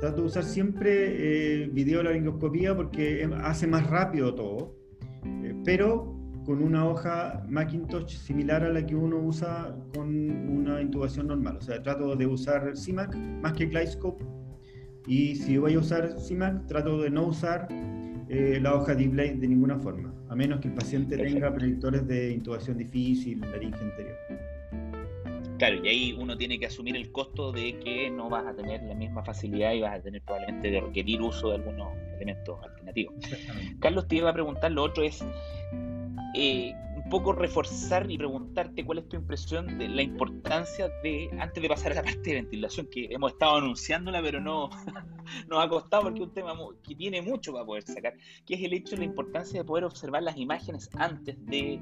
trato 0.00 0.22
de 0.22 0.26
usar 0.26 0.44
siempre 0.44 1.62
eh, 1.62 1.68
videolaringoscopía 1.72 2.74
porque 2.74 3.28
hace 3.42 3.66
más 3.66 3.88
rápido 3.88 4.34
todo, 4.34 4.74
eh, 5.44 5.54
pero 5.64 6.17
con 6.48 6.62
una 6.62 6.88
hoja 6.88 7.44
Macintosh 7.46 8.08
similar 8.08 8.64
a 8.64 8.70
la 8.70 8.86
que 8.86 8.96
uno 8.96 9.18
usa 9.18 9.76
con 9.94 10.08
una 10.48 10.80
intubación 10.80 11.26
normal. 11.26 11.58
O 11.58 11.60
sea, 11.60 11.82
trato 11.82 12.16
de 12.16 12.26
usar 12.26 12.74
CIMAC 12.74 13.14
más 13.14 13.52
que 13.52 13.66
Glidescope. 13.66 14.24
Y 15.06 15.34
si 15.34 15.58
voy 15.58 15.74
a 15.74 15.78
usar 15.78 16.18
CIMAC, 16.18 16.66
trato 16.66 17.02
de 17.02 17.10
no 17.10 17.26
usar 17.26 17.68
eh, 18.30 18.58
la 18.62 18.74
hoja 18.74 18.94
Deep 18.94 19.10
Blade 19.10 19.34
de 19.34 19.46
ninguna 19.46 19.78
forma, 19.78 20.10
a 20.30 20.34
menos 20.34 20.60
que 20.60 20.68
el 20.68 20.74
paciente 20.74 21.18
tenga 21.18 21.52
predictores 21.52 22.08
de 22.08 22.32
intubación 22.32 22.78
difícil, 22.78 23.42
laringe 23.42 23.80
anterior. 23.82 24.16
Claro, 25.58 25.84
y 25.84 25.88
ahí 25.88 26.16
uno 26.18 26.34
tiene 26.38 26.58
que 26.58 26.64
asumir 26.64 26.96
el 26.96 27.12
costo 27.12 27.52
de 27.52 27.78
que 27.78 28.08
no 28.10 28.30
vas 28.30 28.46
a 28.46 28.56
tener 28.56 28.82
la 28.84 28.94
misma 28.94 29.22
facilidad 29.22 29.74
y 29.74 29.82
vas 29.82 29.98
a 29.98 30.02
tener 30.02 30.22
probablemente 30.22 30.70
de 30.70 30.80
requerir 30.80 31.20
uso 31.20 31.50
de 31.50 31.56
algunos 31.56 31.88
elementos 32.16 32.58
alternativos. 32.64 33.16
Carlos, 33.80 34.08
te 34.08 34.16
iba 34.16 34.30
a 34.30 34.32
preguntar, 34.32 34.72
lo 34.72 34.84
otro 34.84 35.02
es 35.02 35.22
eh, 36.34 36.74
un 36.96 37.08
poco 37.10 37.32
reforzar 37.32 38.10
y 38.10 38.18
preguntarte 38.18 38.84
cuál 38.84 38.98
es 38.98 39.08
tu 39.08 39.16
impresión 39.16 39.78
de 39.78 39.88
la 39.88 40.02
importancia 40.02 40.88
de, 41.02 41.30
antes 41.38 41.62
de 41.62 41.68
pasar 41.68 41.92
a 41.92 41.96
la 41.96 42.02
parte 42.04 42.30
de 42.30 42.34
ventilación, 42.34 42.88
que 42.90 43.06
hemos 43.10 43.32
estado 43.32 43.56
anunciándola, 43.56 44.20
pero 44.20 44.40
no 44.40 44.68
nos 45.48 45.64
ha 45.64 45.68
costado 45.68 46.04
porque 46.04 46.20
es 46.20 46.26
un 46.26 46.34
tema 46.34 46.54
que 46.82 46.94
tiene 46.94 47.22
mucho 47.22 47.52
para 47.52 47.64
poder 47.64 47.84
sacar, 47.84 48.14
que 48.44 48.54
es 48.54 48.62
el 48.62 48.72
hecho 48.72 48.92
de 48.92 48.98
la 48.98 49.04
importancia 49.04 49.60
de 49.60 49.64
poder 49.64 49.84
observar 49.84 50.22
las 50.22 50.36
imágenes 50.36 50.90
antes 50.96 51.36
de 51.46 51.80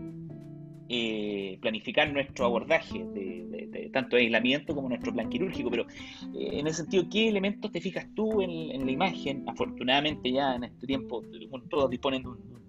eh, 0.89 1.59
planificar 1.61 2.13
nuestro 2.13 2.47
abordaje 2.47 3.05
de, 3.05 3.91
tanto 3.93 4.17
de 4.17 4.23
aislamiento 4.23 4.75
como 4.75 4.89
nuestro 4.89 5.13
plan 5.13 5.29
quirúrgico, 5.29 5.71
pero 5.71 5.87
eh, 6.35 6.61
en 6.61 6.67
ese 6.67 6.83
sentido, 6.83 7.05
¿qué 7.11 7.29
elementos 7.29 7.73
te 7.73 7.81
fijas 7.81 8.07
tú 8.15 8.41
en, 8.43 8.85
la 8.85 8.93
imagen? 8.93 9.45
Afortunadamente 9.49 10.31
ya 10.31 10.55
en 10.55 10.65
este 10.65 10.87
tiempo 10.87 11.23
todos 11.69 11.91
disponen 11.91 12.23
de 12.23 12.29
un, 12.29 12.66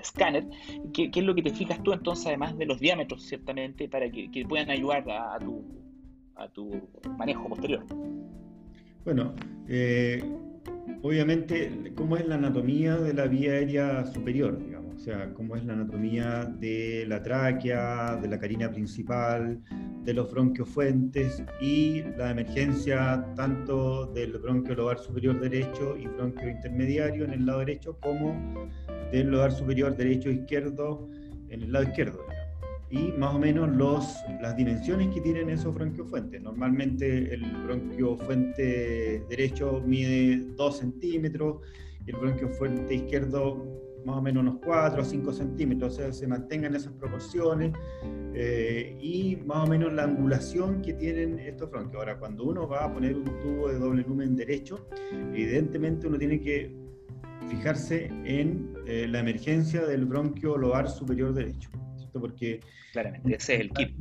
escáner. 0.00 0.48
¿Qué, 0.92 1.10
es 1.14 1.24
lo 1.24 1.34
que 1.34 1.42
te 1.42 1.50
fijas 1.50 1.82
tú 1.82 1.92
entonces, 1.92 2.26
además 2.26 2.56
de 2.56 2.66
los 2.66 2.80
diámetros, 2.80 3.22
ciertamente, 3.22 3.88
para 3.88 4.10
que, 4.10 4.44
puedan 4.48 4.70
ayudar 4.70 5.04
a, 5.10 5.38
tu, 5.38 5.64
a 6.36 6.48
tu 6.48 6.88
manejo 7.16 7.48
posterior? 7.48 7.84
Bueno, 9.04 9.34
eh, 9.68 10.22
obviamente, 11.02 11.92
¿cómo 11.94 12.16
es 12.16 12.26
la 12.26 12.36
anatomía 12.36 12.96
de 12.96 13.14
la 13.14 13.26
vía 13.26 13.52
aérea 13.52 14.04
superior? 14.06 14.58
Digamos? 14.58 14.88
o 14.98 15.00
sea, 15.00 15.32
cómo 15.32 15.54
es 15.54 15.64
la 15.64 15.74
anatomía 15.74 16.44
de 16.58 17.04
la 17.06 17.22
tráquea, 17.22 18.16
de 18.16 18.26
la 18.26 18.38
carina 18.38 18.68
principal, 18.68 19.62
de 20.02 20.12
los 20.12 20.28
bronquios 20.28 20.68
fuentes 20.68 21.40
y 21.60 22.02
la 22.16 22.32
emergencia 22.32 23.24
tanto 23.36 24.06
del 24.06 24.32
bronquio 24.38 24.74
lobar 24.74 24.98
superior 24.98 25.38
derecho 25.38 25.96
y 25.96 26.08
bronquio 26.08 26.48
intermediario 26.50 27.24
en 27.24 27.32
el 27.32 27.46
lado 27.46 27.60
derecho 27.60 27.96
como 28.00 28.68
del 29.12 29.30
lobar 29.30 29.52
superior 29.52 29.96
derecho 29.96 30.30
izquierdo 30.30 31.08
en 31.48 31.62
el 31.62 31.72
lado 31.72 31.84
izquierdo. 31.84 32.37
Y 32.90 33.12
más 33.12 33.34
o 33.34 33.38
menos 33.38 33.68
los, 33.68 34.16
las 34.40 34.56
dimensiones 34.56 35.14
que 35.14 35.20
tienen 35.20 35.50
esos 35.50 35.74
bronquios 35.74 36.08
fuentes. 36.08 36.40
Normalmente 36.40 37.34
el 37.34 37.42
bronquio 37.64 38.16
fuente 38.16 39.22
derecho 39.28 39.82
mide 39.84 40.46
2 40.56 40.76
centímetros 40.76 41.58
el 42.08 42.16
bronquio 42.16 42.48
fuente 42.48 42.94
izquierdo 42.94 43.64
más 44.04 44.16
o 44.16 44.22
menos 44.22 44.42
unos 44.42 44.56
4 44.64 45.02
o 45.02 45.04
5 45.04 45.32
centímetros, 45.32 45.92
o 45.92 45.96
sea, 45.96 46.12
se 46.12 46.26
mantengan 46.26 46.74
esas 46.74 46.92
proporciones 46.94 47.72
eh, 48.32 48.96
y 49.00 49.36
más 49.44 49.66
o 49.66 49.70
menos 49.70 49.92
la 49.92 50.04
angulación 50.04 50.80
que 50.80 50.94
tienen 50.94 51.38
estos 51.38 51.70
bronquios. 51.70 52.00
Ahora, 52.00 52.18
cuando 52.18 52.44
uno 52.44 52.66
va 52.66 52.84
a 52.84 52.92
poner 52.92 53.16
un 53.16 53.24
tubo 53.24 53.68
de 53.68 53.78
doble 53.78 54.02
lumen 54.02 54.36
derecho, 54.36 54.88
evidentemente 55.12 56.06
uno 56.06 56.16
tiene 56.16 56.40
que 56.40 56.74
fijarse 57.48 58.06
en 58.24 58.72
eh, 58.86 59.06
la 59.08 59.20
emergencia 59.20 59.84
del 59.84 60.06
bronquio 60.06 60.56
lobar 60.56 60.88
superior 60.88 61.34
derecho, 61.34 61.68
¿cierto? 62.08 62.20
Porque... 62.20 62.60
Claramente, 62.92 63.36
ese 63.36 63.54
es 63.54 63.60
el 63.60 63.70
kit 63.70 63.94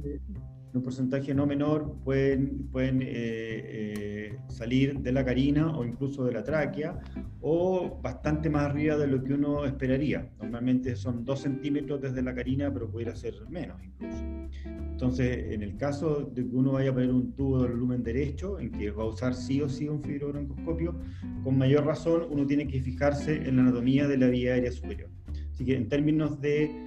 un 0.78 0.84
porcentaje 0.84 1.34
no 1.34 1.46
menor 1.46 1.98
pueden, 2.04 2.68
pueden 2.72 3.02
eh, 3.02 3.08
eh, 3.10 4.38
salir 4.48 5.00
de 5.00 5.12
la 5.12 5.26
carina 5.26 5.76
o 5.76 5.86
incluso 5.86 6.26
de 6.26 6.34
la 6.34 6.44
tráquea 6.44 7.00
o 7.42 8.00
bastante 8.02 8.50
más 8.50 8.64
arriba 8.64 8.98
de 8.98 9.08
lo 9.08 9.24
que 9.24 9.34
uno 9.34 9.66
esperaría. 9.66 10.30
Normalmente 10.40 10.96
son 10.96 11.26
2 11.26 11.40
centímetros 11.40 12.02
desde 12.02 12.22
la 12.22 12.34
carina, 12.34 12.72
pero 12.74 12.90
pudiera 12.90 13.16
ser 13.16 13.36
menos 13.50 13.82
incluso. 13.84 14.24
Entonces, 14.66 15.54
en 15.54 15.62
el 15.62 15.78
caso 15.78 16.24
de 16.34 16.48
que 16.48 16.56
uno 16.56 16.74
vaya 16.74 16.90
a 16.90 16.94
poner 16.94 17.12
un 17.12 17.32
tubo 17.34 17.62
de 17.62 17.70
volumen 17.70 18.04
derecho, 18.04 18.60
en 18.60 18.72
que 18.72 18.90
va 18.90 19.04
a 19.04 19.08
usar 19.08 19.36
sí 19.36 19.62
o 19.62 19.70
sí 19.70 19.88
un 19.88 20.02
fibrobroncoscopio, 20.02 20.96
con 21.44 21.58
mayor 21.58 21.86
razón 21.86 22.26
uno 22.30 22.46
tiene 22.48 22.68
que 22.68 22.82
fijarse 22.82 23.36
en 23.48 23.58
la 23.58 23.64
anatomía 23.64 24.08
de 24.08 24.18
la 24.18 24.28
vía 24.28 24.54
aérea 24.54 24.72
superior. 24.72 25.10
Así 25.54 25.66
que 25.66 25.76
en 25.76 25.88
términos 25.88 26.42
de, 26.42 26.87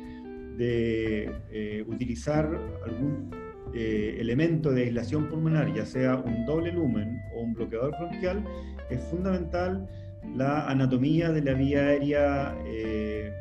de 0.61 1.33
eh, 1.51 1.85
utilizar 1.89 2.45
algún 2.85 3.31
eh, 3.73 4.19
elemento 4.21 4.71
de 4.73 4.83
aislación 4.85 5.29
pulmonar, 5.29 5.73
ya 5.75 5.87
sea 5.87 6.17
un 6.17 6.45
doble 6.45 6.71
lumen 6.71 7.19
o 7.35 7.41
un 7.41 7.55
bloqueador 7.55 7.97
bronquial, 7.99 8.45
es 8.91 9.01
fundamental 9.05 9.89
la 10.37 10.69
anatomía 10.69 11.31
de 11.31 11.43
la 11.43 11.55
vía 11.55 11.87
aérea 11.87 12.59
eh, 12.67 13.33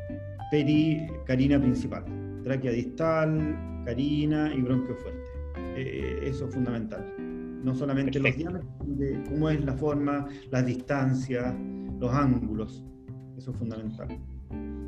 pericarina 0.50 1.60
principal, 1.60 2.04
tráquea 2.42 2.72
distal, 2.72 3.82
carina 3.84 4.52
y 4.54 4.62
bronquio 4.62 4.96
fuerte. 4.96 5.30
Eh, 5.76 6.20
eso 6.22 6.46
es 6.46 6.54
fundamental. 6.54 7.04
No 7.62 7.74
solamente 7.74 8.18
los 8.18 8.34
diámetros, 8.34 8.70
de 8.98 9.22
cómo 9.28 9.50
es 9.50 9.62
la 9.62 9.74
forma, 9.74 10.26
las 10.50 10.64
distancias, 10.64 11.54
los 11.98 12.12
ángulos. 12.14 12.82
Eso 13.36 13.50
es 13.50 13.56
fundamental. 13.58 14.08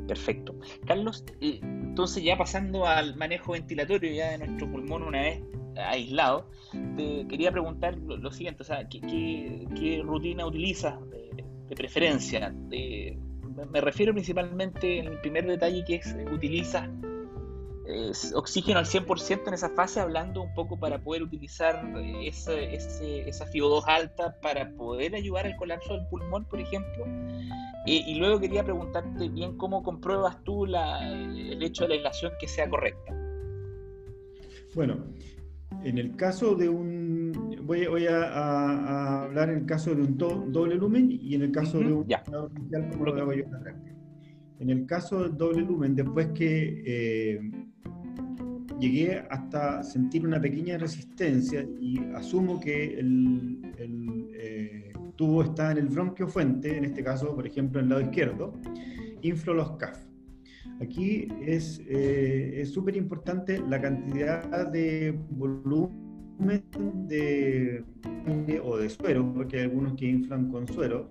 Perfecto. 0.07 0.55
Carlos, 0.85 1.23
eh, 1.39 1.59
entonces 1.61 2.23
ya 2.23 2.37
pasando 2.37 2.85
al 2.85 3.15
manejo 3.15 3.53
ventilatorio 3.53 4.11
ya 4.11 4.31
de 4.31 4.39
nuestro 4.39 4.69
pulmón 4.69 5.03
una 5.03 5.21
vez 5.21 5.41
aislado, 5.77 6.49
te 6.95 7.25
quería 7.27 7.51
preguntar 7.51 7.97
lo, 7.97 8.31
siguiente, 8.31 8.61
o 8.61 8.65
sea, 8.65 8.87
¿qué, 8.87 10.01
rutina 10.03 10.45
utilizas 10.45 10.95
de, 11.09 11.75
preferencia? 11.75 12.53
me 13.71 13.81
refiero 13.81 14.13
principalmente 14.13 14.99
en 14.99 15.07
el 15.07 15.19
primer 15.21 15.47
detalle 15.47 15.83
que 15.85 15.95
es, 15.95 16.15
utilizas 16.31 16.89
oxígeno 18.33 18.79
al 18.79 18.85
100% 18.85 19.47
en 19.47 19.53
esa 19.53 19.69
fase, 19.69 19.99
hablando 19.99 20.41
un 20.41 20.53
poco 20.53 20.79
para 20.79 20.99
poder 20.99 21.23
utilizar 21.23 21.83
esa 22.21 22.53
FIO2 23.45 23.83
alta 23.87 24.39
para 24.41 24.69
poder 24.71 25.15
ayudar 25.15 25.45
al 25.45 25.55
colapso 25.57 25.93
del 25.93 26.07
pulmón, 26.07 26.45
por 26.45 26.59
ejemplo. 26.59 27.05
Y 27.85 28.15
luego 28.15 28.39
quería 28.39 28.63
preguntarte 28.63 29.29
bien 29.29 29.57
cómo 29.57 29.83
compruebas 29.83 30.43
tú 30.43 30.65
el 30.65 31.61
hecho 31.61 31.83
de 31.83 31.89
la 31.89 31.95
aislación 31.95 32.31
que 32.39 32.47
sea 32.47 32.69
correcta. 32.69 33.13
Bueno, 34.75 35.03
en 35.83 35.97
el 35.97 36.15
caso 36.15 36.55
de 36.55 36.69
un. 36.69 37.31
Voy, 37.63 37.85
voy 37.87 38.07
a, 38.07 39.23
hablar 39.23 39.49
en 39.49 39.59
el 39.59 39.65
caso 39.65 39.95
de 39.95 40.01
un 40.01 40.17
doble 40.17 40.75
lumen 40.75 41.09
y 41.11 41.35
en 41.35 41.43
el 41.43 41.51
caso 41.51 41.79
de 41.79 41.93
un. 41.93 42.07
Ya. 42.07 42.23
Como 42.23 43.05
lo 43.05 43.21
hago 43.21 43.33
yo 43.33 43.43
en 44.63 44.69
el 44.69 44.85
caso 44.85 45.23
del 45.23 45.37
doble 45.37 45.61
lumen, 45.61 45.93
después 45.93 46.27
que 46.33 46.83
eh, 46.85 47.51
llegué 48.79 49.19
hasta 49.29 49.83
sentir 49.83 50.25
una 50.25 50.39
pequeña 50.39 50.77
resistencia 50.77 51.67
y 51.81 51.99
asumo 52.15 52.61
que 52.61 52.97
el, 52.97 54.22
eh, 55.13 55.15
tubo 55.15 55.43
está 55.43 55.71
en 55.71 55.77
el 55.77 55.87
bronquio 55.87 56.27
fuente, 56.27 56.77
en 56.77 56.85
este 56.85 57.03
caso, 57.03 57.35
por 57.35 57.45
ejemplo, 57.45 57.79
en 57.79 57.85
el 57.85 57.89
lado 57.89 58.01
izquierdo, 58.01 58.53
inflo 59.21 59.53
los 59.53 59.71
CAF. 59.77 59.99
Aquí 60.81 61.27
es 61.41 61.81
eh, 61.87 62.63
súper 62.65 62.95
importante 62.95 63.61
la 63.69 63.79
cantidad 63.81 64.67
de 64.71 65.17
volumen 65.29 66.63
de, 67.07 67.83
o 68.63 68.77
de 68.77 68.89
suero, 68.89 69.31
porque 69.33 69.57
hay 69.57 69.63
algunos 69.63 69.93
que 69.93 70.07
inflan 70.07 70.49
con 70.49 70.67
suero, 70.67 71.09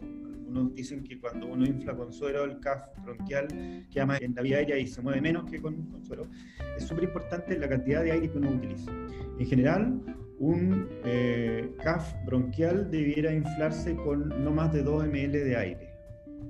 algunos 0.52 0.74
dicen 0.74 1.02
que 1.02 1.18
cuando 1.18 1.46
uno 1.46 1.64
infla 1.64 1.96
con 1.96 2.12
suero 2.12 2.44
el 2.44 2.60
CAF 2.60 2.82
bronquial 3.02 3.86
queda 3.90 4.06
más 4.06 4.20
en 4.20 4.34
la 4.34 4.42
vía 4.42 4.58
aérea 4.58 4.78
y 4.78 4.86
se 4.86 5.00
mueve 5.00 5.20
menos 5.20 5.50
que 5.50 5.60
con, 5.60 5.88
suero. 6.04 6.28
Es 6.76 6.84
súper 6.84 7.04
importante 7.04 7.56
la 7.58 7.68
cantidad 7.68 8.02
de 8.02 8.12
aire 8.12 8.30
que 8.30 8.38
uno 8.38 8.50
utiliza. 8.50 8.92
En 9.38 9.46
general, 9.46 10.21
un 10.42 10.88
eh, 11.05 11.70
CAF 11.85 12.14
bronquial 12.26 12.90
debiera 12.90 13.33
inflarse 13.33 13.94
con 13.94 14.28
no 14.44 14.50
más 14.50 14.72
de 14.72 14.83
2 14.83 15.07
ml 15.07 15.33
de 15.33 15.57
aire 15.57 15.94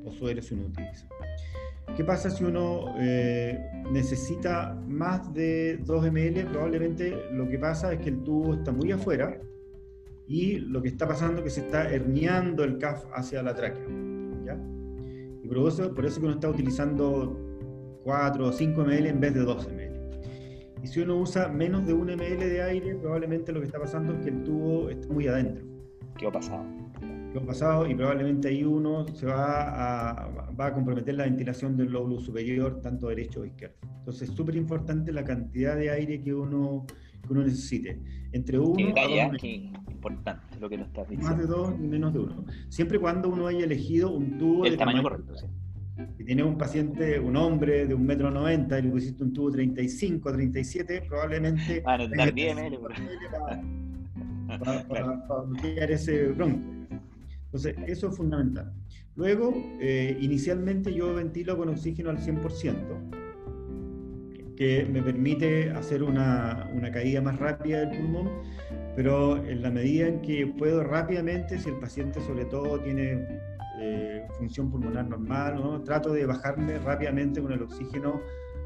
o 0.04 0.10
suero 0.10 0.40
si 0.40 0.54
uno 0.54 0.64
utiliza. 0.64 1.06
¿Qué 1.94 2.02
pasa 2.02 2.30
si 2.30 2.42
uno 2.42 2.94
eh, 2.98 3.58
necesita 3.90 4.74
más 4.88 5.32
de 5.34 5.76
2 5.84 6.10
ml? 6.10 6.46
Probablemente 6.46 7.14
lo 7.32 7.46
que 7.46 7.58
pasa 7.58 7.92
es 7.92 8.00
que 8.00 8.08
el 8.08 8.24
tubo 8.24 8.54
está 8.54 8.72
muy 8.72 8.92
afuera 8.92 9.38
y 10.26 10.56
lo 10.56 10.80
que 10.80 10.88
está 10.88 11.06
pasando 11.06 11.38
es 11.38 11.44
que 11.44 11.50
se 11.50 11.60
está 11.60 11.92
herniando 11.92 12.64
el 12.64 12.78
CAF 12.78 13.04
hacia 13.12 13.42
la 13.42 13.54
tráquea. 13.54 13.86
¿ya? 14.46 14.58
Y 15.44 15.48
por 15.48 15.68
eso, 15.68 15.94
por 15.94 16.06
eso 16.06 16.18
que 16.18 16.26
uno 16.26 16.34
está 16.36 16.48
utilizando 16.48 17.38
4 18.04 18.46
o 18.46 18.52
5 18.52 18.84
ml 18.84 19.06
en 19.06 19.20
vez 19.20 19.34
de 19.34 19.40
12 19.40 19.70
ml. 19.70 19.91
Y 20.82 20.86
si 20.88 21.00
uno 21.00 21.16
usa 21.16 21.48
menos 21.48 21.86
de 21.86 21.92
1 21.92 22.16
ml 22.16 22.38
de 22.38 22.62
aire, 22.62 22.94
probablemente 22.96 23.52
lo 23.52 23.60
que 23.60 23.66
está 23.66 23.78
pasando 23.78 24.14
es 24.14 24.24
que 24.24 24.30
el 24.30 24.42
tubo 24.42 24.90
está 24.90 25.06
muy 25.12 25.28
adentro. 25.28 25.64
¿Qué 26.18 26.26
ha 26.26 26.32
pasado? 26.32 26.64
pasado 27.40 27.88
y 27.88 27.94
probablemente 27.94 28.48
ahí 28.48 28.62
uno 28.62 29.06
se 29.14 29.26
va 29.26 30.10
a, 30.12 30.50
va 30.50 30.66
a 30.66 30.74
comprometer 30.74 31.14
la 31.14 31.24
ventilación 31.24 31.76
del 31.76 31.90
lóbulo 31.90 32.20
superior, 32.20 32.80
tanto 32.82 33.08
derecho 33.08 33.40
o 33.40 33.44
izquierdo. 33.46 33.76
Entonces 33.98 34.28
es 34.28 34.34
súper 34.34 34.56
importante 34.56 35.12
la 35.12 35.24
cantidad 35.24 35.76
de 35.76 35.90
aire 35.90 36.20
que 36.20 36.34
uno, 36.34 36.84
que 37.22 37.32
uno 37.32 37.42
necesite. 37.42 38.00
Entre 38.32 38.58
uno 38.58 38.94
a 38.96 39.28
dos 39.28 39.44
importante 39.44 40.58
lo 40.60 40.68
que 40.68 40.78
nos 40.78 40.88
estás 40.88 41.08
diciendo. 41.08 41.36
Más 41.36 41.38
de 41.38 41.46
dos 41.46 41.74
y 41.78 41.86
menos 41.86 42.12
de 42.12 42.18
uno. 42.18 42.44
Siempre 42.68 42.98
cuando 42.98 43.28
uno 43.28 43.46
haya 43.46 43.64
elegido 43.64 44.10
un 44.10 44.38
tubo 44.38 44.64
El 44.66 44.76
tamaño, 44.76 45.02
correcto, 45.02 45.36
sí. 45.36 45.46
Si 46.16 46.24
tiene 46.24 46.42
un 46.42 46.56
paciente, 46.56 47.20
un 47.20 47.36
hombre 47.36 47.86
de 47.86 47.94
un 47.94 48.06
metro 48.06 48.30
noventa 48.30 48.78
y 48.78 48.82
le 48.82 48.90
pusiste 48.90 49.22
un 49.22 49.32
tubo 49.32 49.52
35, 49.52 50.32
37, 50.32 51.02
probablemente... 51.08 51.82
Ah, 51.84 51.98
necesitar 51.98 52.32
10 52.32 52.56
ml. 52.56 52.78
Para, 54.46 54.86
para, 54.86 55.26
para, 55.26 55.84
ese 55.84 56.28
bronco. 56.28 56.60
Entonces, 57.46 57.76
eso 57.86 58.08
es 58.08 58.16
fundamental. 58.16 58.72
Luego, 59.14 59.52
eh, 59.80 60.16
inicialmente 60.20 60.92
yo 60.94 61.14
ventilo 61.14 61.56
con 61.56 61.68
oxígeno 61.68 62.08
al 62.08 62.18
100%, 62.18 64.54
que 64.56 64.86
me 64.90 65.02
permite 65.02 65.70
hacer 65.70 66.02
una, 66.02 66.70
una, 66.74 66.90
caída 66.90 67.20
más 67.20 67.38
rápida 67.38 67.80
del 67.80 67.98
pulmón, 67.98 68.30
pero 68.96 69.44
en 69.44 69.60
la 69.60 69.70
medida 69.70 70.08
en 70.08 70.22
que 70.22 70.46
puedo 70.46 70.82
rápidamente, 70.82 71.58
si 71.58 71.68
el 71.68 71.78
paciente 71.78 72.22
sobre 72.22 72.46
todo 72.46 72.80
tiene 72.80 73.26
eh, 73.82 74.26
función 74.38 74.70
pulmonar 74.70 75.08
normal, 75.08 75.56
¿no? 75.56 75.82
trato 75.82 76.12
de 76.12 76.24
bajarme 76.26 76.78
rápidamente 76.78 77.42
con 77.42 77.52
el 77.52 77.62
oxígeno 77.62 78.20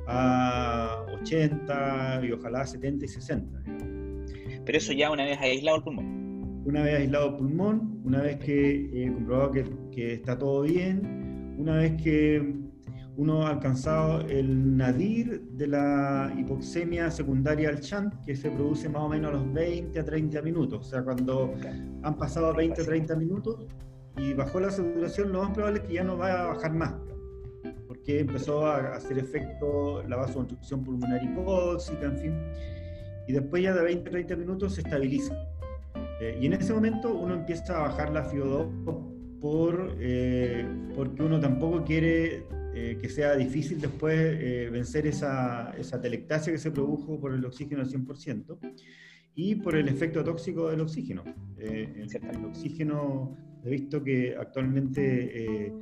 a 0.07 1.05
80 1.21 2.21
y 2.25 2.33
ojalá 2.33 2.67
70 2.67 3.05
y 3.05 3.09
60. 3.09 3.63
Pero 4.65 4.79
eso 4.79 4.93
ya 4.93 5.11
una 5.11 5.25
vez 5.25 5.39
aislado 5.41 5.79
el 5.79 5.83
pulmón 5.83 6.27
una 6.67 6.83
vez 6.83 6.97
aislado 6.97 7.29
el 7.29 7.35
pulmón, 7.37 8.01
una 8.05 8.23
vez 8.23 8.39
que 8.39 8.91
he 8.93 9.13
comprobado 9.13 9.53
que, 9.53 9.65
que, 9.93 10.15
está 10.15 10.37
todo 10.37 10.63
bien, 10.63 11.55
una 11.59 11.77
vez 11.77 12.03
que 12.03 12.57
uno 13.17 13.47
ha 13.47 13.51
alcanzado 13.51 14.21
el 14.23 14.77
nadir 14.77 15.43
de 15.53 15.69
la 15.69 16.35
hipoxemia 16.37 17.11
secundaria 17.11 17.69
al 17.69 17.81
chant, 17.81 18.15
que 18.27 18.35
se 18.35 18.51
produce 18.51 18.89
más 18.89 19.03
o 19.03 19.09
menos 19.09 19.31
a 19.31 19.35
los 19.35 19.53
20 19.53 19.99
a 19.99 20.05
30 20.05 20.43
minutos. 20.43 20.81
O 20.81 20.91
sea, 20.91 21.03
cuando 21.03 21.55
han 22.03 22.17
pasado 22.17 22.53
20 22.53 22.83
a 22.83 22.85
30 22.85 23.15
minutos 23.15 23.65
y 24.17 24.33
bajó 24.33 24.61
la 24.61 24.71
saturación, 24.71 25.33
lo 25.33 25.43
más 25.43 25.53
probable 25.53 25.81
es 25.81 25.87
que 25.87 25.95
ya 25.95 26.05
no 26.05 26.17
va 26.17 26.43
a 26.43 26.47
bajar 26.47 26.73
más, 26.73 26.95
porque 27.87 28.21
empezó 28.21 28.67
a 28.67 28.95
hacer 28.95 29.19
efecto 29.19 30.03
la 30.09 30.17
vasoconstricción 30.17 30.83
pulmonar 30.85 31.23
hipóxica, 31.23 32.07
en 32.07 32.19
fin. 32.19 32.35
Y 33.29 33.33
después 33.33 33.63
ya 33.63 33.75
de 33.75 33.83
20 33.83 34.09
a 34.09 34.13
30 34.13 34.37
minutos 34.37 34.75
se 34.75 34.81
estabiliza. 34.81 35.35
Eh, 36.21 36.39
y 36.41 36.47
en 36.47 36.55
ese 36.55 36.73
momento 36.73 37.13
uno 37.15 37.35
empieza 37.35 37.77
a 37.77 37.89
bajar 37.89 38.11
la 38.11 38.31
FIO2 38.31 39.41
por, 39.41 39.97
eh, 40.01 40.67
porque 40.95 41.23
uno 41.23 41.39
tampoco 41.39 41.85
quiere 41.85 42.45
eh, 42.75 42.99
que 43.01 43.09
sea 43.09 43.37
difícil 43.37 43.81
después 43.81 44.71
vencer 44.71 45.07
esa, 45.07 45.75
esa 45.79 46.01
telectasia 46.01 46.53
que 46.53 46.59
se 46.59 46.71
produjo 46.71 47.21
por 47.21 47.35
el 47.35 47.45
oxígeno 47.45 47.83
al 47.83 47.89
100% 47.89 48.59
y 49.37 49.55
por 49.55 49.77
el 49.77 49.89
efecto 49.89 50.25
tóxico 50.25 50.69
del 50.71 50.81
oxígeno. 50.81 51.23
el 51.59 52.45
oxígeno, 52.45 53.37
he 53.65 53.71
visto 53.71 54.03
que 54.03 54.35
actualmente 54.37 55.73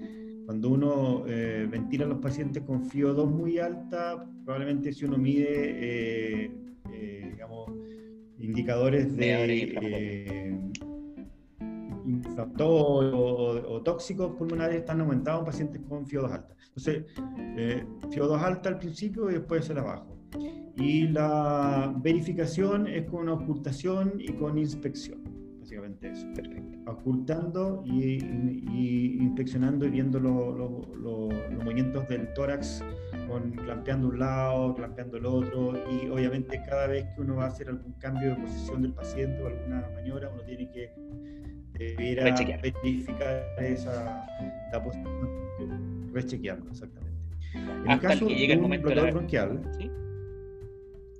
cuando 0.44 0.68
uno 0.70 1.22
ventila 1.22 2.04
a 2.04 2.08
los 2.08 2.18
pacientes 2.18 2.62
con 2.64 2.84
FIO2 2.84 3.26
muy 3.26 3.58
alta, 3.58 4.28
probablemente 4.44 4.92
si 4.92 5.06
uno 5.06 5.16
mide, 5.16 6.50
digamos, 7.30 7.70
indicadores 8.44 9.16
de 9.16 9.72
eh, 9.82 10.60
o, 12.58 13.82
tóxicos 13.84 14.36
pulmonares 14.36 14.76
están 14.76 15.00
aumentados 15.00 15.40
en 15.40 15.46
pacientes 15.46 15.82
con 15.88 16.06
FIO2 16.06 16.30
alta. 16.30 16.54
Entonces, 16.68 17.04
eh, 17.56 17.84
FIO2 18.10 18.38
alta 18.40 18.68
al 18.68 18.78
principio 18.78 19.30
y 19.30 19.34
después 19.34 19.64
se 19.64 19.74
la 19.74 19.82
bajo. 19.82 20.13
Y 20.76 21.08
la 21.08 21.94
verificación 21.98 22.86
es 22.86 23.04
con 23.06 23.28
ocultación 23.28 24.14
y 24.18 24.32
con 24.32 24.58
inspección, 24.58 25.22
básicamente 25.60 26.10
eso. 26.10 26.26
Perfecto. 26.34 26.90
Ocultando 26.90 27.82
y, 27.86 28.18
inspeccionando 29.20 29.86
y 29.86 29.90
viendo 29.90 30.18
los 30.20 31.64
movimientos 31.64 32.08
del 32.08 32.32
tórax 32.34 32.82
con 33.28 33.52
clampeando 33.52 34.08
un 34.08 34.18
lado, 34.18 34.74
clampeando 34.74 35.16
el 35.16 35.26
otro, 35.26 35.72
y 35.90 36.08
obviamente 36.08 36.60
cada 36.68 36.88
vez 36.88 37.06
que 37.14 37.22
uno 37.22 37.36
va 37.36 37.44
a 37.44 37.48
hacer 37.48 37.68
algún 37.68 37.92
cambio 37.94 38.30
de 38.30 38.36
posición 38.36 38.82
del 38.82 38.92
paciente 38.92 39.42
o 39.42 39.46
alguna 39.46 39.88
maniobra, 39.94 40.28
uno 40.28 40.42
tiene 40.42 40.70
que 40.70 40.90
verificar 42.82 43.42
esa 43.58 44.26
la 44.72 44.82
posición, 44.82 46.10
rechequearlo, 46.12 46.70
exactamente. 46.70 47.14
En 47.54 47.90
el 47.90 48.00
caso 48.00 48.26
que 48.26 48.34
llega 48.34 48.54
el 48.54 48.60
momento 48.60 48.88
de 48.88 49.10
bronquial, 49.10 49.62
¿Sí? 49.78 49.90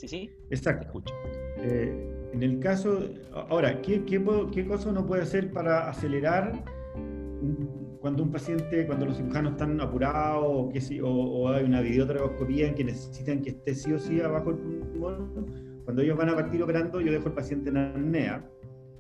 Sí, 0.09 0.19
sí, 0.19 0.31
exacto. 0.51 0.87
Escucho. 0.87 1.15
Eh, 1.59 2.15
en 2.33 2.43
el 2.43 2.59
caso, 2.59 3.01
ahora, 3.33 3.81
¿qué, 3.81 4.05
qué, 4.05 4.23
qué 4.53 4.67
cosa 4.67 4.91
uno 4.91 5.07
puede 5.07 5.23
hacer 5.23 5.53
para 5.53 5.89
acelerar 5.89 6.65
un, 6.97 7.99
cuando 8.05 8.23
un 8.23 8.31
paciente, 8.31 8.87
cuando 8.87 9.07
los 9.07 9.17
cirujanos 9.17 9.53
están 9.53 9.81
apurados 9.81 10.45
o, 10.47 10.69
que, 10.69 11.01
o, 11.03 11.49
hay 11.49 11.65
una 11.65 11.81
videotraboscopía 11.81 12.69
en 12.69 12.75
que 12.75 12.85
necesitan 12.85 13.41
que 13.41 13.49
esté 13.49 13.75
sí 13.75 13.93
o 13.93 13.99
sí 13.99 14.21
abajo 14.21 14.51
el 14.51 14.57
pulmón, 14.57 15.81
cuando 15.85 16.03
ellos 16.03 16.15
van 16.19 16.29
a 16.29 16.35
partir 16.35 16.63
operando, 16.63 17.01
yo 17.01 17.11
dejo 17.11 17.29
el 17.29 17.35
paciente 17.35 17.71
en 17.71 17.79
apnea, 17.79 18.45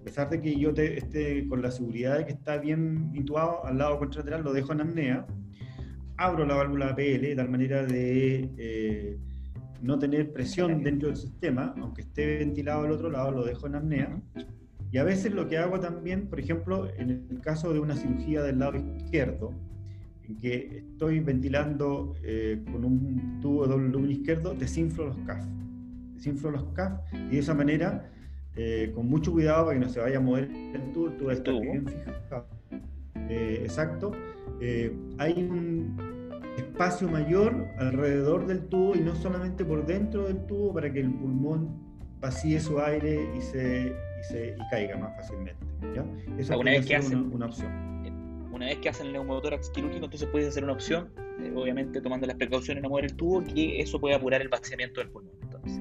a 0.00 0.04
pesar 0.04 0.30
de 0.30 0.40
que 0.40 0.58
yo 0.58 0.72
te, 0.72 0.96
esté 0.96 1.46
con 1.48 1.60
la 1.60 1.70
seguridad 1.70 2.16
de 2.16 2.24
que 2.24 2.32
está 2.32 2.56
bien 2.56 3.10
intubado 3.12 3.62
al 3.66 3.76
lado 3.76 3.98
contralateral, 3.98 4.42
lo 4.42 4.54
dejo 4.54 4.72
en 4.72 4.80
apnea, 4.80 5.26
abro 6.16 6.46
la 6.46 6.54
válvula 6.54 6.88
APL 6.88 7.20
de 7.20 7.34
tal 7.36 7.50
manera 7.50 7.84
de 7.84 8.48
eh, 8.56 8.93
no 9.84 9.98
tener 9.98 10.32
presión 10.32 10.82
dentro 10.82 11.08
del 11.08 11.16
sistema, 11.16 11.74
aunque 11.78 12.02
esté 12.02 12.38
ventilado 12.38 12.84
al 12.84 12.92
otro 12.92 13.10
lado, 13.10 13.30
lo 13.30 13.44
dejo 13.44 13.66
en 13.66 13.74
apnea 13.74 14.22
y 14.94 14.98
a 14.98 15.02
veces 15.02 15.32
lo 15.32 15.48
que 15.48 15.58
hago 15.58 15.80
también, 15.80 16.28
por 16.28 16.38
ejemplo, 16.38 16.88
en 16.96 17.26
el 17.28 17.40
caso 17.40 17.72
de 17.72 17.80
una 17.80 17.96
cirugía 17.96 18.44
del 18.44 18.60
lado 18.60 18.78
izquierdo, 18.78 19.52
en 20.22 20.36
que 20.36 20.84
estoy 20.92 21.18
ventilando 21.18 22.14
eh, 22.22 22.62
con 22.70 22.84
un 22.84 23.40
tubo 23.42 23.64
de 23.64 23.72
doble 23.72 23.88
lumen 23.88 24.12
izquierdo, 24.12 24.54
desinflo 24.54 25.06
los 25.06 25.18
CAF. 25.26 25.44
Desinflo 26.14 26.52
los 26.52 26.64
CAF 26.74 27.00
y 27.12 27.30
de 27.30 27.38
esa 27.40 27.54
manera, 27.54 28.08
eh, 28.54 28.92
con 28.94 29.08
mucho 29.08 29.32
cuidado 29.32 29.66
para 29.66 29.78
que 29.80 29.84
no 29.84 29.90
se 29.90 29.98
vaya 29.98 30.18
a 30.18 30.20
mover 30.20 30.44
el 30.44 30.92
tubo, 30.92 31.08
el 31.08 31.16
tubo 31.16 31.30
está 31.32 31.50
bien 31.50 31.86
fijado. 31.88 32.46
Eh, 33.28 33.62
exacto. 33.64 34.12
hay 35.18 35.42
un 35.42 36.13
espacio 36.56 37.08
mayor 37.08 37.68
alrededor 37.78 38.46
del 38.46 38.66
tubo 38.66 38.94
y 38.94 39.00
no 39.00 39.14
solamente 39.16 39.64
por 39.64 39.86
dentro 39.86 40.26
del 40.26 40.44
tubo 40.46 40.74
para 40.74 40.92
que 40.92 41.00
el 41.00 41.12
pulmón 41.12 41.68
vacíe 42.20 42.60
su 42.60 42.80
aire 42.80 43.28
y 43.36 43.40
se 43.42 43.94
y, 44.32 44.70
caiga 44.70 44.96
más 44.96 45.14
fácilmente. 45.16 45.64
¿ya? 45.94 46.04
Esa 46.38 46.56
una 46.56 46.72
vez 46.72 46.86
que 46.86 46.96
hacen, 46.96 47.32
una, 47.32 47.46
opción. 47.46 47.70
Una 48.52 48.66
vez 48.66 48.78
que 48.78 48.88
hacen 48.88 49.08
el 49.08 49.12
neumotórax 49.12 49.70
quirúrgico, 49.70 50.06
entonces 50.06 50.28
puedes 50.30 50.48
hacer 50.48 50.64
una 50.64 50.72
opción, 50.72 51.10
eh, 51.40 51.52
obviamente 51.54 52.00
tomando 52.00 52.26
las 52.26 52.36
precauciones 52.36 52.82
de 52.82 52.88
no 52.88 52.90
mover 52.90 53.06
el 53.06 53.14
tubo, 53.14 53.44
que 53.44 53.80
eso 53.80 54.00
puede 54.00 54.14
apurar 54.14 54.40
el 54.40 54.48
vaciamiento 54.48 55.00
del 55.00 55.10
pulmón. 55.10 55.34
Entonces, 55.42 55.78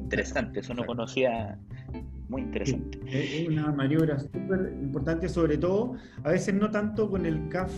interesante, 0.00 0.60
eso 0.60 0.74
no 0.74 0.84
conocía, 0.84 1.58
muy 2.28 2.42
interesante. 2.42 2.98
es 3.06 3.48
una 3.48 3.72
maniobra 3.72 4.18
súper 4.18 4.74
importante, 4.82 5.28
sobre 5.28 5.56
todo, 5.56 5.94
a 6.22 6.30
veces 6.30 6.54
no 6.54 6.70
tanto 6.70 7.08
con 7.08 7.24
el 7.24 7.48
CAF 7.48 7.72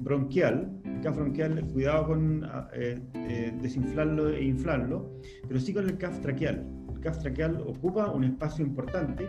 bronquial, 0.00 0.80
el 0.84 1.00
CAF 1.00 1.16
bronquial, 1.16 1.64
cuidado 1.72 2.06
con 2.06 2.48
eh, 2.74 3.00
eh, 3.14 3.52
desinflarlo 3.60 4.30
e 4.30 4.44
inflarlo, 4.44 5.18
pero 5.46 5.60
sí 5.60 5.72
con 5.72 5.88
el 5.88 5.98
CAF 5.98 6.20
traqueal 6.20 6.64
CAF 7.00 7.18
traqueal 7.18 7.60
ocupa 7.66 8.10
un 8.10 8.24
espacio 8.24 8.64
importante 8.64 9.28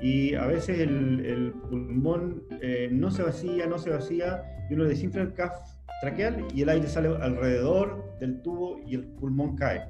y 0.00 0.34
a 0.34 0.46
veces 0.46 0.80
el, 0.80 1.52
pulmón 1.68 2.42
eh, 2.60 2.88
no 2.90 3.10
se 3.10 3.22
vacía, 3.22 3.66
no 3.66 3.78
se 3.78 3.90
vacía, 3.90 4.42
y 4.68 4.74
uno 4.74 4.84
desinfla 4.84 5.22
el 5.22 5.34
CAF 5.34 5.52
traqueal 6.00 6.46
y 6.54 6.62
el 6.62 6.68
aire 6.68 6.88
sale 6.88 7.08
alrededor 7.08 8.18
del 8.18 8.40
tubo 8.42 8.80
y 8.86 8.94
el 8.94 9.06
pulmón 9.06 9.56
cae. 9.56 9.82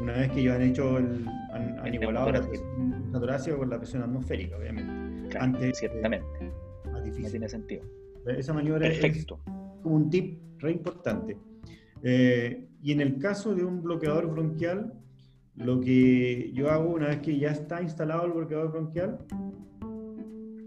Una 0.00 0.14
vez 0.14 0.30
que 0.30 0.40
ellos 0.40 0.54
han 0.54 0.62
hecho 0.62 0.98
el, 0.98 1.26
han, 1.52 1.94
igualado 1.94 2.32
la 2.32 2.40
presión 2.40 3.58
con 3.58 3.70
la 3.70 3.78
presión 3.78 4.02
atmosférica, 4.02 4.56
obviamente. 4.56 5.38
Antes, 5.38 5.78
ciertamente. 5.78 6.52
más 6.90 7.04
difícil. 7.04 7.24
No 7.24 7.30
tiene 7.30 7.48
sentido. 7.48 8.01
Esa 8.26 8.52
maniobra 8.52 8.88
es 8.88 9.26
como 9.82 9.96
un 9.96 10.10
tip 10.10 10.40
re 10.58 10.72
importante. 10.72 11.36
Eh, 12.02 12.68
y 12.82 12.92
en 12.92 13.00
el 13.00 13.18
caso 13.18 13.54
de 13.54 13.64
un 13.64 13.82
bloqueador 13.82 14.26
bronquial, 14.28 14.92
lo 15.56 15.80
que 15.80 16.50
yo 16.52 16.70
hago 16.70 16.90
una 16.90 17.08
vez 17.08 17.20
que 17.20 17.38
ya 17.38 17.50
está 17.50 17.82
instalado 17.82 18.26
el 18.26 18.32
bloqueador 18.32 18.72
bronquial, 18.72 19.18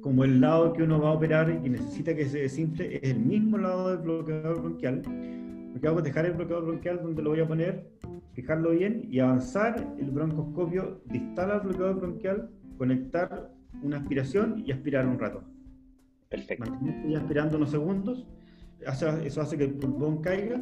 como 0.02 0.24
el 0.24 0.40
lado 0.40 0.74
que 0.74 0.84
uno 0.84 1.02
va 1.02 1.10
a 1.10 1.14
operar 1.14 1.62
y 1.64 1.70
necesita 1.70 2.16
que 2.16 2.26
se 2.30 2.40
desinfle 2.40 2.98
es 2.98 3.12
el 3.12 3.20
mismo 3.20 3.58
lado 3.58 3.90
del 3.90 4.00
bloqueador 4.00 4.62
bronquial, 4.62 5.02
lo 5.74 5.82
que 5.82 5.88
hago 5.88 5.98
es 5.98 6.04
dejar 6.04 6.26
el 6.26 6.34
bloqueador 6.34 6.66
bronquial 6.66 7.02
donde 7.02 7.22
lo 7.24 7.32
voy 7.32 7.40
a 7.40 7.48
poner, 7.48 7.90
fijarlo 8.34 8.72
bien 8.72 9.08
y 9.10 9.20
avanzar 9.20 9.96
el 9.98 10.12
broncoscopio 10.12 11.02
distal 11.06 11.52
al 11.52 11.62
bloqueador 11.62 11.96
bronquial, 11.96 12.50
conectar 12.78 13.52
una 13.82 13.98
aspiración 13.98 14.64
y 14.66 14.72
aspirar 14.72 15.08
un 15.08 15.20
rato. 15.20 15.44
Perfecto. 16.36 16.72
y 17.08 17.16
aspirando 17.16 17.58
unos 17.58 17.72
segundos, 17.72 18.26
eso 19.24 19.42
hace 19.42 19.58
que 19.58 19.64
el 19.66 19.74
pulmón 19.74 20.22
caiga, 20.22 20.62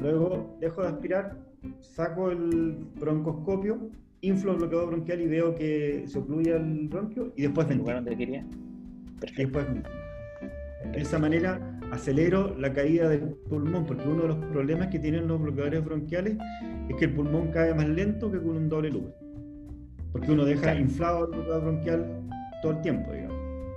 luego 0.00 0.56
dejo 0.60 0.82
de 0.82 0.88
aspirar, 0.88 1.38
saco 1.80 2.30
el 2.30 2.78
broncoscopio, 2.98 3.90
inflo 4.22 4.52
el 4.52 4.58
bloqueador 4.58 4.88
bronquial 4.88 5.20
y 5.20 5.26
veo 5.26 5.54
que 5.54 6.04
se 6.06 6.18
ocluye 6.18 6.54
el 6.54 6.88
bronquio 6.88 7.32
y 7.36 7.42
después 7.42 7.68
ventilo. 7.68 8.04
quería? 8.04 8.46
Perfecto. 9.20 9.60
De 10.92 11.00
esa 11.00 11.18
manera 11.18 11.78
acelero 11.90 12.56
la 12.58 12.72
caída 12.72 13.08
del 13.08 13.20
pulmón, 13.48 13.84
porque 13.84 14.06
uno 14.08 14.22
de 14.22 14.28
los 14.28 14.36
problemas 14.46 14.88
que 14.88 14.98
tienen 14.98 15.28
los 15.28 15.40
bloqueadores 15.40 15.84
bronquiales 15.84 16.38
es 16.88 16.96
que 16.96 17.06
el 17.06 17.14
pulmón 17.14 17.48
cae 17.48 17.74
más 17.74 17.88
lento 17.88 18.30
que 18.30 18.38
con 18.38 18.56
un 18.56 18.68
doble 18.68 18.90
lumen. 18.90 19.12
Porque 20.12 20.32
uno 20.32 20.44
deja 20.44 20.74
inflado 20.74 21.26
el 21.26 21.32
bloqueador 21.32 21.62
bronquial 21.62 22.28
todo 22.62 22.72
el 22.72 22.80
tiempo, 22.80 23.12
digamos. 23.12 23.29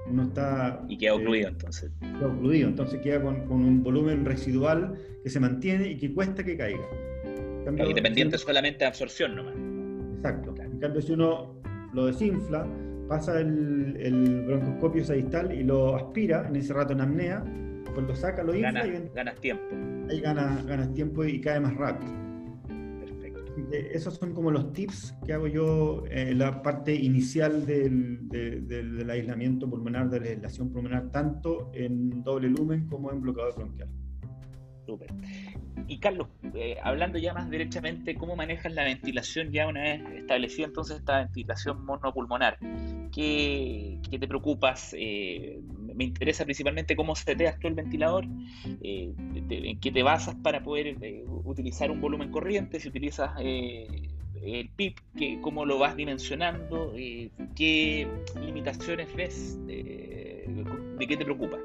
Uno 0.10 0.24
está... 0.24 0.84
Y 0.88 0.98
queda 0.98 1.16
ocluido 1.16 1.48
eh, 1.48 1.52
entonces. 1.52 1.92
Queda 2.00 2.28
ocluido, 2.28 2.68
entonces 2.68 3.00
queda 3.02 3.22
con, 3.22 3.52
un 3.52 3.84
volumen 3.84 4.26
residual 4.26 4.98
que 5.24 5.30
se 5.30 5.40
mantiene 5.40 5.88
y 5.88 5.98
que 5.98 6.14
cuesta 6.14 6.44
que 6.44 6.58
caiga. 6.58 6.86
independiente 7.66 8.38
solamente 8.38 8.80
de 8.80 8.86
absorción 8.86 9.36
nomás. 9.36 9.56
Exacto. 10.18 10.54
En 10.62 10.80
cambio, 10.80 11.02
si 11.02 11.14
uno 11.14 11.62
lo 11.94 12.08
desinfla, 12.08 12.68
pasa 13.08 13.40
el, 13.40 13.96
el 14.00 14.42
broncoscopio 14.46 15.04
sedistal 15.04 15.54
y 15.54 15.64
lo 15.64 15.96
aspira 15.96 16.48
en 16.48 16.56
ese 16.56 16.74
rato 16.74 16.94
en 16.94 17.02
apnea, 17.02 17.44
pues 17.94 18.08
lo 18.08 18.16
saca, 18.16 18.44
lo 18.44 18.56
infla 18.56 18.86
y 18.88 19.10
ganas 19.14 19.36
tiempo. 19.40 19.64
Ahí 20.10 20.20
ganas, 20.20 20.66
ganas 20.66 20.94
tiempo 20.94 21.24
y 21.24 21.40
cae 21.40 21.60
más 21.60 21.76
rápido. 21.76 22.23
Esos 23.72 24.16
son 24.16 24.34
como 24.34 24.52
los 24.52 24.74
tips 24.74 25.16
que 25.26 25.34
hago 25.34 25.48
yo 25.48 26.04
en 26.10 26.40
la 26.40 26.62
parte 26.62 26.94
inicial 26.94 27.66
del, 27.66 28.28
del, 28.30 29.10
aislamiento 29.10 29.70
pulmonar, 29.70 30.10
de 30.10 30.20
la 30.20 30.26
aislación 30.28 30.72
pulmonar, 30.72 31.12
tanto 31.12 31.72
en 31.74 32.24
doble 32.24 32.50
lumen 32.50 32.88
como 32.88 33.12
en 33.12 33.22
bloqueador 33.22 33.56
bronquial. 33.56 33.90
Súper. 34.86 35.10
Y 35.88 35.98
Carlos, 36.00 36.28
eh, 36.56 36.78
hablando 36.84 37.18
ya 37.18 37.34
más 37.34 37.50
derechamente, 37.50 38.16
¿cómo 38.16 38.36
manejas 38.36 38.74
la 38.74 38.84
ventilación 38.84 39.52
ya 39.52 39.68
una 39.68 39.82
vez 39.82 40.02
establecida 40.16 40.68
entonces 40.68 40.98
esta 40.98 41.20
ventilación 41.20 41.84
monopulmonar? 41.86 42.58
¿Qué, 43.12 44.00
te 44.10 44.28
preocupas? 44.28 44.96
Eh, 44.98 45.60
me 45.94 46.06
interesa 46.06 46.46
principalmente 46.46 46.96
cómo 46.96 47.16
seteas 47.16 47.60
tú 47.60 47.68
el 47.68 47.74
ventilador, 47.74 48.26
eh, 48.82 49.14
en 49.18 49.80
qué 49.80 49.92
te 49.92 50.04
basas 50.04 50.36
para 50.36 50.64
poder 50.64 50.96
utilizar 51.44 51.92
un 51.92 52.02
volumen 52.02 52.32
corriente, 52.32 52.80
si 52.80 52.88
utilizas 52.88 53.32
el 53.40 54.70
PIP, 54.76 55.00
que, 55.18 55.40
cómo 55.42 55.66
lo 55.66 55.80
vas 55.80 55.96
dimensionando, 55.96 56.94
qué 57.56 58.08
limitaciones 58.40 59.14
ves, 59.16 59.60
de 59.68 61.06
qué 61.08 61.18
te 61.18 61.26
preocupa. 61.26 61.58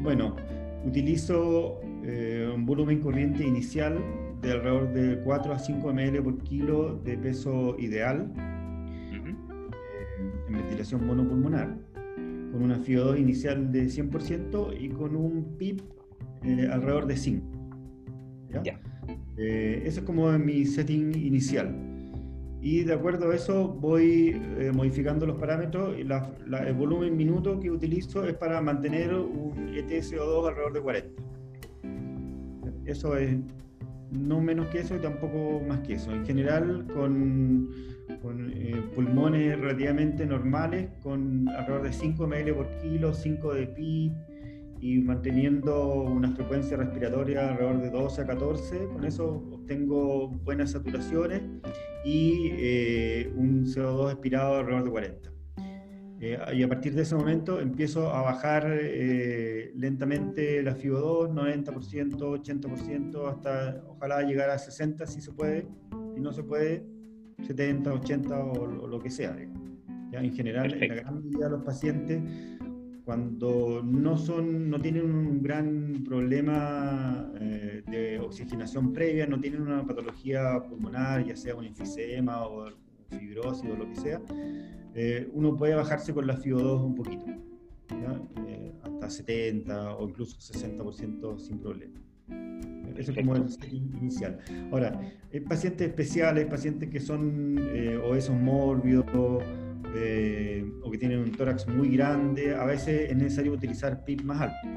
bueno, 0.00 0.36
Utilizo 0.84 1.80
eh, 2.02 2.50
un 2.54 2.66
volumen 2.66 3.00
corriente 3.00 3.46
inicial 3.46 3.98
de 4.42 4.52
alrededor 4.52 4.92
de 4.92 5.20
4 5.24 5.52
a 5.52 5.58
5 5.58 5.92
ml 5.92 6.22
por 6.22 6.38
kilo 6.42 7.00
de 7.02 7.16
peso 7.16 7.76
ideal 7.78 8.30
eh, 8.36 9.34
en 10.48 10.52
ventilación 10.52 11.06
monopulmonar, 11.06 11.76
con 12.52 12.62
una 12.62 12.78
FIO2 12.78 13.18
inicial 13.18 13.72
de 13.72 13.86
100% 13.86 14.76
y 14.78 14.90
con 14.90 15.16
un 15.16 15.56
PIP 15.56 15.80
eh, 16.42 16.68
alrededor 16.70 17.06
de 17.06 17.16
5. 17.16 17.46
¿ya? 18.62 18.80
eso 19.36 20.00
es 20.00 20.06
como 20.06 20.30
mi 20.38 20.64
setting 20.64 21.16
inicial 21.16 21.93
y 22.64 22.82
de 22.82 22.94
acuerdo 22.94 23.30
a 23.30 23.34
eso 23.34 23.68
voy 23.68 24.40
eh, 24.58 24.72
modificando 24.72 25.26
los 25.26 25.36
parámetros 25.36 25.98
y 25.98 26.00
el 26.00 26.72
volumen 26.72 27.14
minuto 27.14 27.60
que 27.60 27.70
utilizo 27.70 28.24
es 28.24 28.32
para 28.32 28.58
mantener 28.62 29.12
un 29.12 29.68
ETSO2 29.74 30.48
alrededor 30.48 30.72
de 30.72 30.80
40. 30.80 31.22
Eso 32.86 33.18
es 33.18 33.36
no 34.12 34.40
menos 34.40 34.68
que 34.68 34.78
eso 34.78 34.96
y 34.96 34.98
tampoco 35.00 35.60
más 35.68 35.80
que 35.80 35.96
eso. 35.96 36.10
En 36.10 36.24
general, 36.24 36.86
con, 36.94 37.68
con 38.22 38.50
eh, 38.54 38.82
pulmones 38.94 39.60
relativamente 39.60 40.24
normales, 40.24 40.88
con 41.02 41.46
alrededor 41.50 41.82
de 41.82 41.92
5 41.92 42.26
ml 42.26 42.54
por 42.54 42.68
kilo, 42.78 43.12
5 43.12 43.52
de 43.52 43.66
pi 43.66 44.12
y 44.84 44.98
manteniendo 44.98 46.02
una 46.02 46.30
frecuencia 46.32 46.76
respiratoria 46.76 47.48
alrededor 47.48 47.80
de 47.80 47.88
12 47.88 48.20
a 48.20 48.26
14, 48.26 48.88
con 48.92 49.06
eso 49.06 49.42
obtengo 49.50 50.28
buenas 50.28 50.72
saturaciones 50.72 51.40
y 52.04 52.50
eh, 52.52 53.32
un 53.34 53.64
CO2 53.64 54.12
expirado 54.12 54.56
alrededor 54.56 54.84
de 54.84 54.90
40. 54.90 55.32
Eh, 56.20 56.38
y 56.52 56.62
a 56.62 56.68
partir 56.68 56.94
de 56.94 57.00
ese 57.00 57.14
momento 57.14 57.60
empiezo 57.60 58.12
a 58.12 58.20
bajar 58.20 58.66
eh, 58.78 59.72
lentamente 59.74 60.62
la 60.62 60.76
FIO2, 60.76 61.32
90%, 61.32 62.18
80%, 62.18 63.26
hasta 63.26 63.82
ojalá 63.88 64.20
llegar 64.20 64.50
a 64.50 64.58
60 64.58 65.06
si 65.06 65.22
se 65.22 65.32
puede, 65.32 65.66
si 66.14 66.20
no 66.20 66.30
se 66.30 66.42
puede, 66.42 66.84
70, 67.40 67.90
80 67.90 68.38
o, 68.38 68.66
lo 68.66 68.98
que 68.98 69.08
sea. 69.08 69.34
Ya 70.12 70.20
en 70.20 70.34
general, 70.34 70.74
en 70.74 70.88
la 70.90 70.94
gran 70.96 71.24
mayoría 71.24 71.46
de 71.46 71.50
los 71.52 71.62
pacientes 71.62 72.22
cuando 73.04 73.82
no, 73.84 74.16
son, 74.16 74.70
no 74.70 74.80
tienen 74.80 75.04
un 75.04 75.42
gran 75.42 76.04
problema 76.06 77.30
eh, 77.38 77.82
de 77.86 78.18
oxigenación 78.18 78.92
previa, 78.92 79.26
no 79.26 79.38
tienen 79.38 79.60
una 79.60 79.86
patología 79.86 80.62
pulmonar, 80.66 81.24
ya 81.24 81.36
sea 81.36 81.54
un 81.54 81.64
enfisema 81.64 82.46
o 82.46 82.70
fibrosis 83.10 83.70
o 83.70 83.76
lo 83.76 83.88
que 83.90 83.96
sea, 83.96 84.22
eh, 84.94 85.28
uno 85.34 85.54
puede 85.54 85.74
bajarse 85.74 86.14
con 86.14 86.26
la 86.26 86.36
FIO2 86.38 86.84
un 86.84 86.94
poquito, 86.94 87.26
eh, 87.28 88.72
hasta 88.82 89.10
70 89.10 89.96
o 89.96 90.08
incluso 90.08 90.38
60% 90.38 91.38
sin 91.38 91.58
problema. 91.58 92.00
Eso 92.96 93.10
es 93.10 93.18
como 93.18 93.34
el 93.34 93.44
inicial. 93.70 94.38
Ahora, 94.70 94.98
hay 95.32 95.40
pacientes 95.40 95.88
especiales, 95.88 96.46
pacientes 96.46 96.88
que 96.88 97.00
son 97.00 97.58
obesos 98.04 98.36
mórbidos, 98.36 99.04
eh, 99.94 100.64
o 100.82 100.90
que 100.90 100.98
tienen 100.98 101.20
un 101.20 101.32
tórax 101.32 101.68
muy 101.68 101.88
grande, 101.96 102.54
a 102.54 102.64
veces 102.64 103.10
es 103.10 103.16
necesario 103.16 103.52
utilizar 103.52 104.04
PIP 104.04 104.22
más 104.22 104.40
alto. 104.42 104.68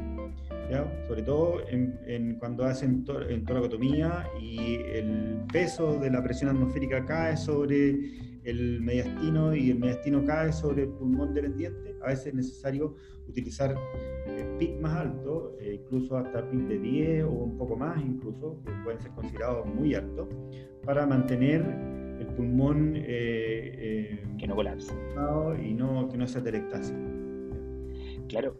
Sobre 1.08 1.22
todo 1.22 1.62
en, 1.70 2.36
cuando 2.40 2.66
hacen 2.66 3.06
en 3.30 3.46
toracotomía 3.46 4.28
y 4.40 4.76
el 4.76 5.40
peso 5.52 5.98
de 5.98 6.12
la 6.12 6.22
presión 6.22 6.50
atmosférica 6.50 7.06
cae 7.06 7.38
sobre 7.38 7.96
el 8.44 8.82
mediastino 8.82 9.56
y 9.56 9.72
el 9.72 9.80
mediastino 9.80 10.26
cae 10.26 10.52
sobre 10.52 10.84
el 10.84 10.90
pulmón 10.90 11.34
dependiente, 11.34 11.96
a 12.02 12.08
veces 12.08 12.28
es 12.28 12.34
necesario 12.34 12.96
utilizar 13.28 13.76
eh, 14.28 14.56
PIP 14.60 14.80
más 14.80 14.98
alto, 14.98 15.58
eh, 15.60 15.80
incluso 15.82 16.18
hasta 16.18 16.50
PIP 16.50 16.68
de 16.68 16.80
10 16.80 17.24
o 17.26 17.30
un 17.30 17.58
poco 17.58 17.76
más, 17.76 18.02
incluso, 18.02 18.62
que 18.66 18.72
pueden 18.84 19.02
ser 19.02 19.12
considerados 19.12 19.66
muy 19.66 19.96
altos, 19.96 20.28
para 20.86 21.06
mantener 21.06 21.97
pulmón 22.38 22.96
eh, 22.96 23.04
eh, 23.08 24.24
que 24.38 24.48
no 24.48 24.56
colapse 24.56 24.94
y 25.64 25.74
no, 25.74 26.08
que 26.08 26.18
no 26.18 26.28
se 26.28 26.40
atelectase. 26.40 26.94
Claro, 28.30 28.58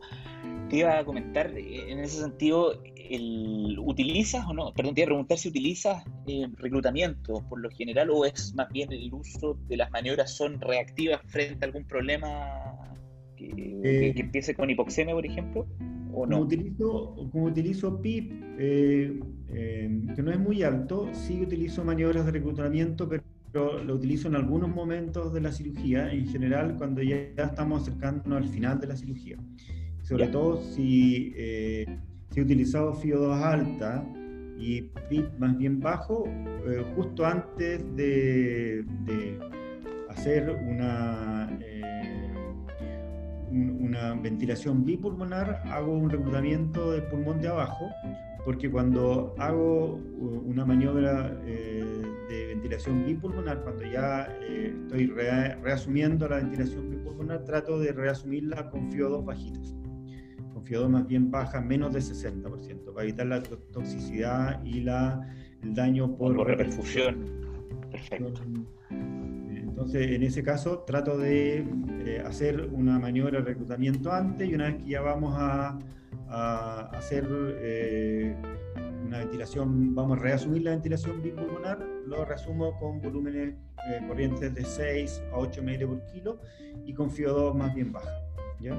te 0.70 0.78
iba 0.78 0.98
a 1.00 1.06
comentar 1.06 1.56
eh, 1.56 1.92
en 1.92 2.00
ese 2.00 2.22
sentido, 2.22 2.82
el, 2.96 3.78
¿utilizas 3.80 4.46
o 4.48 4.54
no? 4.54 4.74
Perdón, 4.74 4.96
te 4.96 5.02
iba 5.02 5.06
a 5.06 5.10
preguntar 5.10 5.38
si 5.38 5.50
utilizas 5.50 6.04
reclutamiento 6.58 7.46
por 7.48 7.62
lo 7.62 7.70
general 7.70 8.10
o 8.10 8.26
es 8.26 8.54
más 8.56 8.70
bien 8.70 8.92
el 8.92 9.14
uso 9.14 9.58
de 9.70 9.78
las 9.78 9.92
maniobras 9.92 10.36
son 10.36 10.60
reactivas 10.60 11.22
frente 11.28 11.64
a 11.64 11.68
algún 11.68 11.86
problema 11.86 12.98
que, 13.38 14.14
empiece 14.18 14.56
con 14.56 14.70
hipoxemia, 14.70 15.14
por 15.14 15.26
ejemplo. 15.26 15.68
¿O 16.14 16.26
no? 16.26 16.38
Como 16.38 16.48
utilizo, 16.48 17.16
como 17.32 17.44
utilizo 17.46 18.02
PIP, 18.02 18.32
que 18.58 20.22
no 20.24 20.32
es 20.32 20.40
muy 20.40 20.64
alto, 20.64 21.10
sí 21.14 21.40
utilizo 21.42 21.86
maniobras 21.86 22.26
de 22.26 22.32
reclutamiento, 22.32 23.08
pero 23.08 23.22
lo 23.54 23.96
utilizo 23.96 24.28
en 24.28 24.36
algunos 24.36 24.70
momentos 24.70 25.34
de 25.34 25.42
la 25.42 25.52
cirugía, 25.52 26.12
en 26.12 26.28
general 26.28 26.76
cuando 26.78 27.02
ya 27.02 27.16
estamos 27.38 27.84
acercándonos 27.84 28.44
al 28.44 28.50
final 28.50 28.80
de 28.80 28.88
la 28.88 28.96
cirugía. 28.96 29.38
Sobre 30.04 30.28
todo 30.28 30.62
si, 30.62 31.34
eh, 31.36 31.86
si 32.32 32.40
he 32.40 32.44
utilizado 32.44 32.94
FIO2 32.94 33.42
alta 33.42 34.06
y 34.58 34.84
PIP 35.10 35.38
más 35.38 35.58
bien 35.58 35.80
bajo, 35.80 36.26
eh, 36.28 36.84
justo 36.96 37.26
antes 37.26 37.84
de, 37.96 38.86
hacer 40.10 40.50
una, 40.50 41.50
eh, 41.62 42.34
una 43.52 44.16
ventilación 44.16 44.84
bipulmonar, 44.84 45.62
hago 45.66 45.94
un 45.94 46.10
reclutamiento 46.10 46.92
del 46.92 47.04
pulmón 47.04 47.42
de 47.42 47.50
abajo, 47.50 47.90
porque 48.48 48.72
cuando 48.72 49.36
hago 49.40 49.96
una 50.46 50.64
maniobra 50.64 51.36
de 52.30 52.46
ventilación 52.48 53.06
bipulmonar, 53.06 53.62
cuando 53.62 53.84
ya 53.84 54.26
eh, 54.42 54.74
estoy 54.84 55.08
reasumiendo 55.08 56.30
la 56.30 56.38
ventilación 56.38 56.90
bipulmonar, 56.90 57.44
trato 57.44 57.78
de 57.78 57.92
reasumirla 57.92 58.70
con 58.70 58.90
FIO2 58.90 59.26
bajitas, 59.26 59.76
con 60.54 60.64
FIO2 60.64 60.88
más 60.88 61.06
bien 61.08 61.30
baja, 61.30 61.60
menos 61.60 61.92
de 61.92 62.00
60%, 62.00 62.94
para 62.94 63.04
evitar 63.04 63.28
la 63.28 63.44
toxicidad 63.44 64.64
y 64.64 64.80
la, 64.80 65.30
el 65.62 65.74
daño 65.74 66.16
por, 66.16 66.38
reperfusión. 66.48 67.26
Perfecto. 67.92 68.44
Eh, 68.92 69.60
Entonces, 69.60 70.12
en 70.12 70.24
ese 70.24 70.42
caso, 70.42 70.86
trato 70.88 71.18
de 71.18 71.66
eh, 72.06 72.24
hacer 72.26 72.70
una 72.72 72.98
maniobra 72.98 73.40
de 73.40 73.46
reclutamiento 73.46 74.10
antes 74.10 74.48
y 74.48 74.56
una 74.56 74.68
vez 74.68 74.78
que 74.78 74.92
ya 74.92 75.02
vamos 75.02 75.34
a, 75.38 75.78
hacer 76.30 77.28
eh, 77.62 78.36
una 79.06 79.20
ventilación, 79.20 79.96
vamos 79.96 80.18
a 80.18 80.22
reasumir 80.22 80.64
la 80.64 80.72
ventilación 80.72 81.22
bipulmonar, 81.22 81.80
lo 82.06 82.26
reasumo 82.26 82.78
con 82.80 83.02
volúmenes 83.02 83.56
eh, 83.90 84.02
corrientes 84.08 84.54
de 84.54 84.64
6 84.64 85.24
a 85.32 85.38
8 85.38 85.62
ml 85.64 85.88
por 85.88 86.06
kilo 86.08 86.40
y 86.86 86.94
con 86.94 87.10
FIO2 87.10 87.54
más 87.54 87.74
bien 87.74 87.92
baja. 87.92 88.12
¿ya? 88.60 88.76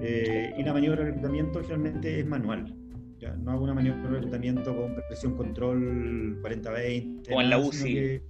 y 0.00 0.62
la 0.62 0.72
maniobra 0.72 1.00
de 1.00 1.10
reclutamiento 1.10 1.60
generalmente 1.60 2.20
es 2.20 2.26
manual. 2.26 2.74
¿ya? 3.18 3.34
No 3.34 3.52
hago 3.52 3.64
una 3.64 3.74
maniobra 3.74 4.02
de 4.02 4.08
reclutamiento 4.10 4.76
con 4.76 4.94
presión 5.08 5.36
control 5.36 6.40
40-20. 6.42 7.34
O 7.34 7.40
en 7.40 7.50
la 7.50 7.58
UCI. 7.58 8.22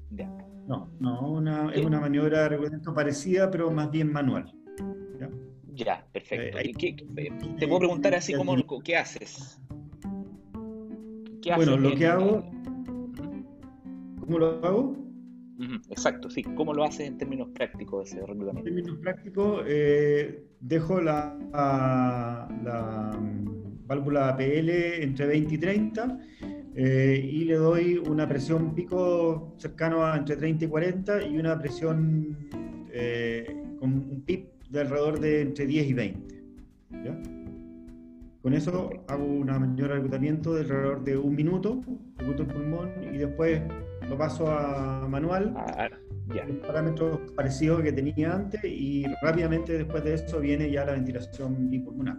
No, 0.66 0.92
no, 1.00 1.32
una, 1.32 1.72
es 1.72 1.84
una 1.84 1.98
maniobra 1.98 2.42
de 2.42 2.48
reclutamiento 2.50 2.92
parecida, 2.92 3.50
pero 3.50 3.70
más 3.70 3.90
bien 3.90 4.12
manual. 4.12 4.52
Ya, 5.78 6.04
perfecto. 6.12 6.58
Eh, 6.58 7.30
te 7.58 7.68
puedo 7.68 7.78
preguntar 7.78 8.14
así 8.14 8.34
como, 8.34 8.56
¿qué 8.82 8.96
haces? 8.96 9.60
bueno, 11.54 11.76
lo 11.76 11.94
que 11.94 12.06
hago... 12.06 12.44
¿Cómo 14.20 14.38
lo 14.38 14.66
hago? 14.66 14.96
Exacto, 15.88 16.28
sí. 16.28 16.42
¿Cómo 16.42 16.74
lo 16.74 16.82
haces 16.82 17.06
en 17.06 17.16
términos 17.16 17.48
prácticos 17.54 18.08
ese 18.08 18.26
reclutamiento? 18.26 18.68
En 18.68 18.74
términos 18.74 18.98
prácticos, 19.00 19.62
eh, 19.66 20.44
dejo 20.60 21.00
la, 21.00 21.38
la, 21.52 23.16
mm, 23.16 23.86
válvula 23.86 24.36
PL 24.36 25.02
entre 25.02 25.26
20 25.26 25.54
y 25.54 25.58
30 25.58 26.18
eh, 26.74 27.30
y 27.32 27.44
le 27.44 27.54
doy 27.54 27.98
una 27.98 28.28
presión 28.28 28.74
pico 28.74 29.54
cercano 29.58 30.04
a 30.04 30.16
entre 30.16 30.36
30 30.36 30.64
y 30.64 30.68
40 30.68 31.26
y 31.26 31.38
una 31.38 31.56
presión 31.56 32.36
eh, 32.92 33.46
con 33.78 33.92
un 33.92 34.22
PIP 34.26 34.57
de 34.70 34.80
alrededor 34.80 35.20
de 35.20 35.42
entre 35.42 35.66
10 35.66 35.86
y 35.86 35.92
20. 35.92 36.42
Con 38.42 38.54
eso 38.54 38.90
hago 39.08 39.24
una 39.24 39.58
maniobra 39.58 39.94
de 39.94 40.00
reclutamiento 40.00 40.54
de 40.54 40.62
alrededor 40.62 41.04
de 41.04 41.16
un 41.16 41.34
minuto, 41.34 41.80
recluto 42.16 42.42
el 42.42 42.48
pulmón 42.48 42.90
y 43.12 43.18
después 43.18 43.60
lo 44.08 44.16
paso 44.16 44.50
a 44.50 45.06
manual, 45.08 45.52
ah, 45.56 45.88
los 46.28 46.56
parámetros 46.58 47.18
parecidos 47.34 47.82
que 47.82 47.92
tenía 47.92 48.34
antes 48.34 48.62
y 48.64 49.04
rápidamente 49.22 49.76
después 49.76 50.04
de 50.04 50.14
eso 50.14 50.40
viene 50.40 50.70
ya 50.70 50.84
la 50.84 50.92
ventilación 50.92 51.68
bipulmonar. 51.68 52.18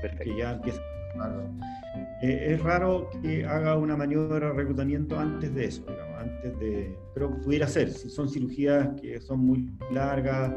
Perfecto. 0.00 0.24
Que 0.24 0.38
ya 0.38 0.52
empieza 0.52 0.80
a 1.20 1.42
eh, 2.22 2.54
es 2.54 2.62
raro 2.62 3.10
que 3.22 3.44
haga 3.44 3.76
una 3.76 3.96
maniobra 3.96 4.48
de 4.48 4.52
reclutamiento 4.52 5.18
antes 5.18 5.54
de 5.54 5.66
eso, 5.66 5.84
digamos, 5.86 6.22
antes 6.22 6.58
de, 6.58 6.96
pero 7.14 7.38
pudiera 7.40 7.66
ser, 7.68 7.90
si 7.90 8.08
son 8.08 8.28
cirugías 8.28 8.88
que 9.00 9.20
son 9.20 9.40
muy 9.40 9.70
largas 9.92 10.52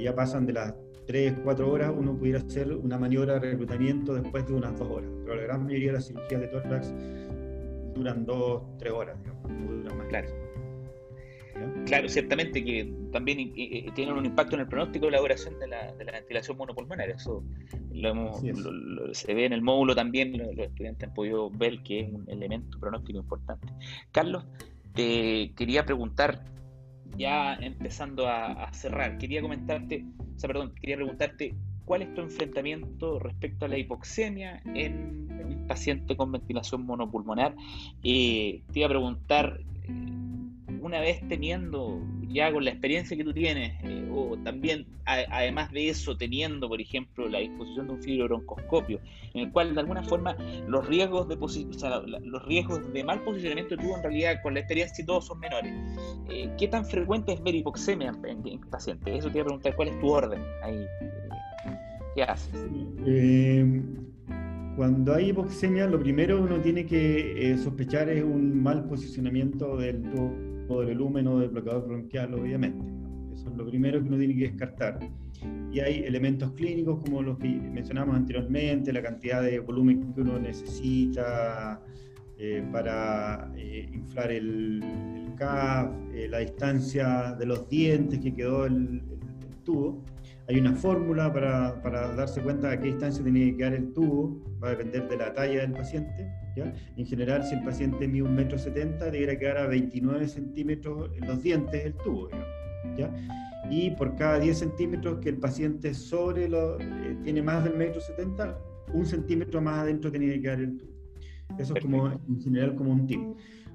y 0.00 0.04
ya 0.04 0.14
pasan 0.14 0.46
de 0.46 0.54
las 0.54 0.74
3, 1.06 1.34
4 1.44 1.70
horas, 1.70 1.92
uno 1.94 2.16
pudiera 2.16 2.38
hacer 2.38 2.72
una 2.72 2.98
maniobra 2.98 3.34
de 3.34 3.50
reclutamiento 3.50 4.14
después 4.14 4.46
de 4.46 4.54
unas 4.54 4.78
2 4.78 4.88
horas, 4.88 5.10
pero 5.24 5.36
la 5.36 5.42
gran 5.42 5.64
mayoría 5.64 5.88
de 5.88 5.92
las 5.94 6.06
cirugías 6.06 6.40
de 6.40 6.48
tórax 6.48 6.94
duran 7.94 8.24
2, 8.24 8.62
3 8.78 8.92
horas, 8.92 9.18
digamos, 9.18 9.50
no 9.50 9.72
duran 9.76 9.98
más. 9.98 10.06
Claro. 10.08 10.28
Claro, 11.84 12.08
ciertamente 12.08 12.64
que 12.64 12.90
también 13.12 13.52
tienen 13.94 14.16
un 14.16 14.24
impacto 14.24 14.54
en 14.54 14.62
el 14.62 14.68
pronóstico 14.68 15.06
de 15.06 15.12
la 15.12 15.18
duración 15.18 15.58
de 15.58 15.66
la, 15.66 15.92
ventilación 16.12 16.56
monopulmonar. 16.56 17.10
Eso 17.10 17.44
se 19.12 19.34
ve 19.34 19.44
en 19.44 19.52
el 19.52 19.60
módulo 19.60 19.94
también, 19.94 20.38
los, 20.38 20.56
estudiantes 20.56 21.08
han 21.08 21.14
podido 21.14 21.50
ver 21.50 21.82
que 21.82 22.00
es 22.00 22.12
un 22.12 22.24
elemento 22.30 22.78
pronóstico 22.78 23.18
importante. 23.18 23.68
Carlos, 24.10 24.46
te 24.94 25.52
quería 25.54 25.84
preguntar, 25.84 26.44
ya 27.16 27.54
empezando 27.54 28.28
a, 28.28 28.70
cerrar, 28.72 29.18
quería 29.18 29.42
comentarte, 29.42 30.04
o 30.36 30.38
sea, 30.38 30.48
perdón, 30.48 30.74
quería 30.80 30.96
preguntarte 30.96 31.54
cuál 31.84 32.02
es 32.02 32.14
tu 32.14 32.20
enfrentamiento 32.20 33.18
respecto 33.18 33.64
a 33.64 33.68
la 33.68 33.78
hipoxemia 33.78 34.62
en 34.74 35.28
un 35.44 35.66
paciente 35.66 36.16
con 36.16 36.32
ventilación 36.32 36.86
monopulmonar. 36.86 37.54
Eh, 38.02 38.62
te 38.72 38.78
iba 38.78 38.86
a 38.86 38.90
preguntar 38.90 39.60
una 40.82 41.00
vez 41.00 41.20
teniendo, 41.28 42.00
ya 42.28 42.52
con 42.52 42.64
la 42.64 42.70
experiencia 42.70 43.16
que 43.16 43.24
tú 43.24 43.32
tienes, 43.32 43.72
eh, 43.84 44.08
o 44.10 44.36
también 44.38 44.86
además 45.04 45.72
de 45.72 45.88
eso 45.88 46.16
teniendo, 46.16 46.68
por 46.68 46.80
ejemplo, 46.80 47.28
la 47.28 47.40
disposición 47.40 47.88
de 47.88 47.92
un 47.94 48.02
fibrobroncoscopio, 48.02 49.00
en 49.34 49.46
el 49.46 49.52
cual 49.52 49.74
de 49.74 49.80
alguna 49.80 50.02
forma 50.02 50.36
los 50.68 50.86
riesgos 50.86 51.28
de 51.28 51.36
los 51.36 52.46
riesgos 52.46 52.92
de 52.92 53.04
mal 53.04 53.22
posicionamiento 53.24 53.76
tuvo 53.76 53.96
en 53.96 54.02
realidad 54.02 54.40
con 54.42 54.54
la 54.54 54.60
experiencia 54.60 55.02
y 55.02 55.06
todos 55.06 55.26
son 55.26 55.40
menores. 55.40 55.72
Eh, 56.28 56.50
¿Qué 56.58 56.68
tan 56.68 56.84
frecuente 56.84 57.32
es 57.32 57.42
ver 57.42 57.54
hipoxemia 57.54 58.12
en, 58.24 58.46
en, 58.46 58.60
pacientes? 58.60 59.18
Eso 59.18 59.30
te 59.30 59.38
iba 59.38 59.42
a 59.42 59.46
preguntar, 59.46 59.74
¿cuál 59.74 59.88
es 59.88 59.98
tu 60.00 60.08
orden 60.08 60.42
ahí? 60.62 60.76
Eh, 60.76 60.88
¿Qué 62.14 62.22
haces? 62.22 62.54
cuando 64.76 65.14
hay 65.14 65.30
hipoxemia, 65.30 65.86
lo 65.86 66.00
primero 66.00 66.40
uno 66.40 66.58
tiene 66.60 66.86
que 66.86 67.54
sospechar 67.62 68.08
es 68.08 68.22
un 68.22 68.62
mal 68.62 68.84
posicionamiento 68.84 69.76
del 69.76 70.02
tubo 70.02 70.49
del 70.78 70.98
lúmeno 70.98 71.40
del 71.40 71.50
bloqueador 71.50 71.88
bronquial, 71.88 72.34
obviamente. 72.34 72.84
Eso 73.34 73.48
es 73.50 73.56
lo 73.56 73.66
primero 73.66 74.00
que 74.00 74.08
uno 74.08 74.18
tiene 74.18 74.36
que 74.36 74.48
descartar. 74.50 74.98
Y 75.72 75.80
hay 75.80 76.04
elementos 76.04 76.52
clínicos 76.52 77.00
como 77.04 77.22
los 77.22 77.38
que 77.38 77.48
mencionamos 77.48 78.14
anteriormente, 78.14 78.92
la 78.92 79.02
cantidad 79.02 79.42
de 79.42 79.58
volumen 79.58 80.12
que 80.12 80.20
uno 80.20 80.38
necesita 80.38 81.80
eh, 82.38 82.64
para 82.72 83.50
eh, 83.56 83.88
inflar 83.92 84.30
el, 84.32 84.82
el 84.82 85.34
CAF, 85.36 85.90
eh, 86.14 86.26
la 86.28 86.38
distancia 86.38 87.34
de 87.38 87.46
los 87.46 87.68
dientes 87.68 88.18
que 88.18 88.34
quedó 88.34 88.66
el, 88.66 89.02
el 89.10 89.56
tubo. 89.64 90.02
Hay 90.48 90.58
una 90.58 90.74
fórmula 90.74 91.32
para, 91.32 91.80
para, 91.82 92.14
darse 92.14 92.40
cuenta 92.42 92.70
a 92.70 92.80
qué 92.80 92.88
distancia 92.88 93.22
tiene 93.22 93.52
que 93.52 93.56
quedar 93.58 93.74
el 93.74 93.92
tubo, 93.92 94.40
va 94.62 94.68
a 94.68 94.70
depender 94.70 95.08
de 95.08 95.16
la 95.16 95.32
talla 95.32 95.60
del 95.60 95.72
paciente. 95.72 96.39
¿Ya? 96.56 96.72
En 96.96 97.06
general, 97.06 97.44
si 97.44 97.54
el 97.54 97.62
paciente 97.62 98.06
mide 98.08 98.22
un 98.22 98.34
metro 98.34 98.58
setenta, 98.58 99.10
debería 99.10 99.38
quedar 99.38 99.58
a 99.58 99.66
29 99.66 100.28
centímetros 100.28 101.10
en 101.16 101.26
los 101.26 101.42
dientes 101.42 101.84
el 101.84 101.94
tubo. 101.94 102.28
¿ya? 102.96 103.12
Y 103.70 103.90
por 103.92 104.16
cada 104.16 104.38
10 104.38 104.58
centímetros 104.58 105.18
que 105.20 105.30
el 105.30 105.38
paciente 105.38 105.94
sobre 105.94 106.48
lo, 106.48 106.80
eh, 106.80 107.16
tiene 107.22 107.42
más 107.42 107.64
del 107.64 107.76
metro 107.76 108.00
setenta, 108.00 108.58
un 108.92 109.06
centímetro 109.06 109.60
más 109.60 109.80
adentro 109.80 110.10
tiene 110.10 110.26
que 110.26 110.40
quedar 110.40 110.60
el 110.60 110.76
tubo. 110.76 110.90
Eso 111.58 111.74
es 111.74 111.82
como, 111.82 112.08
en 112.08 112.40
general 112.40 112.74
como 112.74 112.92
un 112.92 113.06
tip. 113.06 113.20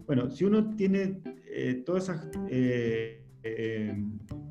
Bueno, 0.06 0.30
si 0.30 0.46
uno 0.46 0.76
tiene 0.76 1.22
eh, 1.48 1.84
todas 1.86 2.04
esas... 2.04 2.28
Eh, 2.50 3.25
eh, 3.48 3.94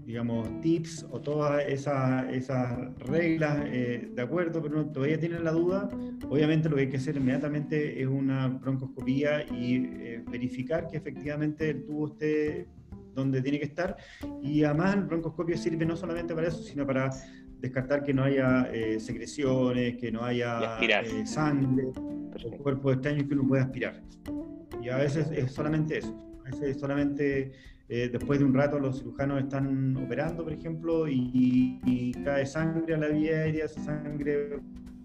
digamos, 0.06 0.60
tips 0.60 1.04
o 1.10 1.20
todas 1.20 1.66
esas, 1.66 2.32
esas 2.32 2.96
reglas 2.98 3.64
eh, 3.66 4.08
de 4.14 4.22
acuerdo, 4.22 4.62
pero 4.62 4.76
no, 4.76 4.92
todavía 4.92 5.18
tienen 5.18 5.42
la 5.42 5.50
duda, 5.50 5.88
obviamente 6.28 6.68
lo 6.68 6.76
que 6.76 6.82
hay 6.82 6.88
que 6.90 6.98
hacer 6.98 7.16
inmediatamente 7.16 8.00
es 8.00 8.06
una 8.06 8.46
broncoscopía 8.46 9.42
y 9.52 9.76
eh, 9.76 10.24
verificar 10.30 10.86
que 10.86 10.98
efectivamente 10.98 11.70
el 11.70 11.84
tubo 11.84 12.06
esté 12.08 12.68
donde 13.14 13.42
tiene 13.42 13.58
que 13.58 13.64
estar. 13.64 13.96
Y 14.42 14.62
además 14.62 14.94
el 14.94 15.04
broncoscopio 15.04 15.56
sirve 15.56 15.84
no 15.84 15.96
solamente 15.96 16.32
para 16.32 16.46
eso, 16.46 16.62
sino 16.62 16.86
para 16.86 17.10
descartar 17.58 18.04
que 18.04 18.14
no 18.14 18.22
haya 18.22 18.68
secreciones, 18.98 19.96
que 19.96 20.12
no 20.12 20.22
haya 20.24 20.78
sangre 21.24 21.86
o 21.86 22.50
cuerpos 22.58 22.94
extraños 22.94 23.26
que 23.26 23.34
uno 23.34 23.48
pueda 23.48 23.64
aspirar. 23.64 24.02
Y 24.80 24.88
a 24.88 24.98
veces 24.98 25.30
es 25.32 25.52
solamente 25.52 25.98
eso, 25.98 26.16
a 26.44 26.50
veces 26.50 26.76
es 26.76 26.80
solamente 26.80 27.52
eh, 27.88 28.08
después 28.10 28.38
de 28.38 28.46
un 28.46 28.54
rato 28.54 28.78
los 28.78 28.98
cirujanos 28.98 29.42
están 29.42 29.96
operando, 29.96 30.42
por 30.44 30.52
ejemplo, 30.52 31.06
y, 31.08 32.12
cae 32.24 32.46
sangre 32.46 32.94
a 32.94 32.98
la 32.98 33.08
vía 33.08 33.36
aérea, 33.36 33.66
esa 33.66 33.82
sangre 33.82 34.58